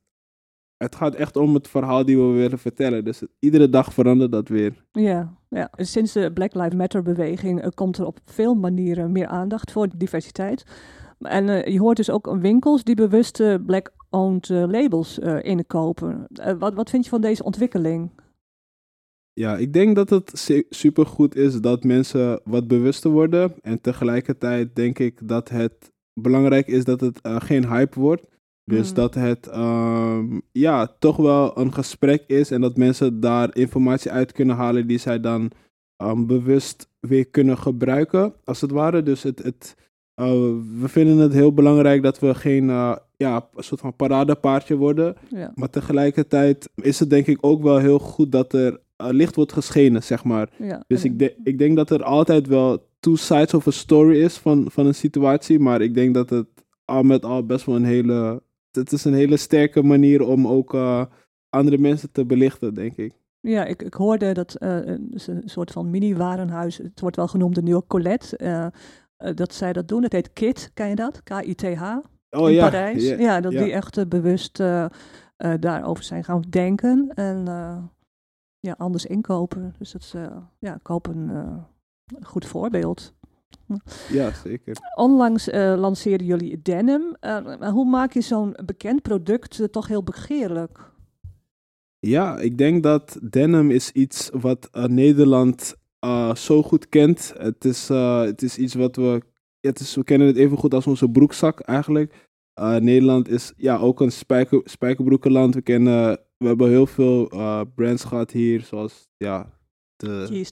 het 0.77 0.95
gaat 0.95 1.15
echt 1.15 1.35
om 1.35 1.53
het 1.53 1.67
verhaal 1.67 2.05
die 2.05 2.17
we 2.17 2.23
willen 2.23 2.59
vertellen. 2.59 3.03
Dus 3.03 3.21
iedere 3.39 3.69
dag 3.69 3.93
verandert 3.93 4.31
dat 4.31 4.47
weer. 4.47 4.85
Ja, 4.91 5.37
ja. 5.49 5.69
Sinds 5.75 6.13
de 6.13 6.31
Black 6.33 6.53
Lives 6.53 6.75
Matter 6.75 7.01
beweging 7.01 7.61
eh, 7.61 7.67
komt 7.73 7.97
er 7.97 8.05
op 8.05 8.19
veel 8.25 8.55
manieren 8.55 9.11
meer 9.11 9.27
aandacht 9.27 9.71
voor 9.71 9.87
diversiteit. 9.95 10.65
En 11.19 11.49
eh, 11.49 11.73
je 11.73 11.79
hoort 11.79 11.97
dus 11.97 12.09
ook 12.09 12.37
winkels 12.41 12.83
die 12.83 12.95
bewust 12.95 13.39
eh, 13.39 13.55
black-owned 13.65 14.49
labels 14.49 15.19
inkopen. 15.41 16.27
Wat, 16.59 16.73
wat 16.73 16.89
vind 16.89 17.03
je 17.03 17.09
van 17.09 17.21
deze 17.21 17.43
ontwikkeling? 17.43 18.11
Ja, 19.33 19.57
ik 19.57 19.73
denk 19.73 19.95
dat 19.95 20.09
het 20.09 20.51
super 20.69 21.05
goed 21.05 21.35
is 21.35 21.61
dat 21.61 21.83
mensen 21.83 22.41
wat 22.43 22.67
bewuster 22.67 23.11
worden. 23.11 23.53
En 23.61 23.81
tegelijkertijd 23.81 24.75
denk 24.75 24.99
ik 24.99 25.27
dat 25.27 25.49
het 25.49 25.91
belangrijk 26.13 26.67
is 26.67 26.83
dat 26.83 27.01
het 27.01 27.19
geen 27.23 27.67
hype 27.67 27.99
wordt. 27.99 28.27
Dus 28.69 28.89
Mm. 28.89 28.95
dat 28.95 29.13
het 29.13 29.47
ehm, 29.47 30.39
ja, 30.51 30.87
toch 30.99 31.15
wel 31.17 31.57
een 31.59 31.73
gesprek 31.73 32.23
is 32.27 32.51
en 32.51 32.61
dat 32.61 32.77
mensen 32.77 33.19
daar 33.19 33.55
informatie 33.55 34.11
uit 34.11 34.31
kunnen 34.31 34.55
halen 34.55 34.87
die 34.87 34.97
zij 34.97 35.19
dan 35.19 35.51
ehm, 35.97 36.25
bewust 36.25 36.89
weer 36.99 37.27
kunnen 37.27 37.57
gebruiken, 37.57 38.33
als 38.43 38.61
het 38.61 38.71
ware. 38.71 39.03
Dus 39.03 39.23
het, 39.23 39.43
het, 39.43 39.75
eh, 40.13 40.31
we 40.79 40.87
vinden 40.87 41.17
het 41.17 41.33
heel 41.33 41.53
belangrijk 41.53 42.03
dat 42.03 42.19
we 42.19 42.35
geen 42.35 42.69
eh, 42.69 42.95
ja, 43.17 43.49
een 43.55 43.63
soort 43.63 43.81
van 43.81 43.95
paradepaardje 43.95 44.75
worden. 44.75 45.15
Ja. 45.29 45.51
Maar 45.55 45.69
tegelijkertijd 45.69 46.69
is 46.75 46.99
het 46.99 47.09
denk 47.09 47.27
ik 47.27 47.37
ook 47.41 47.61
wel 47.61 47.77
heel 47.77 47.99
goed 47.99 48.31
dat 48.31 48.53
er 48.53 48.79
eh, 48.95 49.07
licht 49.11 49.35
wordt 49.35 49.53
geschenen, 49.53 50.03
zeg 50.03 50.23
maar. 50.23 50.49
Ja. 50.57 50.83
Dus 50.87 51.03
ik, 51.03 51.19
de- 51.19 51.35
ik 51.43 51.57
denk 51.57 51.75
dat 51.75 51.89
er 51.89 52.03
altijd 52.03 52.47
wel 52.47 52.89
two 52.99 53.15
sides 53.15 53.53
of 53.53 53.67
a 53.67 53.71
story 53.71 54.21
is 54.23 54.37
van, 54.37 54.65
van 54.71 54.85
een 54.85 54.95
situatie. 54.95 55.59
Maar 55.59 55.81
ik 55.81 55.93
denk 55.93 56.13
dat 56.13 56.29
het 56.29 56.47
al 56.85 57.03
met 57.03 57.25
al 57.25 57.45
best 57.45 57.65
wel 57.65 57.75
een 57.75 57.83
hele... 57.85 58.45
Het 58.77 58.91
is 58.91 59.05
een 59.05 59.13
hele 59.13 59.37
sterke 59.37 59.83
manier 59.83 60.27
om 60.27 60.47
ook 60.47 60.73
eh, 60.73 61.05
andere 61.49 61.77
mensen 61.77 62.11
te 62.11 62.25
belichten, 62.25 62.73
denk 62.73 62.95
ik. 62.95 63.13
Ja, 63.39 63.65
ik, 63.65 63.81
ik 63.81 63.93
hoorde 63.93 64.31
dat 64.33 64.55
eh, 64.55 64.85
een, 64.85 65.11
is 65.13 65.27
een 65.27 65.41
soort 65.45 65.71
van 65.71 65.89
mini-warenhuis, 65.89 66.77
het 66.77 66.99
wordt 66.99 67.15
wel 67.15 67.27
genoemd 67.27 67.55
de 67.55 67.61
nieuwe 67.61 67.83
Colette, 67.87 68.37
eh, 68.37 68.67
dat 69.35 69.53
zij 69.53 69.73
dat 69.73 69.87
doen. 69.87 70.03
Het 70.03 70.13
heet 70.13 70.33
KIT, 70.33 70.71
ken 70.73 70.89
je 70.89 70.95
dat? 70.95 71.23
K-I-T-H. 71.23 71.95
Oh 72.29 72.49
in 72.49 72.55
ja. 72.55 72.63
Parijs. 72.69 73.07
ja. 73.07 73.17
Ja, 73.17 73.41
dat 73.41 73.51
die 73.51 73.71
echt 73.71 74.09
bewust 74.09 74.57
daarover 75.59 76.03
zijn 76.03 76.23
gaan 76.23 76.41
denken 76.49 77.11
en 77.13 77.47
ja, 78.59 78.75
anders 78.77 79.05
inkopen. 79.05 79.75
Dus 79.77 79.91
dat 79.91 80.01
is 80.01 80.13
eh, 80.13 80.37
ja, 80.59 80.79
hoop 80.83 81.07
een 81.07 81.65
goed 82.21 82.45
voorbeeld. 82.45 83.13
Ja, 84.09 84.33
zeker. 84.43 84.77
Onlangs 84.95 85.49
eh 85.49 85.73
lanceerden 85.77 86.27
jullie 86.27 86.61
denim. 86.61 87.15
Eh, 87.19 87.69
hoe 87.69 87.89
maak 87.89 88.13
je 88.13 88.21
zo'n 88.21 88.57
bekend 88.65 89.01
product 89.01 89.59
eh, 89.59 89.67
toch 89.67 89.87
heel 89.87 90.03
begeerlijk? 90.03 90.91
Ja, 91.99 92.37
ik 92.39 92.57
denk 92.57 92.83
dat 92.83 93.19
denim 93.21 93.71
is 93.71 93.91
iets 93.91 94.29
wat 94.33 94.69
Nederland 94.71 95.75
zo 96.33 96.63
goed 96.63 96.89
kent. 96.89 97.33
Het 97.37 97.65
is, 97.65 97.87
het 97.87 98.41
is 98.41 98.57
iets 98.57 98.73
wat 98.73 98.95
we... 98.95 99.21
Het 99.59 99.79
is, 99.79 99.95
we 99.95 100.03
kennen 100.03 100.27
het 100.27 100.35
even 100.35 100.57
goed 100.57 100.73
als 100.73 100.87
onze 100.87 101.09
broekzak 101.09 101.59
eigenlijk. 101.59 102.27
Nederland 102.79 103.29
is 103.29 103.53
ja, 103.57 103.77
ook 103.77 104.01
een 104.01 104.11
spijker, 104.11 104.61
spijkerbroekenland. 104.63 105.55
We, 105.55 105.61
kennen, 105.61 106.19
we 106.37 106.47
hebben 106.47 106.69
heel 106.69 106.85
veel 106.85 107.27
brands 107.75 108.03
gehad 108.03 108.31
hier, 108.31 108.61
zoals 108.61 109.09
ja, 109.17 109.56
de 109.97 110.45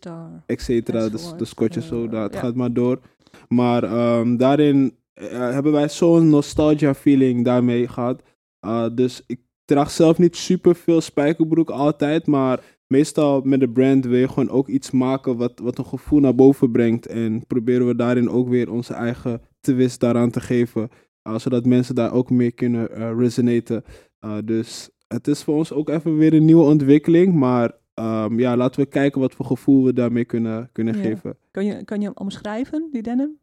et 0.46 0.62
cetera, 0.62 1.10
de, 1.10 1.46
Scotch 1.46 1.76
en 1.76 1.82
Eh, 1.82 1.88
zo, 1.88 2.08
dat 2.08 2.34
ja. 2.34 2.40
gaat 2.40 2.56
maar 2.56 2.74
door. 2.74 3.00
Maar 3.48 3.84
ehm, 3.84 4.38
daarin 4.38 4.96
eh, 5.14 5.28
hebben 5.30 5.72
wij 5.72 5.90
zo'n 5.90 6.30
nostalgia 6.30 6.94
feeling 6.94 7.46
daarmee 7.46 7.88
gehad. 7.88 8.22
Uh, 8.66 8.86
dus 8.94 9.24
ik 9.28 9.40
draag 9.66 9.92
zelf 9.92 10.18
niet 10.18 10.36
super 10.36 10.76
veel 10.76 11.02
spijkerbroek 11.02 11.70
altijd, 11.70 12.28
maar 12.28 12.60
meestal 12.88 13.42
met 13.42 13.60
de 13.60 13.70
brand 13.70 14.06
wil 14.06 14.20
je 14.20 14.28
gewoon 14.28 14.50
ook 14.50 14.68
iets 14.68 14.92
maken 14.92 15.38
wat, 15.38 15.60
wat 15.60 15.78
een 15.78 15.86
gevoel 15.86 16.20
naar 16.20 16.36
boven 16.36 16.72
brengt. 16.72 17.06
En 17.06 17.48
proberen 17.48 17.88
we 17.88 17.96
daarin 17.96 18.30
ook 18.30 18.50
weer 18.50 18.72
onze 18.72 18.94
eigen 18.94 19.42
twist 19.60 20.00
daaraan 20.00 20.32
te 20.32 20.42
geven, 20.42 20.90
uh, 21.28 21.38
zodat 21.38 21.66
mensen 21.66 21.96
daar 21.96 22.14
ook 22.14 22.30
mee 22.30 22.52
kunnen 22.52 22.90
uh, 22.92 23.12
resonaten. 23.18 23.84
Uh, 24.26 24.38
dus 24.46 24.90
het 25.08 25.28
is 25.28 25.44
voor 25.44 25.56
ons 25.56 25.74
ook 25.74 25.90
even 25.90 26.18
weer 26.18 26.34
een 26.34 26.46
nieuwe 26.46 26.64
ontwikkeling, 26.64 27.34
maar 27.34 27.72
um, 28.00 28.40
ja, 28.40 28.58
laten 28.58 28.82
we 28.82 28.88
kijken 28.88 29.22
wat 29.22 29.34
voor 29.34 29.46
gevoel 29.46 29.84
we 29.86 29.94
daarmee 29.94 30.26
kunnen, 30.26 30.70
kunnen 30.72 30.96
Ja. 30.96 31.02
geven. 31.02 31.38
Kan 31.52 31.66
je, 31.66 31.84
kan 31.84 32.00
je 32.00 32.06
hem 32.06 32.16
omschrijven, 32.18 32.88
die 32.92 33.02
denim? 33.02 33.40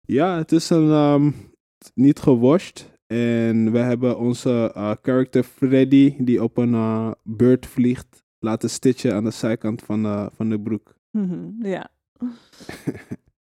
Ja, 0.00 0.36
het 0.36 0.52
is 0.52 0.70
een 0.70 0.90
um, 0.90 1.34
niet 1.94 2.18
gewashed. 2.18 2.96
En 3.06 3.72
we 3.72 3.78
hebben 3.78 4.18
onze 4.18 4.72
uh, 4.76 4.92
character 5.02 5.42
Freddy, 5.42 6.14
die 6.18 6.42
op 6.42 6.56
een 6.56 6.72
uh, 6.72 7.10
bird 7.22 7.66
vliegt, 7.66 8.24
laten 8.38 8.70
stitchen 8.70 9.14
aan 9.14 9.24
de 9.24 9.30
zijkant 9.30 9.82
van, 9.82 10.04
uh, 10.04 10.26
van 10.32 10.48
de 10.48 10.60
broek. 10.60 10.94
Mhm, 11.10 11.66
ja. 11.66 11.90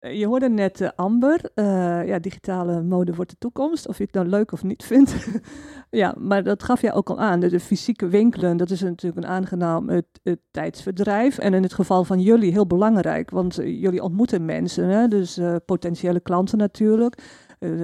Eh, 0.06 0.20
Je 0.20 0.26
hoorde 0.26 0.50
net 0.50 0.82
uh, 0.82 0.90
Amber, 0.96 1.40
uh, 1.56 2.08
ja, 2.08 2.20
digitale 2.20 2.82
mode 2.82 3.16
wordt 3.16 3.32
de 3.32 3.38
toekomst, 3.38 3.88
of 3.88 3.98
je 3.98 4.04
het 4.04 4.14
nou 4.14 4.28
leuk 4.28 4.52
of 4.52 4.64
niet 4.64 4.84
vindt. 4.84 5.28
ja, 5.90 6.16
maar 6.18 6.44
dat 6.44 6.64
gaf 6.64 6.82
jij 6.82 6.94
ook 6.94 7.10
al 7.10 7.20
aan. 7.20 7.40
De, 7.40 7.50
de, 7.50 7.60
fysieke 7.60 8.08
winkelen, 8.08 8.58
dat 8.58 8.70
is 8.70 8.82
natuurlijk 8.82 9.24
een 9.24 9.32
aangenaam 9.32 9.90
het, 9.90 10.06
tijdsverdrijf. 10.52 11.38
En 11.38 11.54
in 11.54 11.64
het 11.64 11.74
geval 11.74 12.04
van 12.04 12.20
jullie 12.20 12.52
heel 12.52 12.68
belangrijk, 12.68 13.30
want 13.30 13.56
jullie 13.56 14.04
ontmoeten 14.04 14.46
mensen, 14.46 14.88
hè? 14.88 15.08
dus 15.08 15.40
potentiële 15.66 16.20
klanten 16.20 16.58
natuurlijk. 16.58 17.22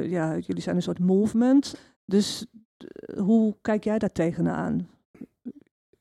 Ja, 0.03 0.38
jullie 0.38 0.61
zijn 0.61 0.76
een 0.76 0.82
soort 0.82 0.99
movement. 0.99 1.76
Dus 2.05 2.45
hoe 3.17 3.55
kijk 3.61 3.84
jij 3.84 3.97
daar 3.97 4.11
tegenaan? 4.11 4.88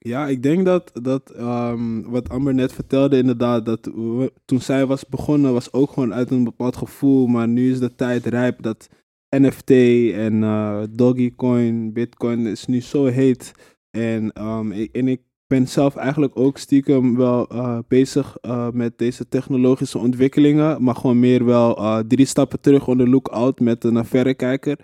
Ja, 0.02 0.28
ik 0.28 0.42
denk 0.42 0.64
dat, 0.64 0.90
dat 1.02 1.32
um, 1.38 2.10
wat 2.10 2.28
Amber 2.28 2.54
net 2.54 2.72
vertelde, 2.72 3.16
inderdaad, 3.16 3.66
dat 3.66 3.84
we, 3.84 4.32
toen 4.44 4.60
zij 4.60 4.86
was 4.86 5.08
begonnen, 5.08 5.52
was 5.52 5.72
ook 5.72 5.90
gewoon 5.92 6.14
uit 6.14 6.30
een 6.30 6.44
bepaald 6.44 6.76
gevoel. 6.76 7.26
Maar 7.26 7.48
nu 7.48 7.70
is 7.70 7.78
de 7.78 7.94
tijd 7.94 8.26
rijp 8.26 8.62
dat 8.62 8.88
NFT 9.36 9.70
en 10.14 10.42
uh, 10.42 10.82
Dogecoin, 10.90 11.92
Bitcoin 11.92 12.46
is 12.46 12.66
nu 12.66 12.80
zo 12.80 13.04
heet. 13.04 13.52
En, 13.90 14.42
um, 14.46 14.72
ik, 14.72 14.92
en 14.92 15.08
ik 15.08 15.20
ben 15.46 15.68
zelf 15.68 15.96
eigenlijk 15.96 16.38
ook 16.38 16.58
stiekem 16.58 17.16
wel 17.16 17.52
uh, 17.52 17.78
bezig 17.88 18.36
uh, 18.42 18.70
met 18.70 18.98
deze 18.98 19.28
technologische 19.28 19.98
ontwikkelingen. 19.98 20.82
Maar 20.82 20.94
gewoon 20.94 21.18
meer 21.18 21.44
wel 21.44 21.78
uh, 21.78 21.98
drie 21.98 22.26
stappen 22.26 22.60
terug 22.60 22.88
on 22.88 22.98
the 22.98 23.08
lookout 23.08 23.60
met 23.60 23.84
een 23.84 24.04
verrekijker. 24.04 24.78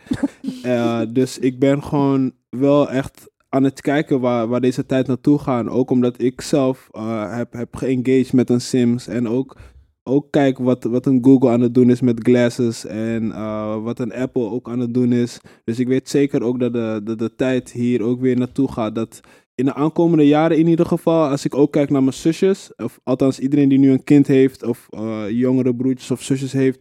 dus 1.12 1.39
ik 1.39 1.59
ben 1.59 1.83
gewoon 1.83 2.33
wel 2.49 2.91
echt 2.91 3.31
aan 3.49 3.65
het 3.65 3.81
kijken 3.81 4.21
waar, 4.21 4.49
waar 4.49 4.61
deze 4.61 4.87
tijd 4.87 5.07
naartoe 5.07 5.39
gaat. 5.39 5.69
Ook 5.69 5.91
omdat 5.91 6.21
ik 6.23 6.41
zelf 6.41 6.89
uh, 6.93 7.37
heb, 7.37 7.53
heb 7.53 7.77
geengaged 7.77 8.33
met 8.33 8.51
een 8.51 8.61
Sims. 8.61 9.09
En 9.09 9.29
ook, 9.29 9.57
ook 10.03 10.31
kijk 10.31 10.59
wat, 10.59 10.85
wat 10.85 11.07
een 11.07 11.25
Google 11.25 11.51
aan 11.51 11.61
het 11.61 11.75
doen 11.75 11.91
is 11.91 12.01
met 12.01 12.21
glasses. 12.23 12.87
En 12.87 13.25
uh, 13.25 13.83
wat 13.83 13.99
een 13.99 14.13
Apple 14.13 14.51
ook 14.51 14.69
aan 14.69 14.79
het 14.79 14.95
doen 14.95 15.13
is. 15.13 15.41
Dus 15.65 15.79
ik 15.79 15.89
weet 15.89 16.09
zeker 16.09 16.43
ook 16.43 16.61
dat 16.61 16.73
de, 16.73 17.01
de, 17.05 17.17
de 17.17 17.35
tijd 17.37 17.73
hier 17.73 18.03
ook 18.03 18.21
weer 18.21 18.37
naartoe 18.37 18.73
gaat. 18.73 18.95
Dat 18.95 19.21
in 19.55 19.65
de 19.65 19.75
aankomende 19.75 20.27
jaren 20.27 20.59
in 20.59 20.67
ieder 20.67 20.87
geval, 20.87 21.29
als 21.29 21.45
ik 21.45 21.55
ook 21.55 21.73
kijk 21.73 21.91
naar 21.91 22.03
mijn 22.03 22.15
zusjes. 22.15 22.75
Of 22.77 23.01
althans 23.03 23.39
iedereen 23.39 23.69
die 23.69 23.79
nu 23.79 23.91
een 23.91 24.05
kind 24.05 24.27
heeft. 24.27 24.63
Of 24.63 24.89
uh, 24.91 25.31
jongere 25.31 25.75
broertjes 25.75 26.11
of 26.11 26.23
zusjes 26.23 26.53
heeft. 26.53 26.81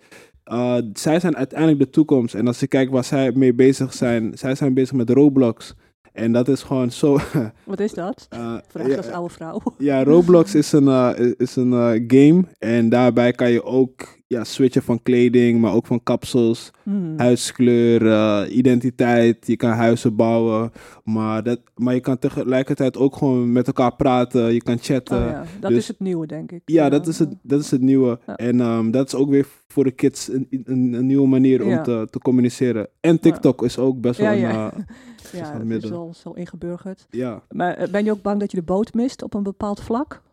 Zij 0.94 1.20
zijn 1.20 1.36
uiteindelijk 1.36 1.80
de 1.80 1.90
toekomst. 1.90 2.36
En 2.36 2.48
als 2.48 2.62
ik 2.62 2.70
kijk 2.70 2.90
waar 2.90 3.04
zij 3.04 3.32
mee 3.32 3.54
bezig 3.54 3.94
zijn. 3.94 4.38
Zij 4.38 4.56
zijn 4.56 4.74
bezig 4.74 4.96
met 4.96 5.10
Roblox. 5.10 5.76
En 6.16 6.32
dat 6.32 6.48
is 6.48 6.64
gewoon 6.64 6.92
zo. 6.92 7.18
Wat 7.64 7.80
is 7.80 7.94
dat? 7.94 8.28
Uh, 8.34 8.58
Vraag 8.68 8.88
ja, 8.88 8.96
als 8.98 9.10
oude 9.10 9.34
vrouw. 9.34 9.62
Ja, 9.78 10.04
Roblox 10.04 10.56
is 10.56 10.72
een, 10.72 10.84
uh, 10.84 11.10
is 11.38 11.56
een 11.56 11.72
uh, 11.72 11.92
game. 12.08 12.44
En 12.60 12.90
daarbij 12.90 13.32
kan 13.32 13.52
je 13.52 13.64
ook 13.64 13.92
ja, 14.28 14.44
switchen 14.44 14.82
van 14.82 15.02
kleding, 15.04 15.62
maar 15.62 15.74
ook 15.74 15.86
van 15.88 16.04
kapsels, 16.04 16.72
Mhm. 16.84 17.18
huidskleur, 17.18 18.08
eh, 18.12 18.56
identiteit. 18.58 19.48
Je 19.48 19.56
kan 19.56 19.70
huizen 19.72 20.16
bouwen, 20.16 20.72
maar, 21.04 21.44
dat, 21.44 21.60
maar 21.76 21.94
je 21.94 22.00
kan 22.00 22.20
tegelijkertijd 22.20 22.98
ook 22.98 23.16
gewoon 23.16 23.52
met 23.52 23.68
elkaar 23.68 23.96
praten. 23.96 24.54
Je 24.54 24.62
kan 24.62 24.78
chatten. 24.82 25.18
Oh 25.18 25.30
ja, 25.30 25.44
dat 25.60 25.70
dus- 25.70 25.80
is 25.80 25.88
het 25.88 26.00
nieuwe, 26.00 26.28
denk 26.28 26.52
ik. 26.52 26.62
Ja, 26.66 26.90
dat 26.90 27.08
is 27.08 27.20
het, 27.20 27.30
dat 27.42 27.60
is 27.60 27.72
het 27.72 27.82
nieuwe. 27.82 28.20
En 28.36 28.60
ehm, 28.62 28.92
dat 28.92 29.08
is 29.08 29.16
ook 29.16 29.30
weer 29.30 29.46
voor 29.68 29.84
de 29.84 29.92
kids 29.92 30.28
een, 30.34 30.48
een, 30.50 30.94
een 30.94 31.06
nieuwe 31.06 31.28
manier 31.28 31.64
om 31.66 31.84
te, 31.84 32.08
te 32.10 32.20
communiceren. 32.20 32.88
En 33.02 33.20
TikTok 33.20 33.64
is 33.64 33.78
ook 33.78 34.02
best 34.02 34.20
wel 34.20 34.32
Ja, 34.32 34.74
een, 34.76 34.86
ja. 35.36 35.62
is 35.68 35.92
al 35.92 36.14
zo 36.14 36.32
ingeburgerd. 36.32 37.08
ja. 37.10 37.44
Maar 37.50 37.74
eh, 37.74 37.90
ben 37.90 38.04
je 38.06 38.12
ook 38.12 38.22
bang 38.22 38.40
dat 38.40 38.52
je 38.52 38.58
de 38.58 38.64
boot 38.64 38.94
mist 38.94 39.22
op 39.22 39.34
een 39.34 39.44
bepaald 39.44 39.82
vlak? 39.82 40.24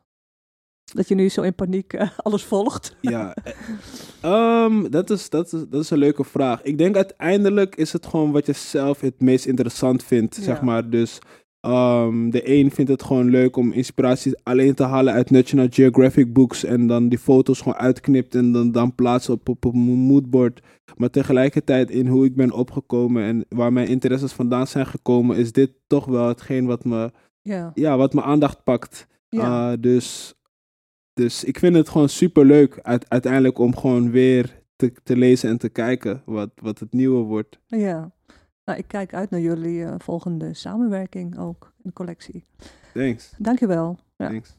Dat 0.95 1.09
je 1.09 1.15
nu 1.15 1.29
zo 1.29 1.43
in 1.43 1.55
paniek 1.55 1.93
eh, 1.93 2.11
alles 2.27 2.45
volgt? 2.45 2.97
Ja, 3.01 3.35
eh, 3.35 3.53
ehm, 4.21 4.91
dat, 4.91 5.11
is, 5.11 5.31
dat, 5.31 5.53
is, 5.53 5.65
dat 5.69 5.83
is 5.83 5.91
een 5.91 5.99
leuke 5.99 6.25
vraag. 6.25 6.63
Ik 6.63 6.79
denk 6.79 6.97
uiteindelijk 6.97 7.77
is 7.77 7.93
het 7.93 8.07
gewoon 8.07 8.33
wat 8.33 8.47
je 8.47 8.53
zelf 8.53 9.01
het 9.01 9.21
meest 9.21 9.47
interessant 9.47 10.05
vindt, 10.05 10.35
zeg 10.35 10.61
maar. 10.61 10.91
Dus 10.91 11.19
ehm, 11.63 12.31
de 12.31 12.49
een 12.51 12.71
vindt 12.71 12.91
het 12.91 13.03
gewoon 13.03 13.31
leuk 13.31 13.57
om 13.57 13.73
inspiratie 13.73 14.39
alleen 14.43 14.75
te 14.75 14.83
halen 14.83 15.13
uit 15.15 15.31
National 15.31 15.67
Geographic 15.71 16.33
books 16.33 16.65
en 16.65 16.87
dan 16.87 17.09
die 17.09 17.19
foto's 17.19 17.59
gewoon 17.59 17.79
uitknipt 17.79 18.35
en 18.35 18.53
dan, 18.53 18.73
dan 18.73 18.95
plaatsen 18.95 19.35
op, 19.35 19.49
op, 19.49 19.65
op 19.65 19.75
een 19.75 19.81
moodboard. 19.81 20.61
Maar 20.97 21.11
tegelijkertijd 21.11 21.91
in 21.91 22.07
hoe 22.07 22.25
ik 22.25 22.35
ben 22.35 22.53
opgekomen 22.53 23.23
en 23.23 23.45
waar 23.49 23.73
mijn 23.73 23.89
interesses 23.89 24.33
vandaan 24.33 24.67
zijn 24.67 24.87
gekomen, 24.87 25.37
is 25.37 25.53
dit 25.53 25.71
toch 25.87 26.05
wel 26.05 26.29
hetgeen 26.29 26.67
wat 26.67 26.85
me, 26.85 27.11
Ja. 27.43 27.71
ja, 27.75 27.97
wat 27.97 28.15
mijn 28.15 28.27
aandacht 28.27 28.65
pakt. 28.65 29.07
Uh, 29.31 29.73
dus, 29.81 30.35
dus 31.13 31.45
ik 31.45 31.59
vind 31.59 31.75
het 31.75 31.89
gewoon 31.89 32.09
super 32.09 32.45
leuk 32.45 32.79
uiteindelijk 33.09 33.59
om 33.59 33.77
gewoon 33.77 34.11
weer 34.11 34.63
te, 34.77 34.93
te 35.03 35.17
lezen 35.17 35.51
en 35.51 35.59
te 35.59 35.69
kijken 35.69 36.23
wat, 36.25 36.51
wat 36.63 36.79
het 36.79 36.93
nieuwe 36.93 37.23
wordt. 37.23 37.59
ja. 37.67 38.13
Nou, 38.65 38.79
ik 38.79 38.89
kijk 38.89 39.15
uit 39.15 39.31
naar 39.31 39.41
jullie 39.41 39.85
eh, 39.85 39.95
volgende 39.99 40.55
samenwerking 40.55 41.39
ook 41.39 41.73
in 41.77 41.83
de 41.83 41.93
collectie. 41.93 42.45
Thanks. 42.95 43.33
Dankjewel. 43.39 43.99
Ja. 44.17 44.29
Thanks. 44.29 44.57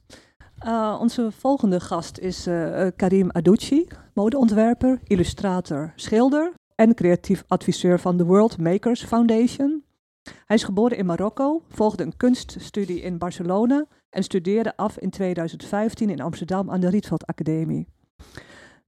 Uh, 0.65 0.97
onze 0.99 1.31
volgende 1.31 1.79
gast 1.79 2.17
is 2.17 2.47
eh, 2.47 2.85
eh, 2.85 2.93
Karim 2.95 3.29
Adouchi, 3.31 3.87
modeontwerper, 4.13 4.99
illustrator, 5.03 5.93
schilder 5.95 6.53
en 6.75 6.93
creatief 6.93 7.43
adviseur 7.47 7.99
van 7.99 8.17
de 8.17 8.23
World 8.25 8.57
Makers 8.57 9.03
Foundation. 9.03 9.83
Hij 10.45 10.55
is 10.55 10.63
geboren 10.63 10.97
in 10.97 11.05
Marokko, 11.05 11.63
volgde 11.69 12.03
een 12.03 12.17
kunststudie 12.17 13.01
in 13.01 13.17
Barcelona 13.17 13.85
en 14.09 14.23
studeerde 14.23 14.77
af 14.77 14.97
in 14.97 15.09
2015 15.09 16.09
in 16.09 16.21
Amsterdam 16.21 16.71
aan 16.71 16.79
de 16.79 16.89
Rietveld 16.89 17.25
Academie. 17.25 17.87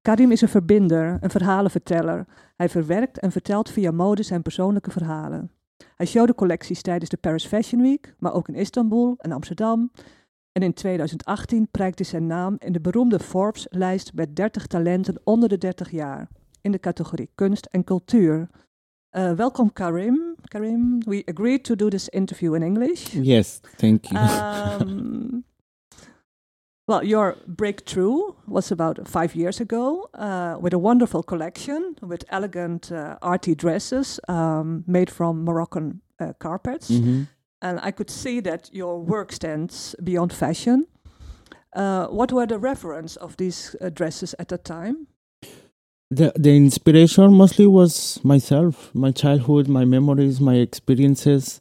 Karim 0.05 0.31
is 0.31 0.41
een 0.41 0.49
verbinder, 0.49 1.17
een 1.21 1.29
verhalenverteller. 1.29 2.25
Hij 2.55 2.69
verwerkt 2.69 3.19
en 3.19 3.31
vertelt 3.31 3.69
via 3.69 3.91
mode 3.91 4.23
zijn 4.23 4.41
persoonlijke 4.41 4.91
verhalen. 4.91 5.51
Hij 5.95 6.05
showde 6.05 6.35
collecties 6.35 6.81
tijdens 6.81 7.09
de 7.09 7.17
Paris 7.17 7.45
Fashion 7.45 7.81
Week, 7.81 8.15
maar 8.19 8.33
ook 8.33 8.47
in 8.47 8.55
Istanbul 8.55 9.15
en 9.17 9.31
Amsterdam. 9.31 9.91
En 10.51 10.61
in 10.61 10.73
2018 10.73 11.67
prijkte 11.71 12.03
zijn 12.03 12.27
naam 12.27 12.55
in 12.59 12.71
de 12.71 12.81
beroemde 12.81 13.19
Forbes-lijst 13.19 14.11
met 14.13 14.35
30 14.35 14.67
talenten 14.67 15.21
onder 15.23 15.49
de 15.49 15.57
30 15.57 15.91
jaar 15.91 16.27
in 16.61 16.71
de 16.71 16.79
categorie 16.79 17.29
kunst 17.35 17.65
en 17.71 17.83
cultuur. 17.83 18.49
Uh, 19.11 19.31
welkom 19.31 19.73
Karim. 19.73 20.35
Karim, 20.43 20.97
we 20.99 21.21
agreed 21.25 21.63
to 21.63 21.75
do 21.75 21.87
this 21.87 22.09
interview 22.09 22.55
in 22.55 22.61
English. 22.61 23.13
Yes, 23.13 23.59
thank 23.77 24.05
you. 24.05 24.81
Um, 24.81 25.45
well, 26.87 27.03
your 27.03 27.35
breakthrough 27.47 28.33
was 28.47 28.71
about 28.71 29.07
five 29.07 29.35
years 29.35 29.59
ago 29.59 30.09
uh, 30.13 30.57
with 30.59 30.73
a 30.73 30.77
wonderful 30.79 31.23
collection 31.23 31.95
with 32.01 32.23
elegant 32.29 32.91
uh, 32.91 33.17
arty 33.21 33.55
dresses 33.55 34.19
um, 34.27 34.83
made 34.87 35.09
from 35.09 35.43
Moroccan 35.43 36.01
uh, 36.19 36.33
carpets. 36.39 36.91
Mhm. 36.91 37.27
And 37.61 37.79
I 37.87 37.91
could 37.91 38.09
see 38.09 38.41
that 38.41 38.69
your 38.73 38.99
work 39.01 39.31
stands 39.31 39.95
beyond 40.03 40.31
fashion. 40.33 40.85
Uh, 41.75 42.05
what 42.07 42.31
were 42.31 42.45
the 42.47 42.59
reference 42.59 43.15
of 43.19 43.35
these 43.37 43.75
uh, 43.81 43.89
dresses 43.89 44.35
at 44.39 44.47
that 44.47 44.63
time? 44.63 45.07
The 46.15 46.31
the 46.39 46.55
inspiration 46.55 47.33
mostly 47.33 47.65
was 47.67 48.19
myself, 48.23 48.91
my 48.93 49.11
childhood, 49.11 49.67
my 49.67 49.85
memories, 49.85 50.39
my 50.39 50.55
experiences, 50.61 51.59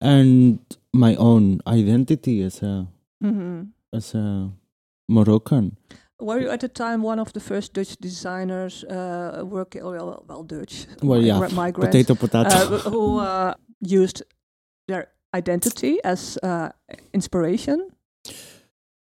and 0.00 0.58
my 0.92 1.16
own 1.16 1.60
identity 1.66 2.42
as 2.44 2.62
a 2.62 2.86
Mhm. 3.24 3.68
as 3.92 4.14
a 4.14 4.50
Moroccan. 5.08 5.76
Were 6.20 6.40
you 6.40 6.50
at 6.50 6.60
the 6.60 6.68
time 6.68 7.02
one 7.02 7.18
of 7.20 7.32
the 7.32 7.40
first 7.40 7.72
Dutch 7.74 7.96
designers 7.96 8.82
uh, 8.84 9.44
working, 9.46 9.84
well, 9.84 10.24
well, 10.28 10.42
Dutch, 10.42 10.86
Well, 11.02 11.22
yeah, 11.22 11.38
migrants, 11.54 11.94
Potato, 11.94 12.14
potato. 12.14 12.48
uh, 12.48 12.78
who 12.90 13.18
uh, 13.18 13.54
used 13.80 14.22
their 14.88 15.08
identity 15.32 16.00
as 16.04 16.36
uh, 16.42 16.70
inspiration? 17.14 17.90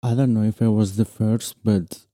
I 0.04 0.14
don't 0.14 0.34
know 0.34 0.44
if 0.44 0.62
I 0.62 0.68
was 0.68 0.98
the 0.98 1.06
first, 1.06 1.56
but 1.64 2.06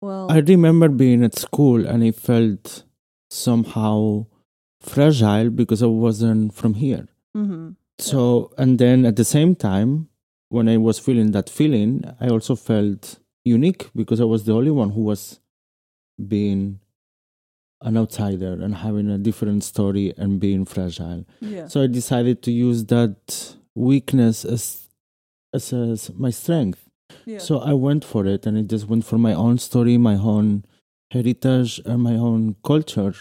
Well, 0.00 0.30
I 0.30 0.38
remember 0.38 0.88
being 0.88 1.22
at 1.24 1.38
school 1.38 1.86
and 1.86 2.02
I 2.02 2.10
felt 2.10 2.82
somehow 3.30 4.26
fragile 4.80 5.50
because 5.50 5.80
I 5.82 5.86
wasn't 5.86 6.54
from 6.54 6.74
here. 6.74 7.06
mhm. 7.36 7.76
So, 7.98 8.50
and 8.58 8.78
then 8.80 9.04
at 9.06 9.14
the 9.14 9.24
same 9.24 9.54
time, 9.54 10.08
when 10.52 10.68
I 10.68 10.76
was 10.76 10.98
feeling 10.98 11.30
that 11.30 11.48
feeling, 11.48 12.04
I 12.20 12.28
also 12.28 12.54
felt 12.54 13.18
unique 13.42 13.88
because 13.96 14.20
I 14.20 14.24
was 14.24 14.44
the 14.44 14.52
only 14.52 14.70
one 14.70 14.90
who 14.90 15.00
was 15.00 15.40
being 16.34 16.78
an 17.80 17.96
outsider 17.96 18.52
and 18.52 18.74
having 18.74 19.08
a 19.10 19.16
different 19.16 19.64
story 19.64 20.12
and 20.18 20.38
being 20.38 20.66
fragile. 20.66 21.24
yeah. 21.40 21.68
So 21.68 21.82
I 21.82 21.86
decided 21.86 22.42
to 22.42 22.52
use 22.52 22.84
that 22.96 23.56
weakness 23.74 24.44
as 24.44 24.88
as, 25.54 25.72
as 25.72 26.10
my 26.14 26.30
strength. 26.30 26.82
yeah. 27.24 27.38
So 27.38 27.58
I 27.58 27.72
went 27.72 28.04
for 28.04 28.26
it 28.26 28.44
and 28.46 28.58
I 28.58 28.62
just 28.62 28.86
went 28.86 29.06
for 29.06 29.18
my 29.18 29.32
own 29.32 29.56
story, 29.56 29.96
my 29.96 30.16
own 30.16 30.64
heritage, 31.10 31.80
and 31.86 32.02
my 32.02 32.16
own 32.28 32.56
culture. 32.62 33.14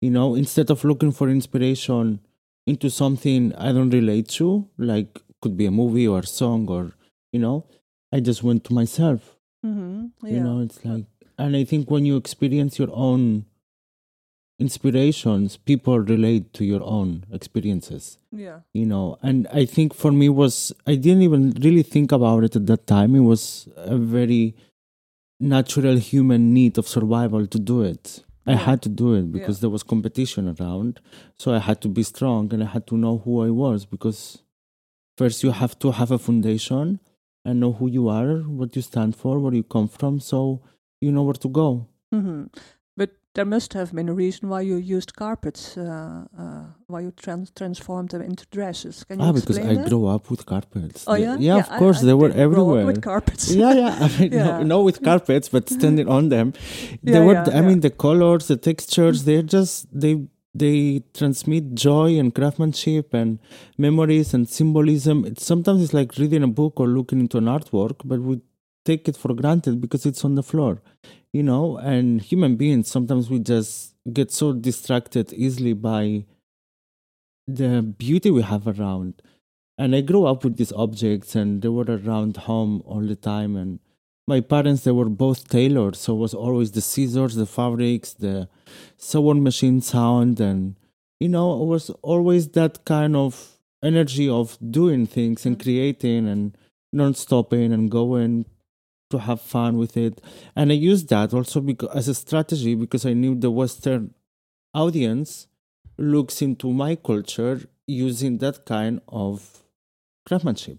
You 0.00 0.10
know, 0.10 0.34
instead 0.34 0.70
of 0.70 0.82
looking 0.82 1.12
for 1.12 1.28
inspiration 1.28 2.20
into 2.66 2.88
something 2.88 3.54
I 3.54 3.72
don't 3.72 3.90
relate 3.90 4.28
to, 4.40 4.66
like 4.78 5.20
could 5.40 5.56
be 5.56 5.66
a 5.66 5.70
movie 5.70 6.06
or 6.06 6.20
a 6.20 6.26
song 6.26 6.68
or, 6.68 6.92
you 7.32 7.40
know, 7.40 7.64
I 8.12 8.20
just 8.20 8.42
went 8.42 8.64
to 8.64 8.74
myself. 8.74 9.36
Mhm. 9.64 10.10
You 10.22 10.40
know, 10.40 10.60
it's 10.60 10.84
like, 10.84 11.06
and 11.38 11.56
I 11.56 11.64
think 11.64 11.90
when 11.90 12.04
you 12.04 12.16
experience 12.16 12.78
your 12.78 12.90
own 12.92 13.46
inspirations, 14.58 15.56
people 15.56 15.98
relate 15.98 16.52
to 16.54 16.64
your 16.64 16.82
own 16.82 17.24
experiences. 17.32 18.18
Yeah. 18.32 18.60
you 18.80 18.86
know 18.86 19.18
and 19.28 19.48
i 19.60 19.64
think 19.64 19.92
for 20.02 20.12
me 20.12 20.26
was 20.28 20.72
i 20.86 20.94
didn't 20.94 21.22
even 21.28 21.42
really 21.66 21.82
think 21.94 22.12
about 22.12 22.44
it 22.44 22.54
at 22.54 22.66
that 22.66 22.86
time. 22.86 23.16
It 23.16 23.24
was 23.32 23.68
a 23.76 23.96
very 24.18 24.54
natural 25.40 25.96
human 25.96 26.42
need 26.54 26.78
of 26.78 26.86
survival 26.86 27.46
to 27.54 27.58
do 27.58 27.82
it. 27.82 28.22
I 28.46 28.54
had 28.68 28.82
to 28.82 28.88
do 28.88 29.08
it 29.14 29.26
because 29.36 29.58
there 29.60 29.70
was 29.76 29.82
competition 29.94 30.44
around. 30.54 31.00
So 31.42 31.46
i 31.58 31.60
had 31.68 31.78
to 31.84 31.88
be 31.98 32.04
strong 32.12 32.42
and 32.54 32.62
i 32.66 32.68
had 32.76 32.86
to 32.90 32.96
know 33.04 33.14
who 33.24 33.32
i 33.48 33.50
was 33.64 33.78
because 33.94 34.20
first 35.20 35.42
you 35.44 35.52
have 35.62 35.74
to 35.84 35.92
have 36.00 36.10
a 36.18 36.20
foundation 36.26 36.98
and 37.44 37.54
know 37.62 37.72
who 37.78 37.86
you 37.98 38.04
are 38.18 38.32
what 38.60 38.76
you 38.76 38.82
stand 38.90 39.16
for 39.22 39.32
where 39.44 39.54
you 39.60 39.64
come 39.76 39.88
from 39.98 40.20
so 40.32 40.40
you 41.06 41.10
know 41.18 41.24
where 41.30 41.40
to 41.46 41.50
go 41.62 41.68
Mm-hmm. 42.14 42.42
But 43.00 43.10
there 43.36 43.44
must 43.50 43.72
have 43.78 43.90
been 43.98 44.08
a 44.08 44.16
reason 44.20 44.48
why 44.52 44.60
you 44.70 44.76
used 44.96 45.10
carpets, 45.20 45.62
uh, 45.78 46.24
uh, 46.44 46.64
why 46.92 47.00
you 47.04 47.12
trans- 47.22 47.52
transformed 47.60 48.10
them 48.14 48.22
into 48.30 48.44
dresses. 48.56 48.96
Can 49.10 49.20
you 49.20 49.26
ah 49.26 49.32
because 49.36 49.58
i 49.58 49.74
that? 49.76 49.86
grew 49.88 50.00
up 50.14 50.24
with 50.32 50.42
carpets 50.52 51.04
Oh 51.06 51.14
The- 51.14 51.20
yeah, 51.26 51.36
yeah, 51.48 51.58
of 51.64 51.70
I- 51.76 51.78
course 51.82 52.02
I 52.02 52.06
they 52.08 52.16
were 52.22 52.30
didn't 52.32 52.50
grow 52.54 52.64
up 52.64 52.78
everywhere 52.78 52.86
with 52.90 53.00
carpets. 53.10 53.44
yeah, 53.62 53.72
yeah. 53.82 53.94
I 54.06 54.08
mean, 54.16 54.32
Yeah. 54.38 54.50
No, 54.58 54.62
no, 54.72 54.78
with 54.88 54.98
carpets, 55.10 55.48
but 55.54 55.70
standing 55.76 56.08
on 56.16 56.28
them, 56.34 56.52
they 57.08 57.12
Yeah, 57.18 57.24
were. 57.28 57.38
yeah, 57.38 57.46
I 57.58 57.60
yeah. 57.60 57.68
mean, 57.68 57.80
the 57.88 57.94
colors, 58.06 58.44
the 58.52 58.58
textures, 58.70 59.18
they're 59.28 59.48
just 59.56 59.74
they 60.04 60.12
they 60.54 61.02
transmit 61.14 61.74
joy 61.74 62.18
and 62.18 62.34
craftsmanship 62.34 63.14
and 63.14 63.38
memories 63.78 64.34
and 64.34 64.48
symbolism. 64.48 65.34
Sometimes 65.36 65.82
it's 65.82 65.94
like 65.94 66.16
reading 66.18 66.42
a 66.42 66.48
book 66.48 66.80
or 66.80 66.88
looking 66.88 67.20
into 67.20 67.38
an 67.38 67.44
artwork, 67.44 68.00
but 68.04 68.20
we 68.20 68.40
take 68.84 69.08
it 69.08 69.16
for 69.16 69.34
granted 69.34 69.80
because 69.80 70.06
it's 70.06 70.24
on 70.24 70.34
the 70.34 70.42
floor, 70.42 70.82
you 71.32 71.42
know. 71.42 71.76
And 71.76 72.20
human 72.20 72.56
beings 72.56 72.90
sometimes 72.90 73.30
we 73.30 73.38
just 73.38 73.94
get 74.12 74.32
so 74.32 74.52
distracted 74.52 75.32
easily 75.32 75.72
by 75.72 76.24
the 77.46 77.82
beauty 77.82 78.30
we 78.30 78.42
have 78.42 78.66
around 78.66 79.22
and 79.80 79.96
I 79.96 80.02
grew 80.02 80.26
up 80.26 80.44
with 80.44 80.58
these 80.58 80.72
objects, 80.72 81.34
and 81.34 81.62
they 81.62 81.68
were 81.68 81.86
around 81.88 82.36
home 82.36 82.82
all 82.84 83.00
the 83.00 83.16
time. 83.16 83.56
And 83.56 83.78
my 84.30 84.40
parents, 84.40 84.84
they 84.84 84.92
were 84.92 85.10
both 85.10 85.48
tailors, 85.48 85.98
so 85.98 86.14
it 86.14 86.18
was 86.26 86.34
always 86.34 86.70
the 86.70 86.80
scissors, 86.80 87.34
the 87.34 87.46
fabrics, 87.46 88.14
the 88.14 88.48
sewing 88.96 89.42
machine 89.42 89.80
sound, 89.80 90.40
and 90.40 90.76
you 91.18 91.28
know, 91.28 91.62
it 91.62 91.66
was 91.66 91.90
always 92.12 92.48
that 92.60 92.84
kind 92.84 93.14
of 93.14 93.58
energy 93.82 94.28
of 94.28 94.56
doing 94.78 95.06
things 95.06 95.44
and 95.44 95.58
mm. 95.58 95.62
creating 95.62 96.28
and 96.28 96.56
non 96.92 97.14
stopping 97.14 97.72
and 97.72 97.90
going 97.90 98.46
to 99.10 99.18
have 99.18 99.40
fun 99.40 99.76
with 99.76 99.96
it. 99.96 100.20
And 100.56 100.70
I 100.70 100.74
used 100.74 101.08
that 101.08 101.34
also 101.34 101.60
because, 101.60 101.90
as 101.94 102.08
a 102.08 102.14
strategy 102.14 102.74
because 102.74 103.04
I 103.04 103.12
knew 103.12 103.34
the 103.34 103.50
Western 103.50 104.14
audience 104.72 105.48
looks 105.98 106.40
into 106.40 106.72
my 106.72 106.94
culture 106.94 107.60
using 107.86 108.38
that 108.38 108.64
kind 108.64 109.00
of 109.08 109.64
craftsmanship. 110.26 110.78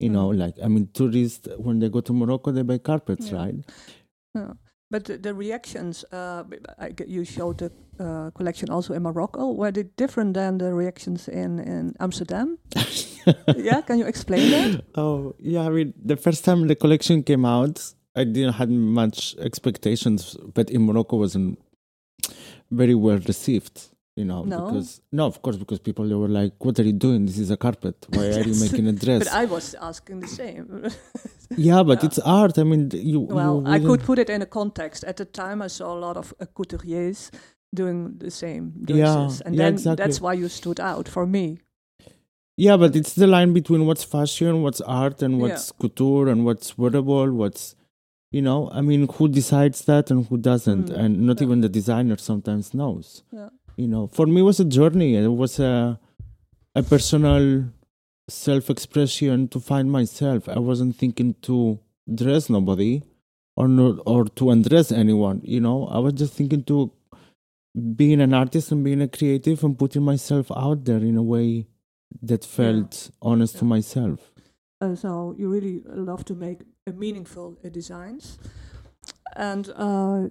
You 0.00 0.10
know, 0.10 0.28
like 0.28 0.54
I 0.62 0.68
mean, 0.68 0.88
tourists 0.92 1.48
when 1.58 1.80
they 1.80 1.88
go 1.88 2.00
to 2.00 2.12
Morocco, 2.12 2.52
they 2.52 2.62
buy 2.62 2.78
carpets, 2.78 3.30
Yeah. 3.30 3.38
right? 3.38 3.54
Yeah. 4.34 4.52
But 4.90 5.04
the, 5.04 5.18
the 5.18 5.34
reactions, 5.34 6.04
uh, 6.12 6.44
b- 6.44 6.56
I 6.78 6.90
g 6.92 7.04
you 7.06 7.24
showed 7.24 7.58
the 7.58 7.70
uh, 8.00 8.30
collection 8.30 8.70
also 8.70 8.94
in 8.94 9.02
Morocco. 9.02 9.52
Were 9.52 9.70
they 9.72 9.82
different 9.96 10.34
than 10.34 10.58
the 10.58 10.72
reactions 10.72 11.28
in, 11.28 11.58
in 11.58 11.94
Amsterdam? 12.00 12.58
yeah, 13.56 13.82
can 13.82 13.98
you 13.98 14.06
explain 14.06 14.50
that? 14.50 14.84
Oh 14.94 15.34
yeah, 15.40 15.66
I 15.66 15.70
mean 15.70 15.92
the 16.02 16.16
first 16.16 16.44
time 16.44 16.68
the 16.68 16.74
collection 16.76 17.22
came 17.22 17.44
out, 17.44 17.92
I 18.16 18.24
didn't 18.24 18.54
have 18.54 18.70
much 18.70 19.36
expectations, 19.38 20.36
but 20.54 20.70
in 20.70 20.82
Morocco 20.86 21.16
wasn't 21.18 21.58
very 22.70 22.94
well 22.94 23.18
received. 23.26 23.88
You 24.18 24.24
know, 24.30 24.40
No? 24.52 24.58
because 24.66 24.90
no, 25.18 25.24
of 25.32 25.36
course, 25.44 25.56
because 25.62 25.78
people 25.88 26.04
they 26.10 26.18
were 26.22 26.32
like, 26.40 26.54
"What 26.66 26.76
are 26.80 26.86
you 26.90 26.96
doing? 27.06 27.20
This 27.28 27.38
is 27.44 27.50
a 27.56 27.58
carpet. 27.66 27.96
Why 28.14 28.24
are 28.38 28.46
you 28.50 28.56
making 28.66 28.86
a 28.92 28.94
dress?" 29.04 29.20
But 29.24 29.32
I 29.42 29.44
was 29.56 29.66
asking 29.90 30.16
the 30.24 30.32
same. 30.40 30.66
yeah, 31.68 31.80
but 31.90 31.98
Yeah. 32.02 32.06
it's 32.08 32.18
art. 32.40 32.54
I 32.62 32.64
mean, 32.70 32.82
you. 33.12 33.20
well, 33.40 33.56
you 33.66 33.72
I 33.76 33.78
could 33.88 34.00
put 34.10 34.18
it 34.24 34.28
in 34.36 34.40
a 34.48 34.50
context. 34.60 35.00
At 35.10 35.16
the 35.22 35.28
time, 35.42 35.58
I 35.66 35.68
saw 35.78 35.88
a 35.96 36.00
lot 36.06 36.16
of 36.22 36.26
uh, 36.40 36.46
couturiers 36.56 37.20
doing 37.80 37.98
the 38.24 38.30
same 38.42 38.64
dresses, 38.88 39.34
Yeah, 39.40 39.46
and 39.46 39.54
yeah, 39.54 39.62
then 39.64 39.72
exactly. 39.74 40.00
that's 40.02 40.20
why 40.24 40.32
you 40.42 40.48
stood 40.48 40.80
out 40.90 41.06
for 41.16 41.24
me. 41.36 41.44
Yeah, 42.66 42.76
but 42.82 42.96
it's 42.96 43.14
the 43.14 43.26
line 43.36 43.52
between 43.60 43.82
what's 43.86 44.04
fashion, 44.16 44.62
what's 44.64 44.80
art, 44.80 45.22
and 45.22 45.32
what's 45.42 45.70
couture, 45.82 46.26
and 46.32 46.44
what's 46.46 46.68
wearable, 46.76 47.30
what's, 47.42 47.76
you 48.36 48.42
know, 48.42 48.68
I 48.78 48.80
mean, 48.80 49.02
who 49.14 49.28
decides 49.28 49.84
that 49.90 50.10
and 50.10 50.26
who 50.28 50.36
doesn't, 50.38 50.86
Mm, 50.90 50.98
and 51.02 51.10
not 51.28 51.38
even 51.44 51.60
the 51.66 51.68
designer 51.80 52.16
sometimes 52.30 52.66
knows. 52.74 53.22
Yeah. 53.30 53.50
You 53.78 53.86
know, 53.86 54.08
for 54.08 54.26
me, 54.26 54.40
it 54.40 54.44
was 54.44 54.58
a 54.58 54.64
journey. 54.64 55.14
It 55.14 55.28
was 55.28 55.60
a, 55.60 56.00
a 56.74 56.82
personal 56.82 57.66
self-expression 58.28 59.48
to 59.48 59.60
find 59.60 59.92
myself. 59.92 60.48
I 60.48 60.58
wasn't 60.58 60.96
thinking 60.96 61.36
to 61.42 61.78
dress 62.12 62.50
nobody, 62.50 63.02
or 63.56 63.68
not, 63.68 64.00
or 64.04 64.24
to 64.24 64.50
undress 64.50 64.90
anyone. 64.90 65.40
You 65.44 65.60
know, 65.60 65.86
I 65.86 65.98
was 65.98 66.14
just 66.14 66.34
thinking 66.34 66.64
to 66.64 66.92
being 67.94 68.20
an 68.20 68.34
artist 68.34 68.72
and 68.72 68.82
being 68.82 69.00
a 69.00 69.06
creative 69.06 69.62
and 69.62 69.78
putting 69.78 70.02
myself 70.02 70.50
out 70.50 70.84
there 70.84 70.98
in 70.98 71.16
a 71.16 71.22
way 71.22 71.68
that 72.20 72.44
felt 72.44 73.10
honest 73.22 73.58
to 73.58 73.64
myself. 73.64 74.32
Uh, 74.80 74.96
so 74.96 75.36
you 75.38 75.48
really 75.48 75.84
love 75.86 76.24
to 76.24 76.34
make 76.34 76.62
uh, 76.88 76.92
meaningful 76.92 77.56
uh, 77.64 77.68
designs. 77.68 78.40
And 79.36 79.70
uh, 79.76 80.26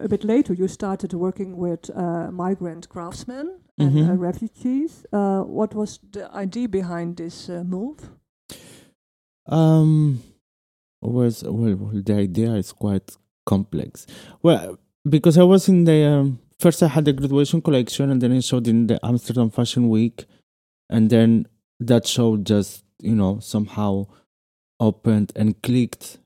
a 0.00 0.08
bit 0.08 0.24
later, 0.24 0.52
you 0.54 0.68
started 0.68 1.12
working 1.12 1.56
with 1.56 1.90
uh, 1.94 2.30
migrant 2.30 2.88
craftsmen 2.88 3.58
and 3.78 3.98
uh, 3.98 4.12
Mhm. 4.12 4.18
refugees. 4.20 5.04
Uh, 5.12 5.42
what 5.42 5.74
was 5.74 5.98
the 6.12 6.30
idea 6.34 6.68
behind 6.68 7.16
this 7.16 7.48
uh, 7.48 7.64
move? 7.64 8.10
Um, 9.46 10.22
was 11.02 11.42
well, 11.44 11.74
well, 11.76 12.02
the 12.02 12.14
idea 12.14 12.52
is 12.54 12.72
quite 12.72 13.16
complex. 13.46 14.06
Well, 14.42 14.78
because 15.08 15.36
I 15.38 15.42
was 15.42 15.68
in 15.68 15.84
the 15.84 16.04
um, 16.04 16.38
first, 16.58 16.82
I 16.82 16.88
had 16.88 17.04
the 17.04 17.12
graduation 17.12 17.60
collection, 17.60 18.10
and 18.10 18.20
then 18.22 18.32
I 18.32 18.40
showed 18.40 18.66
in 18.68 18.86
the 18.86 18.98
Amsterdam 19.04 19.50
Fashion 19.50 19.88
Week, 19.88 20.24
and 20.88 21.10
then 21.10 21.46
that 21.80 22.06
show 22.06 22.36
just 22.38 22.84
you 23.02 23.14
know 23.14 23.38
somehow 23.40 24.06
opened 24.80 25.32
and 25.36 25.60
clicked 25.62 26.18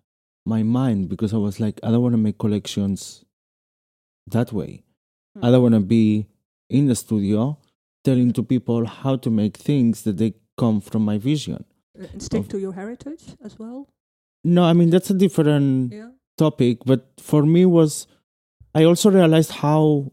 my 0.47 0.63
mind 0.63 1.09
because 1.09 1.35
I 1.35 1.39
was 1.39 1.59
like, 1.61 1.81
I 1.83 1.91
don't 1.91 2.03
want 2.03 2.13
to 2.15 2.19
make 2.19 2.39
collections 2.39 3.25
that 4.31 4.53
way. 4.53 4.83
I 5.43 5.51
don't 5.51 5.63
want 5.63 5.75
to 5.75 5.81
be 5.81 6.27
in 6.69 6.87
the 6.87 6.95
studio 6.95 7.59
telling 8.05 8.33
to 8.33 8.43
people 8.43 8.87
how 8.87 9.17
to 9.17 9.31
make 9.31 9.57
things 9.57 10.03
that 10.03 10.17
they 10.17 10.35
come 10.57 10.81
from 10.81 11.05
my 11.05 11.19
vision. 11.19 11.65
And 11.95 12.23
stick 12.23 12.41
of- 12.43 12.49
to 12.49 12.59
your 12.59 12.73
heritage 12.73 13.25
as 13.43 13.59
well. 13.59 13.89
No, 14.45 14.65
I 14.65 14.73
mean 14.73 14.91
that's 14.91 15.11
a 15.11 15.15
different 15.15 15.93
Yeah. 15.93 16.11
topic, 16.37 16.79
but 16.85 17.01
for 17.19 17.43
me 17.45 17.65
was 17.67 18.07
I 18.75 18.85
also 18.85 19.11
realized 19.11 19.51
how 19.67 20.13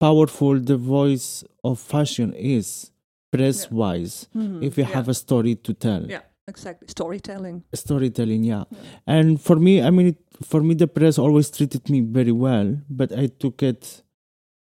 powerful 0.00 0.58
the 0.60 0.76
voice 0.76 1.44
of 1.64 1.78
fashion 1.78 2.32
is 2.34 2.90
press 3.32 3.70
wise 3.70 4.28
Mhm. 4.34 4.62
if 4.62 4.78
you 4.78 4.84
Yeah. 4.84 4.94
have 4.96 5.08
a 5.08 5.14
story 5.14 5.54
to 5.66 5.72
tell. 5.74 6.02
Yeah, 6.08 6.22
exactly. 6.48 6.86
Storytelling. 6.88 7.62
Storytelling, 7.74 8.42
yeah. 8.44 8.64
Yeah. 8.70 8.78
And 9.06 9.40
for 9.40 9.56
me, 9.56 9.82
I 9.82 9.90
mean, 9.90 10.06
it, 10.12 10.16
for 10.52 10.60
me, 10.62 10.74
the 10.74 10.88
press 10.88 11.18
always 11.18 11.50
treated 11.50 11.88
me 11.90 12.00
very 12.00 12.32
well, 12.32 12.68
but 12.88 13.12
I 13.12 13.26
took 13.42 13.62
it 13.62 14.02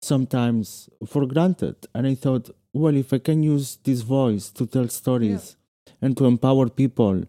sometimes 0.01 0.89
for 1.05 1.25
granted. 1.25 1.75
And 1.93 2.07
I 2.07 2.15
thought, 2.15 2.49
well, 2.73 2.95
if 2.95 3.11
I 3.13 3.19
can 3.19 3.43
use 3.43 3.77
this 3.83 4.01
voice 4.01 4.49
to 4.51 4.65
tell 4.65 4.87
stories 4.87 5.55
and 6.01 6.15
to 6.17 6.25
empower 6.25 6.69
people, 6.69 7.23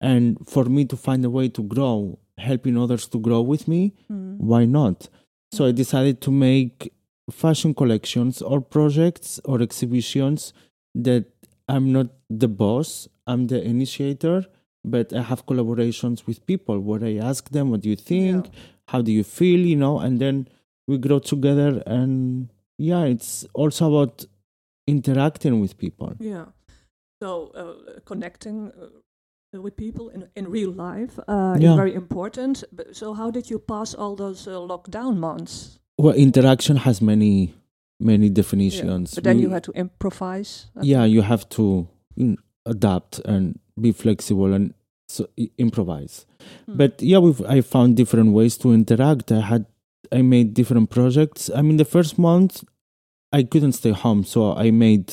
and 0.00 0.38
for 0.48 0.64
me 0.64 0.84
to 0.86 0.96
find 0.96 1.24
a 1.24 1.30
way 1.30 1.48
to 1.48 1.62
grow, 1.62 2.18
helping 2.38 2.76
others 2.76 3.06
to 3.08 3.18
grow 3.18 3.40
with 3.42 3.68
me, 3.68 3.92
Mm. 4.10 4.38
why 4.38 4.64
not? 4.64 5.08
So 5.52 5.66
I 5.66 5.72
decided 5.72 6.20
to 6.22 6.30
make 6.30 6.92
fashion 7.30 7.72
collections 7.74 8.42
or 8.42 8.60
projects 8.60 9.40
or 9.44 9.62
exhibitions 9.62 10.52
that 10.94 11.24
I'm 11.68 11.92
not 11.92 12.08
the 12.28 12.48
boss, 12.48 13.08
I'm 13.26 13.46
the 13.46 13.62
initiator, 13.62 14.44
but 14.84 15.12
I 15.12 15.22
have 15.22 15.46
collaborations 15.46 16.26
with 16.26 16.44
people 16.46 16.78
where 16.80 17.02
I 17.04 17.16
ask 17.16 17.48
them, 17.50 17.70
what 17.70 17.80
do 17.80 17.88
you 17.88 17.96
think? 17.96 18.46
Yeah. 18.46 18.52
How 18.88 19.00
do 19.02 19.10
you 19.12 19.24
feel? 19.24 19.60
You 19.60 19.76
know, 19.76 19.98
and 19.98 20.18
then 20.20 20.48
we 20.86 20.98
grow 20.98 21.18
together. 21.20 21.82
And 21.86 22.50
yeah, 22.78 23.04
it's 23.04 23.46
also 23.54 23.88
about 23.94 24.24
interacting 24.86 25.60
with 25.60 25.78
people. 25.78 26.12
Yeah. 26.20 26.46
So 27.22 27.50
uh, 27.54 28.00
connecting 28.04 28.70
uh, 28.72 29.62
with 29.62 29.76
people 29.76 30.10
in 30.10 30.28
in 30.36 30.50
real 30.50 30.70
life 30.72 31.18
uh, 31.28 31.56
Yeah. 31.58 31.70
is 31.70 31.76
very 31.76 31.94
important. 31.94 32.64
But 32.72 32.94
so 32.96 33.14
how 33.14 33.30
did 33.30 33.48
you 33.50 33.58
pass 33.58 33.94
all 33.94 34.16
those 34.16 34.46
uh, 34.50 34.58
lockdown 34.60 35.16
months? 35.16 35.78
Well, 35.96 36.14
interaction 36.14 36.76
has 36.76 37.00
many, 37.00 37.54
many 38.00 38.26
Yeah. 38.26 38.34
definitions. 38.34 39.14
But 39.14 39.24
then 39.24 39.38
you 39.38 39.48
We- 39.48 39.54
had 39.54 39.62
to 39.64 39.72
improvise. 39.72 40.66
uh, 40.76 40.82
yeah 40.84 41.04
you 41.08 41.22
have 41.22 41.48
to 41.56 41.86
adapt 42.66 43.18
and 43.20 43.58
be 43.80 43.92
flexible 43.92 44.52
and 44.52 44.74
so, 45.08 45.26
improvise. 45.58 46.26
Hmm. 46.66 46.76
but 46.76 47.00
yeah 47.02 47.18
we've, 47.18 47.42
i 47.46 47.60
found 47.60 47.96
different 47.96 48.32
ways 48.32 48.56
to 48.58 48.72
interact. 48.72 49.30
I 49.32 49.40
had 49.40 49.66
i 50.12 50.22
made 50.22 50.54
different 50.54 50.90
projects. 50.90 51.50
I 51.54 51.60
mean 51.62 51.76
the 51.76 51.84
first 51.96 52.18
month 52.18 52.64
i 53.32 53.42
couldn't 53.42 53.72
stay 53.72 53.90
home 54.04 54.24
so 54.24 54.54
i 54.54 54.70
made 54.70 55.12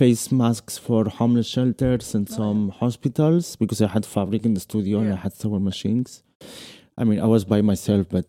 face 0.00 0.32
masks 0.32 0.76
for 0.86 1.04
homeless 1.08 1.46
shelters 1.48 2.14
and 2.14 2.26
Oh, 2.28 2.32
yeah. 2.32 2.36
some 2.36 2.60
hospitals 2.82 3.56
because 3.56 3.80
i 3.80 3.88
had 3.96 4.04
fabric 4.04 4.44
in 4.44 4.54
the 4.54 4.60
studio 4.60 4.98
and 5.00 5.12
i 5.12 5.16
had 5.16 5.32
sewing 5.34 5.64
machines. 5.64 6.22
I 6.98 7.04
mean 7.04 7.20
i 7.20 7.26
was 7.34 7.44
by 7.44 7.60
myself 7.62 8.08
but 8.16 8.28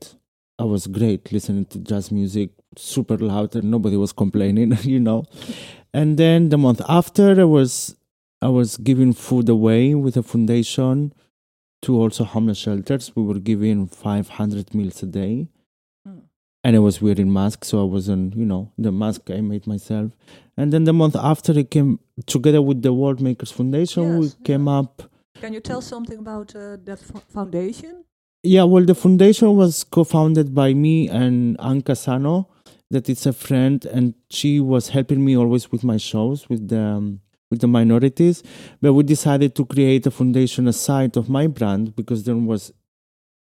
i 0.60 0.64
was 0.64 0.88
great 0.88 1.32
listening 1.36 1.66
to 1.72 1.80
jazz 1.80 2.12
music 2.12 2.50
super 2.78 3.18
loud 3.18 3.56
and 3.56 3.70
nobody 3.76 3.98
was 3.98 4.14
complaining 4.24 4.78
you 4.96 5.00
know? 5.00 5.26
And 6.00 6.18
then 6.18 6.50
the 6.50 6.58
month 6.58 6.82
after 6.90 7.28
i 7.46 7.48
was 7.60 7.96
i 8.42 8.48
was 8.48 8.78
giving 8.78 9.14
food 9.14 9.50
away 9.50 9.96
with 9.96 10.18
a 10.18 10.24
foundation 10.24 11.14
to 11.82 11.96
also 12.02 12.24
homeless 12.24 12.58
shelters 12.58 13.12
we 13.16 13.24
were 13.24 13.40
giving 13.40 13.88
500 13.88 14.74
meals 14.74 15.02
a 15.04 15.06
day 15.08 15.48
Mm. 16.08 16.22
and 16.64 16.76
i 16.76 16.80
was 16.80 17.02
wearing 17.02 17.32
masks 17.34 17.70
so 17.70 17.82
i 17.82 17.84
wasn't 17.84 18.36
you 18.36 18.46
know 18.46 18.72
the 18.78 18.92
mask 18.92 19.32
i 19.32 19.42
made 19.42 19.66
myself 19.66 20.12
and 20.58 20.72
then 20.72 20.84
the 20.84 20.94
month 20.94 21.16
after 21.16 21.58
it 21.58 21.72
came 21.72 22.00
together 22.28 22.62
with 22.62 22.82
the 22.84 22.94
world 22.94 23.20
makers 23.22 23.52
foundation 23.52 24.20
we 24.20 24.26
Yes, 24.28 24.36
came 24.44 24.66
yeah. 24.68 24.80
up 24.80 25.02
Can 25.42 25.54
you 25.54 25.60
tell 25.60 25.82
something 25.82 26.20
about 26.20 26.56
uh, 26.56 26.78
that 26.86 27.00
fo- 27.00 27.24
foundation? 27.38 28.04
yeah 28.44 28.64
well 28.64 28.86
the 28.86 28.94
foundation 28.96 29.56
was 29.56 29.84
co-founded 29.84 30.54
by 30.54 30.74
me 30.76 31.10
and 31.10 31.58
anka 31.58 31.96
sano 31.98 32.48
that 32.92 33.10
is 33.10 33.26
a 33.26 33.34
friend 33.34 33.86
and 33.86 34.14
she 34.30 34.60
was 34.60 34.90
helping 34.90 35.26
me 35.26 35.36
always 35.36 35.72
with 35.72 35.84
my 35.84 35.98
shows 35.98 36.48
with 36.50 36.68
the 36.68 36.80
um, 36.98 37.20
with 37.52 37.60
the 37.62 37.68
minorities 37.68 38.42
but 38.82 38.94
we 38.94 39.04
decided 39.04 39.54
to 39.56 39.66
create 39.66 40.06
a 40.06 40.12
foundation 40.12 40.68
aside 40.68 41.16
of 41.18 41.30
my 41.30 41.46
brand 41.48 41.96
because 41.96 42.24
then 42.24 42.38
it 42.44 42.48
was 42.48 42.74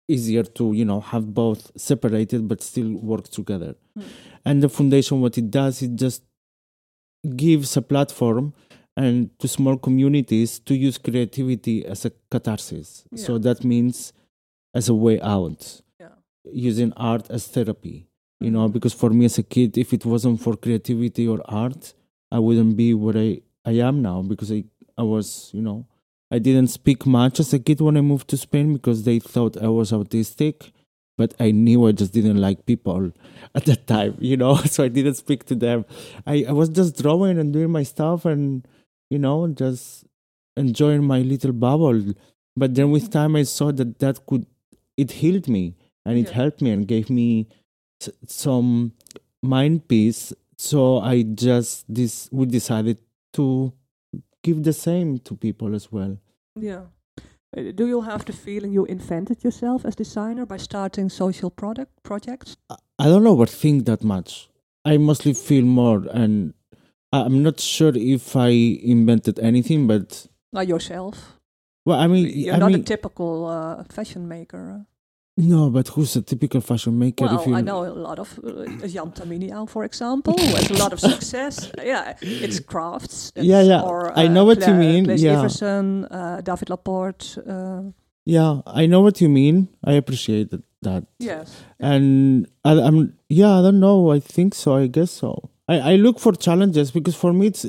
easier 0.08 0.44
to 0.44 0.74
you 0.74 0.86
know 0.86 1.00
have 1.02 1.34
both 1.34 1.72
separated 1.76 2.48
but 2.48 2.62
still 2.64 2.92
work 3.12 3.28
together 3.30 3.76
Hmm. 3.96 4.04
and 4.46 4.64
the 4.64 4.70
foundation 4.70 5.22
what 5.22 5.38
it 5.38 5.52
does 5.52 5.82
it 5.82 5.96
just 5.96 6.24
gives 7.36 7.76
a 7.76 7.82
platform 7.82 8.54
and 8.96 9.38
to 9.40 9.48
small 9.48 9.78
communities 9.78 10.60
to 10.60 10.74
use 10.76 10.98
creativity 10.98 11.86
as 11.86 12.06
a 12.06 12.12
catharsis 12.32 13.04
so 13.16 13.38
that 13.38 13.64
means 13.64 14.14
as 14.74 14.88
a 14.90 14.96
way 14.96 15.20
out 15.22 15.82
Yeah. 16.00 16.10
using 16.70 16.94
art 16.96 17.30
as 17.30 17.48
therapy 17.48 18.08
you 18.40 18.52
know 18.52 18.66
Mhm. 18.68 18.74
because 18.74 18.94
for 18.94 19.10
me 19.10 19.26
as 19.26 19.38
a 19.38 19.44
kid 19.44 19.78
if 19.78 19.94
it 19.94 20.06
wasn't 20.06 20.40
for 20.42 20.56
creativity 20.56 21.28
or 21.28 21.40
art 21.46 21.94
i 22.32 22.40
wouldn't 22.40 22.76
be 22.78 22.94
where 22.94 23.18
i 23.18 23.42
i 23.66 23.72
am 23.72 24.02
now 24.02 24.22
because 24.22 24.52
i 24.52 24.64
i 24.98 25.04
was 25.04 25.52
you 25.54 25.62
know 25.62 25.86
I 26.32 26.38
didn't 26.38 26.68
speak 26.68 27.08
much 27.08 27.40
as 27.40 27.54
a 27.54 27.58
kid 27.58 27.82
when 27.82 27.98
I 27.98 28.02
moved 28.02 28.28
to 28.28 28.38
Spain 28.38 28.74
because 28.74 29.02
they 29.02 29.18
thought 29.18 29.58
I 29.58 29.68
was 29.68 29.92
autistic. 29.92 30.70
But 31.18 31.34
I 31.40 31.50
knew 31.50 31.88
I 31.88 31.92
just 31.92 32.14
didn't 32.14 32.38
like 32.38 32.68
people 32.68 33.12
at 33.56 33.66
that 33.66 33.88
time, 33.88 34.16
you 34.20 34.38
know, 34.38 34.56
so 34.74 34.84
I 34.84 34.90
didn't 34.90 35.16
speak 35.16 35.46
to 35.46 35.56
them. 35.56 35.86
I, 36.28 36.46
I 36.48 36.52
was 36.52 36.70
just 36.70 37.02
drawing 37.02 37.40
and 37.40 37.52
doing 37.52 37.72
my 37.72 37.82
stuff 37.82 38.26
and, 38.26 38.64
you 39.10 39.18
know, 39.18 39.48
just 39.48 40.06
enjoying 40.56 41.04
my 41.04 41.22
little 41.22 41.52
bubble. 41.52 42.14
But 42.56 42.76
then 42.76 42.92
with 42.92 43.10
time, 43.10 43.36
I 43.36 43.42
saw 43.42 43.72
that 43.72 43.98
that 43.98 44.24
could, 44.28 44.46
it 44.98 45.10
healed 45.14 45.48
me 45.48 45.76
and 46.06 46.16
it 46.16 46.28
Yeah. 46.28 46.34
helped 46.34 46.62
me 46.62 46.70
and 46.70 46.88
gave 46.88 47.10
me 47.10 47.48
s- 48.04 48.10
some 48.28 48.94
mind 49.42 49.88
peace. 49.88 50.32
So 50.60 51.00
I 51.00 51.24
just, 51.24 51.86
this, 51.92 52.30
we 52.32 52.46
decided 52.46 53.00
to 53.34 53.74
give 54.44 54.64
the 54.64 54.74
same 54.74 55.20
to 55.20 55.36
people 55.36 55.76
as 55.76 55.92
well. 55.92 56.18
Yeah. 56.56 56.84
Uh, 57.58 57.72
Do 57.76 57.88
you 57.88 58.02
have 58.02 58.26
the 58.26 58.34
feeling 58.34 58.72
you 58.74 58.86
invented 58.86 59.44
yourself 59.44 59.86
as 59.86 59.96
designer 59.96 60.46
by 60.46 60.58
starting 60.58 61.10
social 61.10 61.50
product 61.50 61.92
projects? 62.04 62.58
I 62.70 63.06
don't 63.06 63.24
overthink 63.24 63.86
that 63.86 64.04
much. 64.04 64.50
I 64.86 64.98
mostly 64.98 65.34
feel 65.34 65.66
more, 65.66 66.06
and 66.12 66.54
I'm 67.12 67.44
not 67.44 67.60
sure 67.60 67.92
if 67.96 68.36
I 68.36 68.50
invented 68.84 69.40
anything, 69.40 69.88
but 69.88 70.28
Not 70.54 70.68
yourself. 70.68 71.40
well, 71.86 72.00
I 72.00 72.08
mean, 72.08 72.28
You're 72.34 72.56
I 72.56 72.60
not 72.60 72.72
mean, 72.72 72.82
a 72.82 72.84
typical 72.84 73.46
uh, 73.46 73.84
fashion 73.90 74.28
maker. 74.28 74.86
Uh. 75.40 75.46
no, 75.56 75.70
but 75.70 75.88
who's 75.90 76.16
a 76.16 76.22
typical 76.22 76.62
fashion 76.62 76.98
maker? 77.00 77.26
Well, 77.26 77.40
if 77.42 77.48
you 77.48 77.56
I 77.56 77.62
know 77.62 77.86
a 77.86 77.94
lot 77.94 78.20
of 78.20 78.40
uh, 78.44 78.88
Jan 78.88 79.12
Taminiau, 79.12 79.68
for 79.70 79.84
example, 79.84 80.34
who 80.40 80.56
has 80.56 80.70
a 80.70 80.78
lot 80.84 80.94
of 80.94 81.00
success. 81.00 81.72
yeah, 81.84 82.16
it's 82.22 82.60
crafts. 82.60 83.32
Yeah, 83.36 83.62
it's- 83.62 83.68
yeah, 83.68 83.82
Or, 83.82 84.18
I 84.18 84.28
know 84.28 84.46
what 84.46 84.60
you 84.68 84.74
mean, 84.74 85.06
Claes 85.06 85.22
yeah. 85.24 85.48
Uh, 86.12 86.42
David 86.42 86.70
Laporte. 86.70 87.38
Uh, 87.48 87.82
Yeah, 88.26 88.62
I 88.82 88.86
know 88.88 89.02
what 89.02 89.22
you 89.22 89.30
mean. 89.30 89.68
I 89.84 89.94
appreciate 89.94 90.50
that. 90.84 91.04
yes. 91.20 91.64
And 91.80 92.46
I, 92.64 92.72
I'm, 92.88 93.14
yeah, 93.28 93.60
I 93.60 93.62
don't 93.66 93.80
know. 93.80 94.12
I 94.12 94.20
think 94.20 94.54
so. 94.56 94.76
I 94.76 94.88
guess 94.88 95.12
so. 95.12 95.32
I, 95.68 95.76
I 95.94 95.96
look 95.96 96.20
for 96.20 96.34
challenges 96.34 96.92
because 96.92 97.16
for 97.16 97.32
me, 97.34 97.48
it's, 97.48 97.66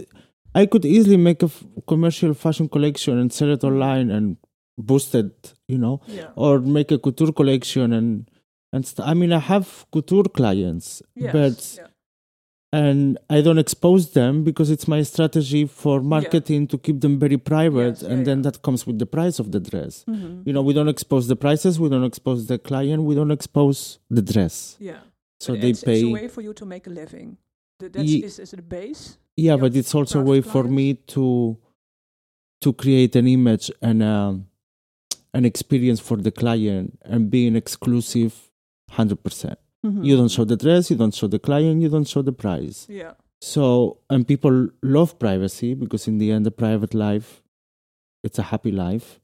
I 0.54 0.66
could 0.66 0.84
easily 0.84 1.16
make 1.16 1.42
a 1.42 1.46
f- 1.46 1.64
commercial 1.86 2.34
fashion 2.34 2.68
collection 2.68 3.18
and 3.18 3.32
sell 3.32 3.50
it 3.56 3.64
online 3.64 4.10
and 4.10 4.36
boost 4.80 5.14
it, 5.14 5.54
you 5.68 5.78
know, 5.78 6.00
Yeah. 6.06 6.30
or 6.36 6.60
make 6.60 6.90
a 6.90 6.98
couture 6.98 7.32
collection 7.32 7.92
and, 7.92 8.30
and 8.72 8.86
st- 8.86 9.06
I 9.08 9.14
mean, 9.14 9.32
I 9.32 9.38
have 9.38 9.86
couture 9.92 10.24
clients, 10.24 11.02
Yes. 11.14 11.32
but, 11.32 11.58
yeah. 11.78 11.86
and 12.72 13.18
I 13.28 13.40
don't 13.40 13.58
expose 13.58 14.12
them 14.12 14.44
because 14.44 14.70
it's 14.70 14.86
my 14.86 15.02
strategy 15.02 15.66
for 15.66 16.00
marketing 16.00 16.68
to 16.68 16.78
keep 16.78 17.00
them 17.00 17.18
very 17.18 17.36
private. 17.36 17.96
Yes, 17.98 18.02
yeah, 18.02 18.10
and 18.12 18.24
then 18.26 18.38
yeah. 18.38 18.42
that 18.50 18.62
comes 18.62 18.86
with 18.86 18.98
the 19.00 19.06
price 19.06 19.38
of 19.40 19.50
the 19.50 19.58
dress 19.60 20.04
Mhm. 20.08 20.46
you 20.46 20.52
know 20.52 20.62
we 20.62 20.72
don't 20.72 20.88
expose 20.96 21.26
the 21.26 21.36
prices 21.36 21.80
we 21.80 21.88
don't 21.88 22.04
expose 22.12 22.46
the 22.46 22.58
client 22.58 23.02
we 23.02 23.14
don't 23.16 23.32
expose 23.32 23.98
the 24.08 24.22
dress 24.22 24.76
Yeah. 24.78 25.00
so 25.40 25.52
But 25.54 25.60
they 25.62 25.70
it's, 25.70 25.82
pay 25.82 26.00
It's 26.00 26.08
a 26.10 26.12
way 26.20 26.28
for 26.28 26.42
you 26.42 26.52
to 26.60 26.64
make 26.64 26.86
a 26.86 26.90
living. 27.02 27.28
Th- 27.80 27.90
That's, 27.92 28.08
Ye- 28.08 28.22
is, 28.28 28.38
is 28.38 28.50
the 28.52 28.62
base. 28.62 29.18
yeah 29.36 29.56
but 29.62 29.74
it's 29.74 29.92
also 29.98 30.20
a 30.20 30.24
way 30.32 30.40
for 30.42 30.62
me 30.78 30.94
to 31.14 31.24
to 32.60 32.72
create 32.72 33.16
an 33.16 33.26
image 33.26 33.66
and 33.82 34.02
um, 34.02 34.46
an 35.34 35.44
experience 35.44 36.00
for 36.00 36.16
the 36.16 36.30
client 36.30 36.98
and 37.02 37.30
being 37.30 37.54
exclusive 37.56 38.50
100% 38.90 39.58
Mhm. 39.84 40.04
you 40.04 40.16
don't 40.16 40.30
show 40.30 40.44
the 40.44 40.56
dress 40.56 40.90
you 40.90 40.96
don't 40.96 41.14
show 41.14 41.26
the 41.28 41.38
client 41.38 41.80
you 41.82 41.88
don't 41.88 42.08
show 42.08 42.22
the 42.22 42.32
price 42.44 42.86
Yeah. 42.88 43.14
so 43.40 43.98
and 44.10 44.26
people 44.26 44.68
love 44.82 45.18
privacy 45.18 45.74
because 45.74 46.06
in 46.10 46.18
the 46.18 46.30
end 46.32 46.44
the 46.44 46.50
private 46.50 46.92
life 46.94 47.42
it's 48.22 48.38
a 48.38 48.42
happy 48.52 48.72
life 48.72 49.20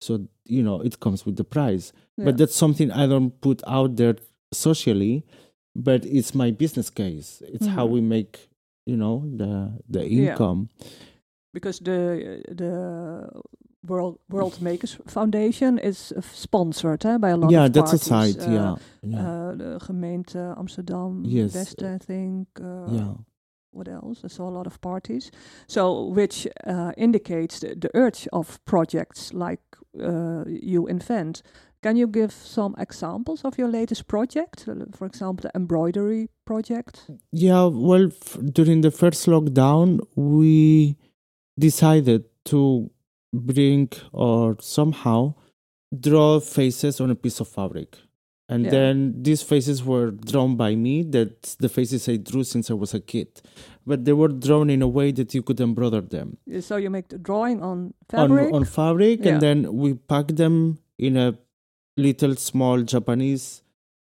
so 0.00 0.26
you 0.44 0.62
know 0.62 0.80
it 0.80 1.00
comes 1.00 1.26
with 1.26 1.36
the 1.36 1.44
price 1.44 1.92
yeah. 2.16 2.24
but 2.26 2.38
that's 2.38 2.54
something 2.54 2.90
I 2.92 3.06
don't 3.06 3.32
put 3.40 3.62
out 3.66 3.96
there 3.96 4.16
socially. 4.52 5.24
But 5.76 6.04
it's 6.06 6.34
my 6.34 6.50
business 6.50 6.90
case. 6.90 7.40
It's 7.54 7.66
how 7.66 7.86
Mhm. 7.86 7.90
we 7.94 8.00
make, 8.00 8.48
you 8.84 8.96
know, 8.96 9.22
the 9.40 9.52
the 9.94 10.00
Yeah. 10.08 10.30
income. 10.32 10.60
because 11.54 11.78
the 11.88 11.98
the 12.62 12.72
World 13.86 14.18
World 14.28 14.60
Makers 14.60 14.98
Foundation 15.06 15.78
is 15.78 16.12
uh, 16.16 16.20
sponsored 16.32 17.04
eh, 17.06 17.18
by 17.18 17.30
a 17.30 17.36
lot 17.36 17.50
yeah, 17.50 17.66
of 17.66 17.72
that's 17.72 17.92
a 18.06 18.10
parties. 18.10 18.34
side. 18.36 18.48
uh, 18.48 18.52
yeah, 18.52 18.76
yeah, 19.02 19.50
Uh, 19.50 19.54
de 19.56 19.78
gemeente 19.86 20.38
Amsterdam, 20.56 21.22
Yes, 21.24 21.54
West, 21.54 21.82
I 21.82 21.98
think. 21.98 22.46
Uh, 22.60 22.92
yeah. 22.92 23.14
What 23.70 23.86
else? 23.88 24.24
I 24.24 24.28
saw 24.28 24.48
a 24.48 24.50
lot 24.54 24.66
of 24.66 24.80
parties. 24.80 25.30
So, 25.66 26.06
which 26.14 26.48
uh, 26.66 26.90
indicates 26.96 27.60
the, 27.60 27.74
the 27.76 27.90
urge 27.94 28.26
of 28.32 28.58
projects 28.64 29.32
like 29.32 29.60
uh, 30.02 30.44
you 30.48 30.88
invent. 30.88 31.42
Can 31.82 31.96
you 31.96 32.08
give 32.08 32.32
some 32.32 32.74
examples 32.78 33.44
of 33.44 33.56
your 33.58 33.68
latest 33.70 34.06
project? 34.08 34.64
Uh, 34.66 34.86
For 34.90 35.06
example, 35.06 35.42
the 35.42 35.50
embroidery 35.54 36.28
project. 36.44 37.06
Yeah, 37.30 37.66
well, 37.70 38.06
f- 38.06 38.38
during 38.52 38.80
the 38.82 38.90
first 38.90 39.26
lockdown, 39.28 40.00
we 40.16 40.96
decided 41.56 42.24
to 42.44 42.90
bring 43.32 43.88
or 44.12 44.56
somehow 44.60 45.34
draw 45.98 46.40
faces 46.40 47.00
on 47.00 47.10
a 47.10 47.14
piece 47.14 47.40
of 47.40 47.48
fabric. 47.48 47.96
And 48.50 48.64
Yeah. 48.64 48.70
then 48.70 49.22
these 49.22 49.42
faces 49.42 49.84
were 49.84 50.10
drawn 50.10 50.56
by 50.56 50.74
me. 50.74 51.02
That's 51.02 51.54
the 51.56 51.68
faces 51.68 52.08
I 52.08 52.16
drew 52.16 52.44
since 52.44 52.70
I 52.70 52.74
was 52.74 52.94
a 52.94 53.00
kid. 53.00 53.42
But 53.86 54.04
they 54.06 54.14
were 54.14 54.28
drawn 54.28 54.70
in 54.70 54.80
a 54.82 54.88
way 54.88 55.12
that 55.12 55.34
you 55.34 55.42
could 55.42 55.60
embroider 55.60 56.00
them 56.00 56.38
Uh, 56.50 56.60
So 56.60 56.76
you 56.76 56.88
make 56.90 57.08
the 57.08 57.18
drawing 57.18 57.62
on 57.62 57.78
on, 57.78 57.94
fabric. 58.08 58.54
on 58.54 58.64
fabric, 58.64 59.20
Yeah. 59.24 59.32
and 59.32 59.42
then 59.42 59.76
we 59.76 59.94
pack 59.94 60.28
them 60.28 60.78
in 60.98 61.16
a 61.16 61.38
little 61.96 62.36
small 62.36 62.82
Japanese 62.82 63.62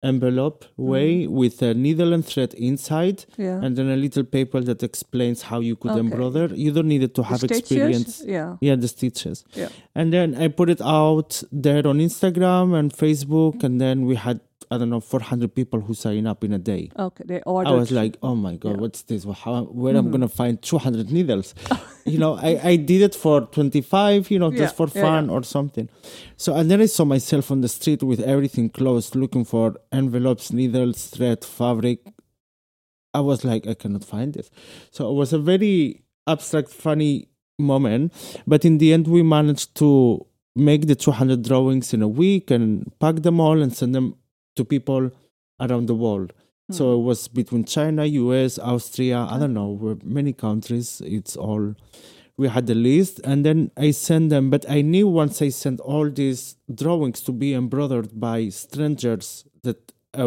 envelope 0.04 0.66
way 0.78 1.24
Mm-hmm. 1.24 1.34
with 1.36 1.62
a 1.62 1.74
needle 1.74 2.14
and 2.14 2.26
thread 2.26 2.54
inside 2.54 3.26
yeah. 3.38 3.60
and 3.64 3.76
then 3.78 3.90
a 3.90 3.96
little 3.98 4.24
paper 4.24 4.62
that 4.62 4.82
explains 4.84 5.42
how 5.44 5.60
you 5.60 5.76
could 5.76 5.92
Okay. 5.92 6.00
embroider. 6.00 6.48
You 6.56 6.72
don't 6.72 6.88
need 6.88 7.04
it 7.04 7.14
to 7.16 7.24
have 7.24 7.44
experience. 7.44 8.24
Yeah. 8.26 8.56
Yeah, 8.62 8.76
the 8.76 8.88
stitches. 8.88 9.44
Yeah. 9.54 9.70
And 9.96 10.14
then 10.14 10.36
I 10.36 10.48
put 10.48 10.70
it 10.70 10.82
out 10.82 11.44
there 11.52 11.86
on 11.88 12.00
Instagram 12.00 12.78
and 12.80 12.94
Facebook, 12.94 13.64
and 13.64 13.82
then 13.82 14.06
we 14.06 14.16
had 14.16 14.40
I 14.72 14.78
don't 14.78 14.90
know 14.90 15.00
400 15.00 15.56
people 15.56 15.80
who 15.80 15.94
sign 15.94 16.28
up 16.28 16.44
in 16.44 16.54
a 16.54 16.58
day. 16.60 16.92
Okay. 16.98 17.24
They 17.26 17.42
ordered. 17.42 17.70
I 17.70 17.74
was 17.76 17.92
like, 17.92 18.18
oh 18.22 18.36
my 18.36 18.56
god, 18.56 18.72
Yeah. 18.72 18.78
what's 18.78 19.02
this? 19.04 19.24
How, 19.24 19.64
where 19.64 19.96
I'm 19.96 20.08
Mhm. 20.08 20.12
gonna 20.12 20.28
find 20.28 20.62
200 20.62 21.12
needles? 21.12 21.56
you 22.06 22.18
know, 22.20 22.34
I, 22.36 22.60
I 22.64 22.76
did 22.76 23.02
it 23.02 23.16
for 23.16 23.42
25, 23.42 24.30
you 24.30 24.38
know, 24.38 24.52
Yeah, 24.52 24.58
just 24.60 24.76
for 24.76 24.88
fun 24.88 25.26
yeah. 25.28 25.32
or 25.32 25.44
something. 25.44 25.90
So 26.38 26.56
and 26.56 26.70
then 26.70 26.82
I 26.82 26.86
saw 26.88 27.06
myself 27.06 27.50
on 27.52 27.62
the 27.62 27.68
street 27.68 28.04
with 28.04 28.20
everything 28.20 28.70
closed, 28.70 29.16
looking 29.16 29.46
for 29.46 29.76
envelopes, 29.92 30.52
needles, 30.54 31.08
thread, 31.08 31.44
fabric. 31.44 32.14
I 33.14 33.22
was 33.22 33.44
like, 33.44 33.66
I 33.66 33.74
cannot 33.74 34.04
find 34.04 34.34
this. 34.34 34.52
So 34.92 35.10
it 35.10 35.14
was 35.16 35.34
a 35.34 35.40
very 35.40 36.04
abstract, 36.28 36.70
funny 36.70 37.30
moment. 37.58 38.14
But 38.46 38.66
in 38.66 38.78
the 38.78 38.94
end, 38.94 39.08
we 39.08 39.24
managed 39.24 39.74
to 39.76 40.26
make 40.56 40.86
the 40.86 40.96
200 40.96 41.42
drawings 41.42 41.92
in 41.94 42.04
a 42.04 42.08
week 42.08 42.52
and 42.52 42.92
pack 43.00 43.16
them 43.24 43.40
all 43.40 43.62
and 43.64 43.76
send 43.76 43.96
them 43.96 44.16
to 44.60 44.66
people 44.76 45.04
around 45.66 45.88
the 45.88 46.00
world. 46.06 46.30
So 46.78 46.84
Hmm. 46.86 47.00
it 47.00 47.04
was 47.10 47.20
between 47.42 47.64
China, 47.78 48.04
US, 48.22 48.60
Austria, 48.74 49.20
I 49.34 49.40
don't 49.42 49.56
know, 49.60 49.98
many 50.20 50.34
countries. 50.48 51.02
It's 51.18 51.36
all 51.36 51.64
we 52.42 52.48
had 52.56 52.66
the 52.68 52.76
list 52.90 53.20
and 53.30 53.44
then 53.48 53.60
I 53.76 53.92
sent 53.92 54.30
them, 54.30 54.50
but 54.50 54.64
I 54.78 54.80
knew 54.82 55.08
once 55.24 55.42
I 55.48 55.50
sent 55.50 55.80
all 55.92 56.08
these 56.22 56.42
drawings 56.82 57.20
to 57.28 57.32
be 57.44 57.50
embroidered 57.62 58.10
by 58.28 58.38
strangers 58.50 59.28
that 59.64 59.80
I 60.14 60.24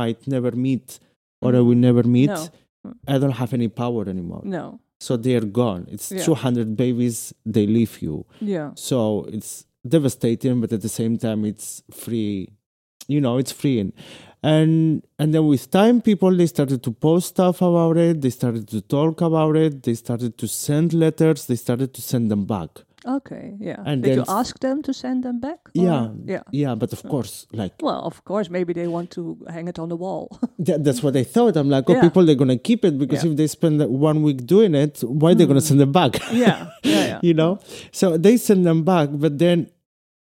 might 0.00 0.20
never 0.28 0.52
meet 0.52 1.00
or 1.42 1.56
I 1.56 1.60
will 1.66 1.80
hmm. 1.80 1.88
never 1.88 2.04
meet, 2.18 2.30
No. 2.30 2.46
Hmm. 2.84 2.92
I 3.12 3.18
don't 3.20 3.38
have 3.42 3.52
any 3.60 3.68
power 3.82 4.02
anymore. 4.14 4.42
No. 4.44 4.64
So 5.06 5.16
they 5.16 5.34
are 5.40 5.48
gone. 5.62 5.82
It's 5.94 6.08
Yeah. 6.12 6.24
200 6.24 6.76
babies, 6.76 7.34
they 7.54 7.66
leave 7.66 7.94
you. 8.06 8.14
Yeah. 8.40 8.70
So 8.88 8.98
it's 9.36 9.66
devastating, 9.96 10.60
but 10.60 10.72
at 10.72 10.82
the 10.86 10.88
same 11.00 11.14
time, 11.18 11.40
it's 11.44 11.82
free. 11.90 12.48
You 13.08 13.20
know, 13.20 13.38
it's 13.38 13.52
freeing. 13.52 13.92
And 14.42 15.02
and 15.18 15.34
then 15.34 15.46
with 15.46 15.70
time, 15.70 16.00
people 16.00 16.30
they 16.36 16.46
started 16.46 16.82
to 16.84 16.90
post 16.92 17.28
stuff 17.28 17.62
about 17.62 17.96
it. 17.96 18.20
They 18.20 18.30
started 18.30 18.68
to 18.68 18.80
talk 18.80 19.20
about 19.20 19.56
it. 19.56 19.82
They 19.82 19.94
started 19.94 20.36
to 20.38 20.46
send 20.48 20.92
letters. 20.92 21.46
They 21.46 21.56
started 21.56 21.94
to 21.94 22.02
send 22.02 22.30
them 22.30 22.44
back. 22.44 22.70
Okay. 23.06 23.54
Yeah. 23.60 23.76
And 23.86 24.02
Did 24.02 24.10
then 24.10 24.18
you 24.18 24.24
ask 24.28 24.58
them 24.58 24.82
to 24.82 24.92
send 24.92 25.22
them 25.22 25.38
back? 25.40 25.60
or- 25.68 25.70
Yeah. 25.74 26.08
Yeah. 26.24 26.42
Yeah, 26.50 26.74
but 26.74 26.92
of 26.92 27.02
course, 27.04 27.46
like 27.52 27.74
Well, 27.80 28.00
of 28.04 28.24
course, 28.24 28.50
maybe 28.50 28.72
they 28.72 28.88
want 28.88 29.10
to 29.12 29.38
hang 29.48 29.68
it 29.68 29.78
on 29.78 29.88
the 29.90 29.96
wall. 29.96 30.38
that, 30.58 30.82
that's 30.82 31.02
what 31.04 31.16
I 31.16 31.22
thought. 31.22 31.56
I'm 31.56 31.70
like, 31.70 31.84
oh, 31.88 31.92
Yeah. 31.94 32.00
people 32.02 32.24
they're 32.26 32.34
gonna 32.34 32.58
keep 32.58 32.84
it 32.84 32.98
because 32.98 33.22
Yeah. 33.24 33.30
if 33.30 33.36
they 33.36 33.46
spend 33.46 33.80
one 33.88 34.22
week 34.22 34.44
doing 34.44 34.74
it, 34.74 35.02
why 35.06 35.34
they're 35.34 35.46
gonna 35.46 35.60
Mm. 35.60 35.68
send 35.70 35.80
them 35.80 35.92
back? 35.92 36.18
yeah. 36.32 36.66
Yeah. 36.82 37.06
Yeah. 37.06 37.20
you 37.22 37.34
know 37.34 37.58
so 37.92 38.16
they 38.18 38.36
send 38.36 38.66
them 38.66 38.82
back 38.82 39.08
but 39.12 39.38
then 39.38 39.68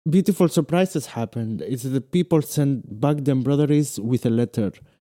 beautiful 0.09 0.47
surprises 0.49 1.05
happened 1.07 1.61
it's 1.61 1.83
the 1.83 2.01
people 2.01 2.41
send 2.41 2.83
back 2.99 3.17
the 3.23 3.31
embroideries 3.31 3.99
with 3.99 4.25
a 4.25 4.29
letter 4.29 4.71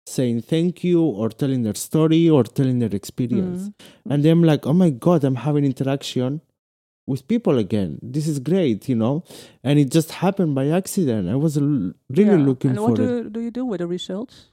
saying 0.06 0.42
thank 0.42 0.84
you 0.84 1.00
or 1.02 1.30
telling 1.30 1.62
their 1.62 1.74
story 1.74 2.28
or 2.28 2.44
telling 2.44 2.78
their 2.80 2.94
experience 2.94 3.68
Mm. 3.70 4.10
and 4.12 4.24
then 4.24 4.32
i'm 4.32 4.42
like 4.44 4.66
oh 4.66 4.74
my 4.74 4.90
god 4.90 5.24
i'm 5.24 5.36
having 5.36 5.64
interaction 5.64 6.40
with 7.06 7.28
people 7.28 7.58
again. 7.58 7.98
This 8.00 8.26
is 8.26 8.38
great, 8.38 8.88
you 8.88 8.94
know. 8.94 9.24
And 9.62 9.78
it 9.78 9.90
just 9.90 10.10
happened 10.10 10.54
by 10.54 10.68
accident. 10.68 11.28
I 11.28 11.34
was 11.34 11.58
really 11.60 11.92
Yeah. 12.16 12.36
looking 12.36 12.70
and 12.70 12.78
for 12.78 12.88
what 12.92 12.98
it. 12.98 13.06
do, 13.06 13.14
you- 13.16 13.28
do 13.28 13.40
you 13.40 13.50
do 13.50 13.66
with 13.66 13.80
the 13.80 13.86
results? 13.86 14.46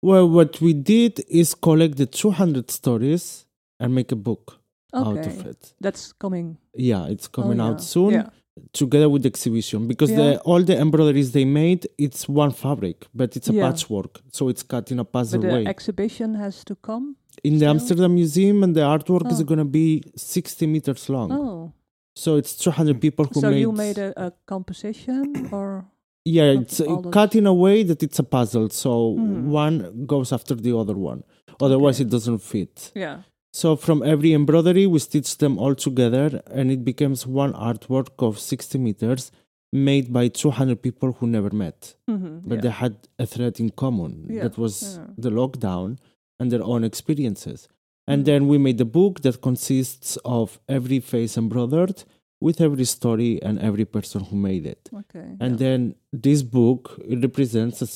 Well, 0.00 0.26
what 0.26 0.58
we 0.62 0.72
did 0.72 1.22
is 1.28 1.54
collect 1.54 1.98
the 1.98 2.06
200 2.06 2.70
stories 2.70 3.44
and 3.78 3.94
make 3.94 4.10
a 4.10 4.16
book 4.16 4.58
out 4.94 5.18
of 5.18 5.44
it. 5.46 5.74
that's 5.82 6.14
coming. 6.14 6.56
Yeah, 6.74 7.08
it's 7.08 7.28
oh, 7.28 7.42
coming 7.42 7.58
yeah. 7.58 7.66
out 7.66 7.82
soon 7.82 8.12
Yeah. 8.12 8.30
Together 8.72 9.08
with 9.08 9.22
the 9.22 9.28
exhibition 9.28 9.86
because 9.88 10.10
Yeah. 10.10 10.16
the, 10.18 10.40
all 10.40 10.62
the 10.62 10.76
embroideries 10.78 11.32
they 11.32 11.44
made 11.44 11.86
it's 11.98 12.28
one 12.28 12.50
fabric, 12.52 13.06
but 13.14 13.36
it's 13.36 13.48
a 13.48 13.54
Yeah. 13.54 13.64
patchwork, 13.70 14.20
so 14.30 14.48
it's 14.48 14.62
cut 14.62 14.90
in 14.92 14.98
a 14.98 15.04
puzzle 15.04 15.40
But 15.40 15.48
the 15.48 15.54
way. 15.54 15.66
exhibition 15.66 16.34
has 16.34 16.64
to 16.64 16.74
come. 16.74 17.16
in 17.44 17.58
the? 17.58 17.66
Amsterdam 17.66 18.14
Museum, 18.14 18.62
and 18.62 18.74
the 18.76 18.82
artwork 18.82 19.26
is 19.32 19.40
Oh. 19.40 19.44
going 19.44 19.58
to 19.58 19.64
be 19.80 20.02
60 20.16 20.66
meters 20.66 21.08
long. 21.08 21.32
Oh, 21.32 21.72
So 22.14 22.36
it's 22.36 22.54
200 22.56 23.00
people 23.00 23.24
who 23.24 23.40
so 23.40 23.50
made. 23.50 23.60
you 23.60 23.72
made 23.72 23.96
a, 23.98 24.12
a 24.26 24.32
composition 24.46 25.48
or? 25.50 25.86
Yeah, 26.26 26.50
it's 26.60 26.78
uh, 26.78 26.96
cut 27.10 27.34
in 27.34 27.46
a 27.46 27.54
way 27.54 27.82
that 27.84 28.02
it's 28.02 28.18
a 28.18 28.22
puzzle. 28.36 28.68
So 28.68 29.14
Hmm. 29.14 29.50
one 29.50 30.04
goes 30.06 30.30
after 30.30 30.54
the 30.54 30.76
other 30.76 30.94
one. 30.94 31.22
Otherwise, 31.60 31.96
Okay. 32.00 32.06
it 32.06 32.10
doesn't 32.10 32.38
fit. 32.52 32.92
Yeah. 32.94 33.22
So 33.52 33.76
from 33.76 34.02
every 34.02 34.32
embroidery, 34.32 34.86
we 34.86 34.98
stitch 34.98 35.36
them 35.38 35.58
all 35.58 35.74
together, 35.74 36.42
and 36.46 36.70
it 36.70 36.84
becomes 36.84 37.26
one 37.26 37.52
artwork 37.52 38.08
of 38.26 38.38
60 38.38 38.78
meters, 38.78 39.30
made 39.74 40.12
by 40.12 40.28
200 40.28 40.80
people 40.82 41.12
who 41.12 41.26
never 41.26 41.50
met, 41.50 41.94
hmm 42.08 42.38
but 42.44 42.56
yeah. 42.56 42.60
they 42.62 42.70
had 42.70 42.94
a 43.18 43.26
thread 43.26 43.58
in 43.60 43.70
common. 43.70 44.26
Yeah, 44.28 44.42
That 44.44 44.58
was 44.58 44.74
yeah. 44.98 45.06
the 45.16 45.30
lockdown 45.30 45.98
and 46.40 46.50
their 46.50 46.62
own 46.62 46.82
experiences. 46.84 47.68
And 48.06 48.22
Mhm. 48.22 48.24
then 48.26 48.48
we 48.48 48.58
made 48.58 48.80
a 48.80 48.84
book 48.84 49.20
that 49.20 49.40
consists 49.40 50.18
of 50.24 50.60
every 50.68 51.00
face 51.00 51.38
embroidered 51.38 52.04
with 52.40 52.60
every 52.60 52.84
story 52.84 53.40
and 53.42 53.58
every 53.60 53.84
person 53.84 54.24
who 54.24 54.36
made 54.36 54.66
it. 54.66 54.90
Okay. 55.02 55.36
And 55.40 55.58
then 55.58 55.94
this 56.12 56.42
book 56.42 56.98
represents 57.22 57.80
a 57.82 57.88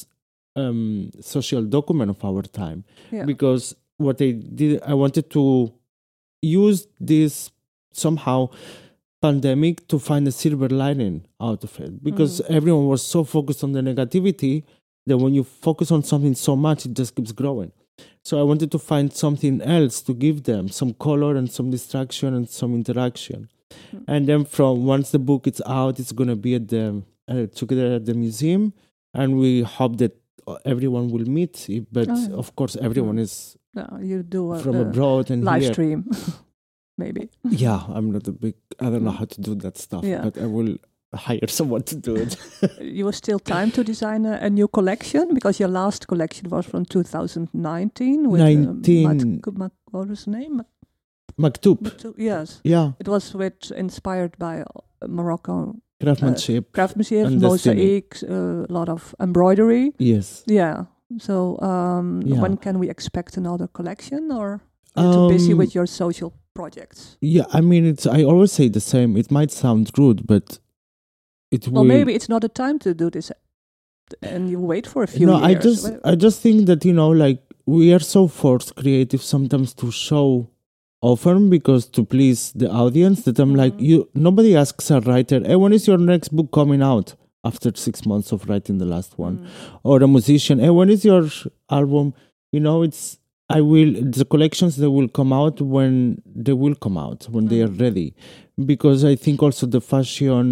um, 0.62 1.11
social 1.20 1.62
document 1.76 2.09
of 2.11 2.24
our 2.24 2.42
time 2.42 2.84
because 3.26 3.74
what 3.99 4.20
I 4.20 4.32
did, 4.32 4.82
I 4.82 4.94
wanted 4.94 5.30
to 5.30 5.72
use 6.42 6.86
this 7.01 7.51
somehow 7.92 8.51
pandemic 9.22 9.88
to 9.88 9.99
find 9.99 10.28
a 10.28 10.32
silver 10.32 10.68
lining 10.68 11.24
out 11.40 11.64
of 11.64 11.78
it 11.80 12.03
because 12.05 12.40
Mhm. 12.40 12.51
everyone 12.51 12.86
was 12.86 13.03
so 13.03 13.24
focused 13.24 13.64
on 13.64 13.72
the 13.72 13.80
negativity 13.80 14.62
that 15.07 15.18
when 15.18 15.34
you 15.34 15.42
focus 15.44 15.90
on 15.90 16.03
something 16.03 16.34
so 16.34 16.55
much, 16.57 16.84
it 16.84 16.94
just 16.94 17.14
keeps 17.14 17.32
growing. 17.32 17.72
So 18.24 18.38
I 18.38 18.42
wanted 18.42 18.70
to 18.72 18.78
find 18.78 19.12
something 19.12 19.62
else 19.62 20.03
to 20.03 20.12
give 20.12 20.42
them 20.42 20.68
some 20.68 20.92
color 20.94 21.36
and 21.36 21.51
some 21.51 21.70
distraction 21.70 22.34
and 22.34 22.49
some 22.49 22.74
interaction. 22.74 23.49
Mm. 23.94 24.05
And 24.07 24.28
then 24.28 24.44
from 24.44 24.84
once 24.84 25.11
the 25.12 25.18
book 25.18 25.47
is 25.47 25.62
out, 25.64 25.99
it's 25.99 26.12
gonna 26.12 26.36
be 26.36 26.55
at 26.55 26.68
the 26.68 27.03
uh, 27.28 27.47
together 27.55 27.94
at 27.94 28.05
the 28.05 28.14
museum, 28.14 28.72
and 29.12 29.36
we 29.38 29.62
hope 29.62 29.97
that 29.99 30.14
uh, 30.47 30.57
everyone 30.64 31.11
will 31.11 31.24
meet. 31.28 31.68
But 31.90 32.09
Oh, 32.09 32.34
of 32.38 32.55
course, 32.55 32.76
everyone 32.76 33.16
Mm. 33.16 33.20
is 33.26 33.57
No, 33.77 33.99
you 34.03 34.22
do 34.22 34.53
a, 34.53 34.59
from 34.59 34.77
abroad 34.77 35.31
and 35.31 35.45
live 35.45 35.62
here. 35.62 35.72
stream, 35.72 36.05
maybe. 36.99 37.29
Yeah, 37.45 37.81
I'm 37.95 38.11
not 38.11 38.27
a 38.29 38.33
big. 38.33 38.55
I 38.81 38.85
don't 38.91 39.03
know 39.05 39.11
how 39.20 39.27
to 39.27 39.41
do 39.41 39.55
that 39.57 39.77
stuff, 39.79 40.05
Yeah. 40.05 40.22
but 40.24 40.39
I 40.39 40.47
will 40.47 40.77
hire 41.14 41.47
someone 41.49 41.83
to 41.83 41.97
do 41.97 42.16
it. 42.16 42.37
you 42.81 43.05
was 43.07 43.16
still 43.16 43.39
time 43.39 43.70
to 43.72 43.85
design 43.85 44.27
a, 44.27 44.39
a 44.43 44.51
new 44.51 44.68
collection 44.68 45.35
because 45.35 45.61
your 45.61 45.68
last 45.70 46.07
collection 46.09 46.49
was 46.51 46.66
from 46.66 46.85
2019 46.85 48.31
with 48.31 48.41
uh, 48.41 48.45
19. 48.45 49.03
Mat- 49.45 49.55
Mat- 49.59 49.72
what 49.91 50.09
was 50.09 50.24
the 50.24 50.31
name? 50.31 50.62
Maktub. 51.39 51.81
Mat- 51.83 52.14
yes, 52.18 52.61
Yeah, 52.64 52.93
it 52.99 53.09
was 53.09 53.35
with 53.35 53.70
inspired 53.77 54.37
by 54.39 54.61
uh, 54.61 55.07
Morocco 55.07 55.74
craftsmanship. 56.03 56.72
craftsmanship, 56.72 57.27
And 57.27 57.41
destiny. 57.41 57.74
mosaics, 57.77 58.22
a 58.22 58.66
lot 58.68 58.89
of 58.89 59.14
embroidery. 59.20 59.93
yes. 59.99 60.43
Yeah. 60.47 60.85
So 61.18 61.59
um, 61.62 62.22
Yeah. 62.24 62.40
when 62.40 62.57
can 62.57 62.78
we 62.78 62.90
expect 62.90 63.36
another 63.36 63.68
collection, 63.68 64.30
or 64.32 64.61
are 64.96 65.04
you're 65.04 65.12
too 65.12 65.28
busy 65.28 65.52
Um, 65.52 65.59
with 65.59 65.74
your 65.74 65.86
social 65.86 66.32
projects? 66.54 67.16
Yeah, 67.20 67.44
I 67.52 67.61
mean, 67.61 67.86
it's. 67.86 68.07
I 68.07 68.24
always 68.24 68.52
say 68.52 68.68
the 68.68 68.80
same. 68.80 69.16
It 69.16 69.30
might 69.30 69.50
sound 69.52 69.90
rude, 69.98 70.26
but 70.26 70.59
it 71.50 71.68
Well, 71.68 71.84
will. 71.84 71.88
maybe 71.96 72.12
it's 72.14 72.28
not 72.28 72.44
a 72.44 72.48
time 72.48 72.78
to 72.80 72.92
do 72.94 73.09
this, 73.11 73.30
and 74.22 74.50
you 74.50 74.61
wait 74.61 74.86
for 74.86 75.02
a 75.02 75.07
few 75.07 75.26
no, 75.26 75.38
years. 75.38 75.46
I 75.46 75.54
just, 75.54 75.90
I 76.04 76.14
just 76.16 76.40
think 76.42 76.66
that 76.66 76.84
you 76.84 76.92
know, 76.92 77.11
like 77.11 77.40
we 77.66 77.92
are 77.94 78.00
so 78.02 78.26
forced 78.28 78.74
creative 78.74 79.22
sometimes 79.22 79.74
to 79.74 79.90
show 79.90 80.48
often 81.02 81.48
because 81.50 81.86
to 81.90 82.04
please 82.04 82.52
the 82.52 82.68
audience 82.70 83.22
that 83.22 83.38
I'm 83.38 83.54
like 83.54 83.76
Mhm. 83.76 83.86
you. 83.88 84.09
Nobody 84.14 84.57
asks 84.57 84.90
a 84.90 85.00
writer, 85.00 85.40
"Hey, 85.44 85.57
when 85.57 85.72
is 85.72 85.86
your 85.86 85.98
next 85.98 86.28
book 86.34 86.50
coming 86.50 86.82
out?" 86.82 87.14
After 87.51 87.68
six 87.86 87.94
months 88.11 88.28
of 88.34 88.38
writing 88.49 88.76
the 88.82 88.88
last 88.94 89.12
one, 89.26 89.36
mm, 89.38 89.47
or 89.90 89.97
a 90.07 90.09
musician, 90.16 90.57
"Hey, 90.64 90.70
when 90.78 90.88
is 90.97 91.03
your 91.11 91.24
album?" 91.80 92.07
You 92.55 92.61
know, 92.66 92.78
it's. 92.88 93.03
I 93.59 93.61
will 93.72 93.90
the 94.20 94.24
collections 94.34 94.72
that 94.80 94.90
will 94.97 95.11
come 95.18 95.32
out 95.40 95.57
when 95.74 95.92
they 96.47 96.57
will 96.62 96.74
come 96.84 96.97
out 97.07 97.20
when 97.34 97.44
they 97.51 97.61
are 97.66 97.72
Mhm. 97.74 97.80
ready, 97.86 98.09
because 98.72 99.01
I 99.12 99.14
think 99.24 99.36
also 99.47 99.64
the 99.76 99.82
fashion 99.94 100.47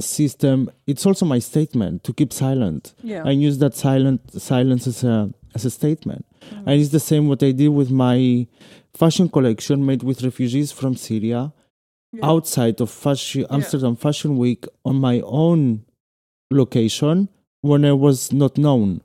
system. 0.00 0.58
It's 0.90 1.04
also 1.08 1.24
my 1.34 1.38
statement 1.50 1.94
to 2.06 2.10
keep 2.18 2.30
silent 2.32 2.94
yeah. 3.12 3.22
and 3.28 3.34
use 3.48 3.56
that 3.58 3.74
silent 3.86 4.20
silence 4.50 4.84
as 4.92 4.98
a 5.04 5.16
as 5.56 5.62
a 5.70 5.70
statement. 5.80 6.24
Mm. 6.50 6.62
And 6.66 6.74
it's 6.80 6.92
the 6.98 7.04
same 7.10 7.24
what 7.30 7.40
I 7.48 7.52
did 7.52 7.68
with 7.80 7.90
my 8.06 8.46
fashion 9.02 9.26
collection 9.36 9.76
made 9.90 10.02
with 10.08 10.18
refugees 10.30 10.68
from 10.78 10.92
Syria 10.96 11.40
Yeah. 12.14 12.30
outside 12.32 12.76
of 12.84 12.88
fashion, 12.90 13.42
Amsterdam 13.56 13.94
Fashion 14.06 14.32
Week 14.44 14.62
on 14.88 14.96
my 15.08 15.16
own 15.42 15.60
location 16.52 17.28
when 17.60 17.84
I 17.84 17.92
was 17.92 18.32
not 18.32 18.58
known. 18.58 19.00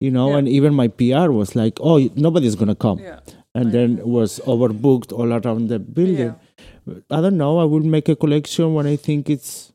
You 0.00 0.10
know, 0.10 0.30
Yeah. 0.30 0.38
and 0.38 0.48
even 0.48 0.72
my 0.74 0.88
PR 0.88 1.30
was 1.30 1.54
like, 1.54 1.78
"Oh, 1.80 1.98
nobody's 2.16 2.54
gonna 2.54 2.74
come," 2.74 2.98
Yeah. 3.00 3.20
and 3.54 3.70
then 3.72 4.00
was 4.02 4.40
overbooked 4.46 5.12
all 5.12 5.32
around 5.32 5.68
the 5.68 5.78
building. 5.78 6.34
Yeah. 6.88 6.94
I 7.10 7.20
don't 7.20 7.36
know. 7.36 7.58
I 7.58 7.64
will 7.64 7.80
make 7.96 8.08
a 8.08 8.16
collection 8.16 8.72
when 8.74 8.86
I 8.86 8.96
think 8.96 9.28
it's 9.28 9.72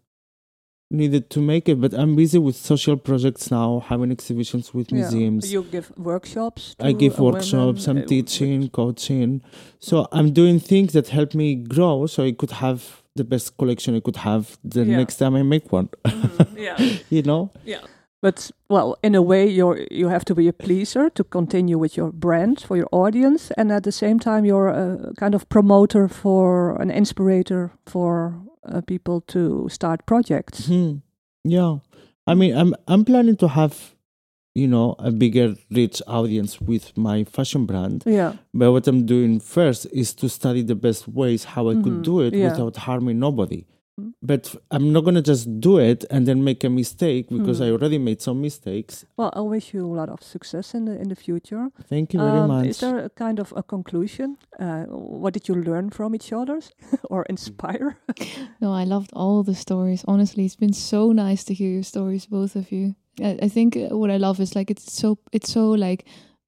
needed 0.91 1.29
to 1.31 1.39
make 1.41 1.67
it. 1.69 1.79
But 1.79 1.93
I'm 1.93 2.15
busy 2.15 2.37
with 2.39 2.55
social 2.55 2.97
projects 2.97 3.51
now, 3.51 3.83
having 3.87 4.11
exhibitions 4.11 4.73
with 4.73 4.91
Yeah. 4.91 4.99
museums. 5.01 5.51
You 5.53 5.63
give 5.71 5.91
workshops. 5.97 6.75
I 6.79 6.91
give 6.93 7.19
uh, 7.19 7.23
workshops. 7.23 7.87
women, 7.87 7.97
I'm 8.01 8.03
uh, 8.05 8.07
teaching, 8.07 8.69
coaching. 8.69 9.41
So 9.79 10.07
I'm 10.11 10.31
doing 10.31 10.59
things 10.59 10.93
that 10.93 11.09
help 11.09 11.33
me 11.35 11.55
grow, 11.55 12.05
so 12.07 12.23
I 12.23 12.31
could 12.31 12.51
have 12.65 13.03
the 13.15 13.23
best 13.23 13.57
collection 13.57 13.95
I 13.95 13.99
could 14.01 14.17
have 14.17 14.57
the 14.63 14.83
Yeah. 14.85 14.97
next 14.97 15.17
time 15.17 15.35
I 15.35 15.43
make 15.43 15.71
one. 15.71 15.89
Mhm, 16.05 16.57
yeah. 16.57 16.77
you 17.09 17.21
know? 17.23 17.49
Yeah. 17.65 17.81
But 18.21 18.51
well, 18.69 18.95
in 19.03 19.15
a 19.15 19.21
way, 19.21 19.47
you're 19.47 19.85
you 19.91 20.09
have 20.09 20.25
to 20.25 20.35
be 20.35 20.47
a 20.47 20.53
pleaser 20.53 21.09
to 21.11 21.23
continue 21.23 21.77
with 21.77 21.95
your 21.97 22.11
brand 22.11 22.59
for 22.61 22.75
your 22.77 22.87
audience, 22.91 23.51
and 23.57 23.71
at 23.71 23.83
the 23.83 23.91
same 23.91 24.19
time, 24.19 24.45
you're 24.45 24.67
a 24.69 25.13
kind 25.19 25.35
of 25.35 25.47
promoter 25.49 26.07
for 26.07 26.75
an 26.81 26.89
inspirator 26.89 27.69
for 27.85 28.33
uh, 28.73 28.81
people 28.81 29.21
to 29.27 29.67
start 29.69 30.05
projects. 30.05 30.65
Hmm. 30.67 30.91
Yeah. 31.43 31.77
I 32.27 32.33
mean, 32.35 32.57
I'm 32.57 32.73
I'm 32.87 33.05
planning 33.05 33.37
to 33.37 33.47
have, 33.47 33.94
you 34.55 34.67
know, 34.67 34.95
a 34.99 35.11
bigger 35.11 35.55
reach 35.69 36.01
audience 36.07 36.61
with 36.61 36.97
my 36.97 37.25
fashion 37.25 37.65
brand. 37.65 38.03
Yeah, 38.05 38.33
But 38.53 38.71
what 38.71 38.87
I'm 38.87 39.05
doing 39.05 39.39
first 39.41 39.85
is 39.91 40.13
to 40.15 40.29
study 40.29 40.63
the 40.63 40.75
best 40.75 41.07
ways 41.07 41.43
how 41.43 41.69
I 41.69 41.75
Mhm, 41.75 41.83
could 41.83 42.01
do 42.03 42.21
it 42.21 42.33
yeah. 42.33 42.47
without 42.49 42.75
harming 42.77 43.19
nobody. 43.19 43.65
Mm. 43.99 44.13
But 44.21 44.55
I'm 44.71 44.91
not 44.93 45.03
gonna 45.05 45.21
just 45.21 45.45
do 45.59 45.77
it 45.77 46.05
and 46.09 46.25
then 46.27 46.43
make 46.43 46.63
a 46.65 46.69
mistake 46.69 47.25
because 47.29 47.59
Mhm. 47.59 47.65
I 47.65 47.71
already 47.71 47.97
made 47.97 48.21
some 48.21 48.41
mistakes. 48.41 49.05
well, 49.17 49.31
I 49.33 49.41
wish 49.41 49.73
you 49.73 49.85
a 49.85 49.95
lot 50.01 50.09
of 50.09 50.19
success 50.23 50.73
in 50.73 50.85
the 50.85 50.95
in 51.01 51.07
the 51.09 51.15
future. 51.15 51.69
Thank 51.89 52.13
you 52.13 52.19
very 52.21 52.39
Um, 52.39 52.47
much. 52.47 52.67
Is 52.69 52.79
there 52.79 52.99
a 53.05 53.09
kind 53.09 53.39
of 53.39 53.53
a 53.55 53.63
conclusion? 53.63 54.37
Uh, 54.59 54.83
what 55.21 55.33
did 55.33 55.47
you 55.49 55.55
learn 55.55 55.89
from 55.91 56.13
each 56.15 56.31
other 56.33 56.59
or 57.11 57.23
inspire? 57.29 57.87
No, 58.61 58.71
I 58.81 58.85
loved 58.85 59.11
all 59.13 59.43
the 59.43 59.55
stories. 59.55 60.03
Honestly, 60.07 60.43
it's 60.45 60.59
been 60.59 60.73
so 60.73 61.11
nice 61.13 61.43
to 61.45 61.53
hear 61.53 61.71
your 61.71 61.83
stories, 61.83 62.25
both 62.29 62.55
of 62.55 62.71
you. 62.71 62.95
I, 63.21 63.39
I 63.43 63.49
think 63.49 63.75
uh, 63.77 63.97
what 63.97 64.09
I 64.11 64.17
love 64.17 64.39
is 64.39 64.55
like 64.55 64.71
it's 64.71 64.91
so 64.93 65.17
it's 65.31 65.51
so 65.51 65.71
like 65.71 66.05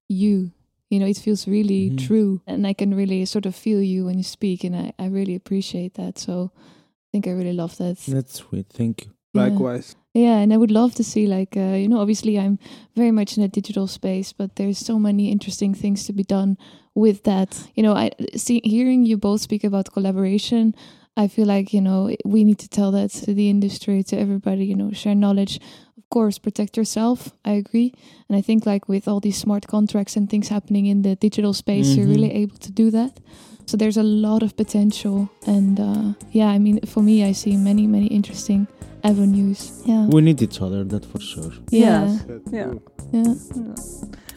you. 0.08 0.50
You 0.90 0.98
know, 1.00 1.06
it 1.06 1.18
feels 1.18 1.46
really 1.46 1.90
Mhm. 1.90 1.98
true, 1.98 2.40
and 2.46 2.66
I 2.66 2.72
can 2.72 2.94
really 2.94 3.26
sort 3.26 3.44
of 3.46 3.54
feel 3.54 3.82
you 3.82 4.06
when 4.06 4.16
you 4.16 4.24
speak, 4.24 4.64
and 4.64 4.74
I 4.74 4.92
I 4.98 5.06
really 5.08 5.34
appreciate 5.34 5.94
that. 5.94 6.18
So, 6.18 6.50
I 6.54 7.06
think 7.12 7.26
I 7.26 7.32
really 7.32 7.52
love 7.52 7.76
that. 7.76 7.98
That's 8.08 8.34
sweet. 8.36 8.66
Thank 8.72 9.04
you. 9.04 9.10
Yeah. 9.34 9.42
Likewise. 9.44 9.96
Yeah, 10.14 10.38
and 10.42 10.52
I 10.52 10.56
would 10.56 10.70
love 10.70 10.94
to 10.94 11.04
see 11.04 11.26
like 11.26 11.56
uh, 11.60 11.76
you 11.76 11.88
know, 11.88 12.00
obviously 12.00 12.38
I'm 12.38 12.58
very 12.96 13.10
much 13.12 13.36
in 13.36 13.42
a 13.44 13.48
digital 13.48 13.86
space, 13.86 14.32
but 14.32 14.56
there's 14.56 14.78
so 14.78 14.98
many 14.98 15.30
interesting 15.30 15.74
things 15.74 16.04
to 16.06 16.12
be 16.12 16.24
done 16.24 16.56
with 16.94 17.22
that. 17.24 17.70
You 17.74 17.82
know, 17.82 17.92
I 17.94 18.10
see 18.36 18.60
hearing 18.64 19.04
you 19.06 19.18
both 19.18 19.40
speak 19.42 19.64
about 19.64 19.92
collaboration, 19.92 20.74
I 21.16 21.28
feel 21.28 21.46
like, 21.46 21.74
you 21.74 21.80
know, 21.82 22.10
we 22.24 22.44
need 22.44 22.58
to 22.60 22.68
tell 22.68 22.92
that 22.92 23.10
to 23.24 23.34
the 23.34 23.48
industry, 23.50 24.02
to 24.04 24.16
everybody, 24.16 24.64
you 24.64 24.74
know, 24.76 24.92
share 24.92 25.14
knowledge 25.14 25.58
of 25.58 25.87
course, 26.10 26.38
protect 26.40 26.76
yourself. 26.76 27.32
I 27.44 27.52
agree. 27.52 27.92
And 28.28 28.38
I 28.38 28.42
think 28.42 28.64
like 28.66 28.86
with 28.88 29.08
all 29.08 29.20
these 29.20 29.36
smart 29.38 29.66
contracts 29.66 30.16
and 30.16 30.28
things 30.28 30.48
happening 30.48 30.86
in 30.86 31.02
the 31.02 31.14
digital 31.16 31.52
space, 31.52 31.94
you're 31.96 32.06
Mhm. 32.06 32.14
really 32.14 32.32
able 32.42 32.56
to 32.58 32.72
do 32.72 32.90
that. 32.90 33.20
So 33.66 33.76
there's 33.76 33.96
a 33.98 34.02
lot 34.02 34.42
of 34.42 34.52
potential. 34.56 35.28
And 35.46 35.78
uh, 35.80 36.12
yeah, 36.32 36.54
I 36.54 36.58
mean, 36.58 36.78
for 36.86 37.02
me, 37.02 37.28
I 37.30 37.34
see 37.34 37.56
many, 37.56 37.86
many 37.86 38.06
interesting 38.06 38.66
avenues. 39.02 39.70
Yeah. 39.86 40.08
We 40.10 40.20
need 40.20 40.40
each 40.42 40.60
other, 40.62 40.86
that 40.88 41.04
for 41.04 41.20
sure. 41.20 41.52
Yeah. 41.70 42.08
Yes. 42.08 42.24
Vet, 42.26 42.40
Ja. 42.52 42.72
Yeah. 43.12 43.34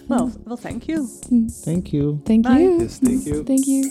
Well, 0.07 0.31
well, 0.45 0.57
thank 0.57 0.87
you. 0.87 1.07
Mm. 1.29 1.49
Thank 1.63 1.93
you. 1.93 2.19
Thank 2.25 2.43
Bye. 2.43 2.59
you. 2.63 2.79
Yes, 2.81 2.99
thank 2.99 3.25
you. 3.25 3.43
Thank 3.43 3.65
you. 3.65 3.89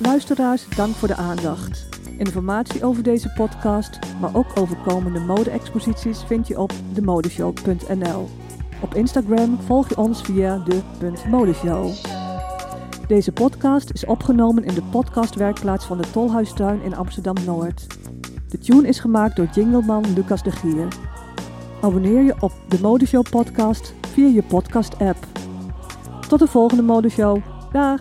Luisteraars, 0.00 0.64
dank 0.76 0.94
voor 0.94 1.08
de 1.08 1.16
aandacht. 1.16 1.87
Informatie 2.18 2.84
over 2.84 3.02
deze 3.02 3.32
podcast, 3.32 3.98
maar 4.20 4.36
ook 4.36 4.46
over 4.54 4.76
komende 4.76 5.20
mode-exposities 5.20 6.22
vind 6.22 6.48
je 6.48 6.60
op 6.60 6.72
demodeshow.nl. 6.92 8.28
Op 8.82 8.94
Instagram 8.94 9.58
volg 9.60 9.88
je 9.88 9.96
ons 9.96 10.22
via 10.22 10.58
de.modeshow. 10.58 11.90
Deze 13.06 13.32
podcast 13.32 13.90
is 13.90 14.04
opgenomen 14.04 14.64
in 14.64 14.74
de 14.74 14.82
podcastwerkplaats 14.82 15.84
van 15.84 15.98
de 15.98 16.10
Tolhuistuin 16.10 16.82
in 16.82 16.96
Amsterdam-Noord. 16.96 17.86
De 18.48 18.58
tune 18.58 18.88
is 18.88 18.98
gemaakt 18.98 19.36
door 19.36 19.48
jingleman 19.54 20.12
Lucas 20.14 20.42
de 20.42 20.50
Gier. 20.50 20.88
Abonneer 21.80 22.22
je 22.22 22.34
op 22.40 22.52
de 22.68 22.80
Modeshow 22.80 23.24
podcast 23.30 23.94
via 24.12 24.28
je 24.28 24.42
podcast 24.42 24.98
app. 24.98 25.26
Tot 26.28 26.38
de 26.38 26.46
volgende 26.46 26.82
Modeshow. 26.82 27.38
Dag! 27.72 28.00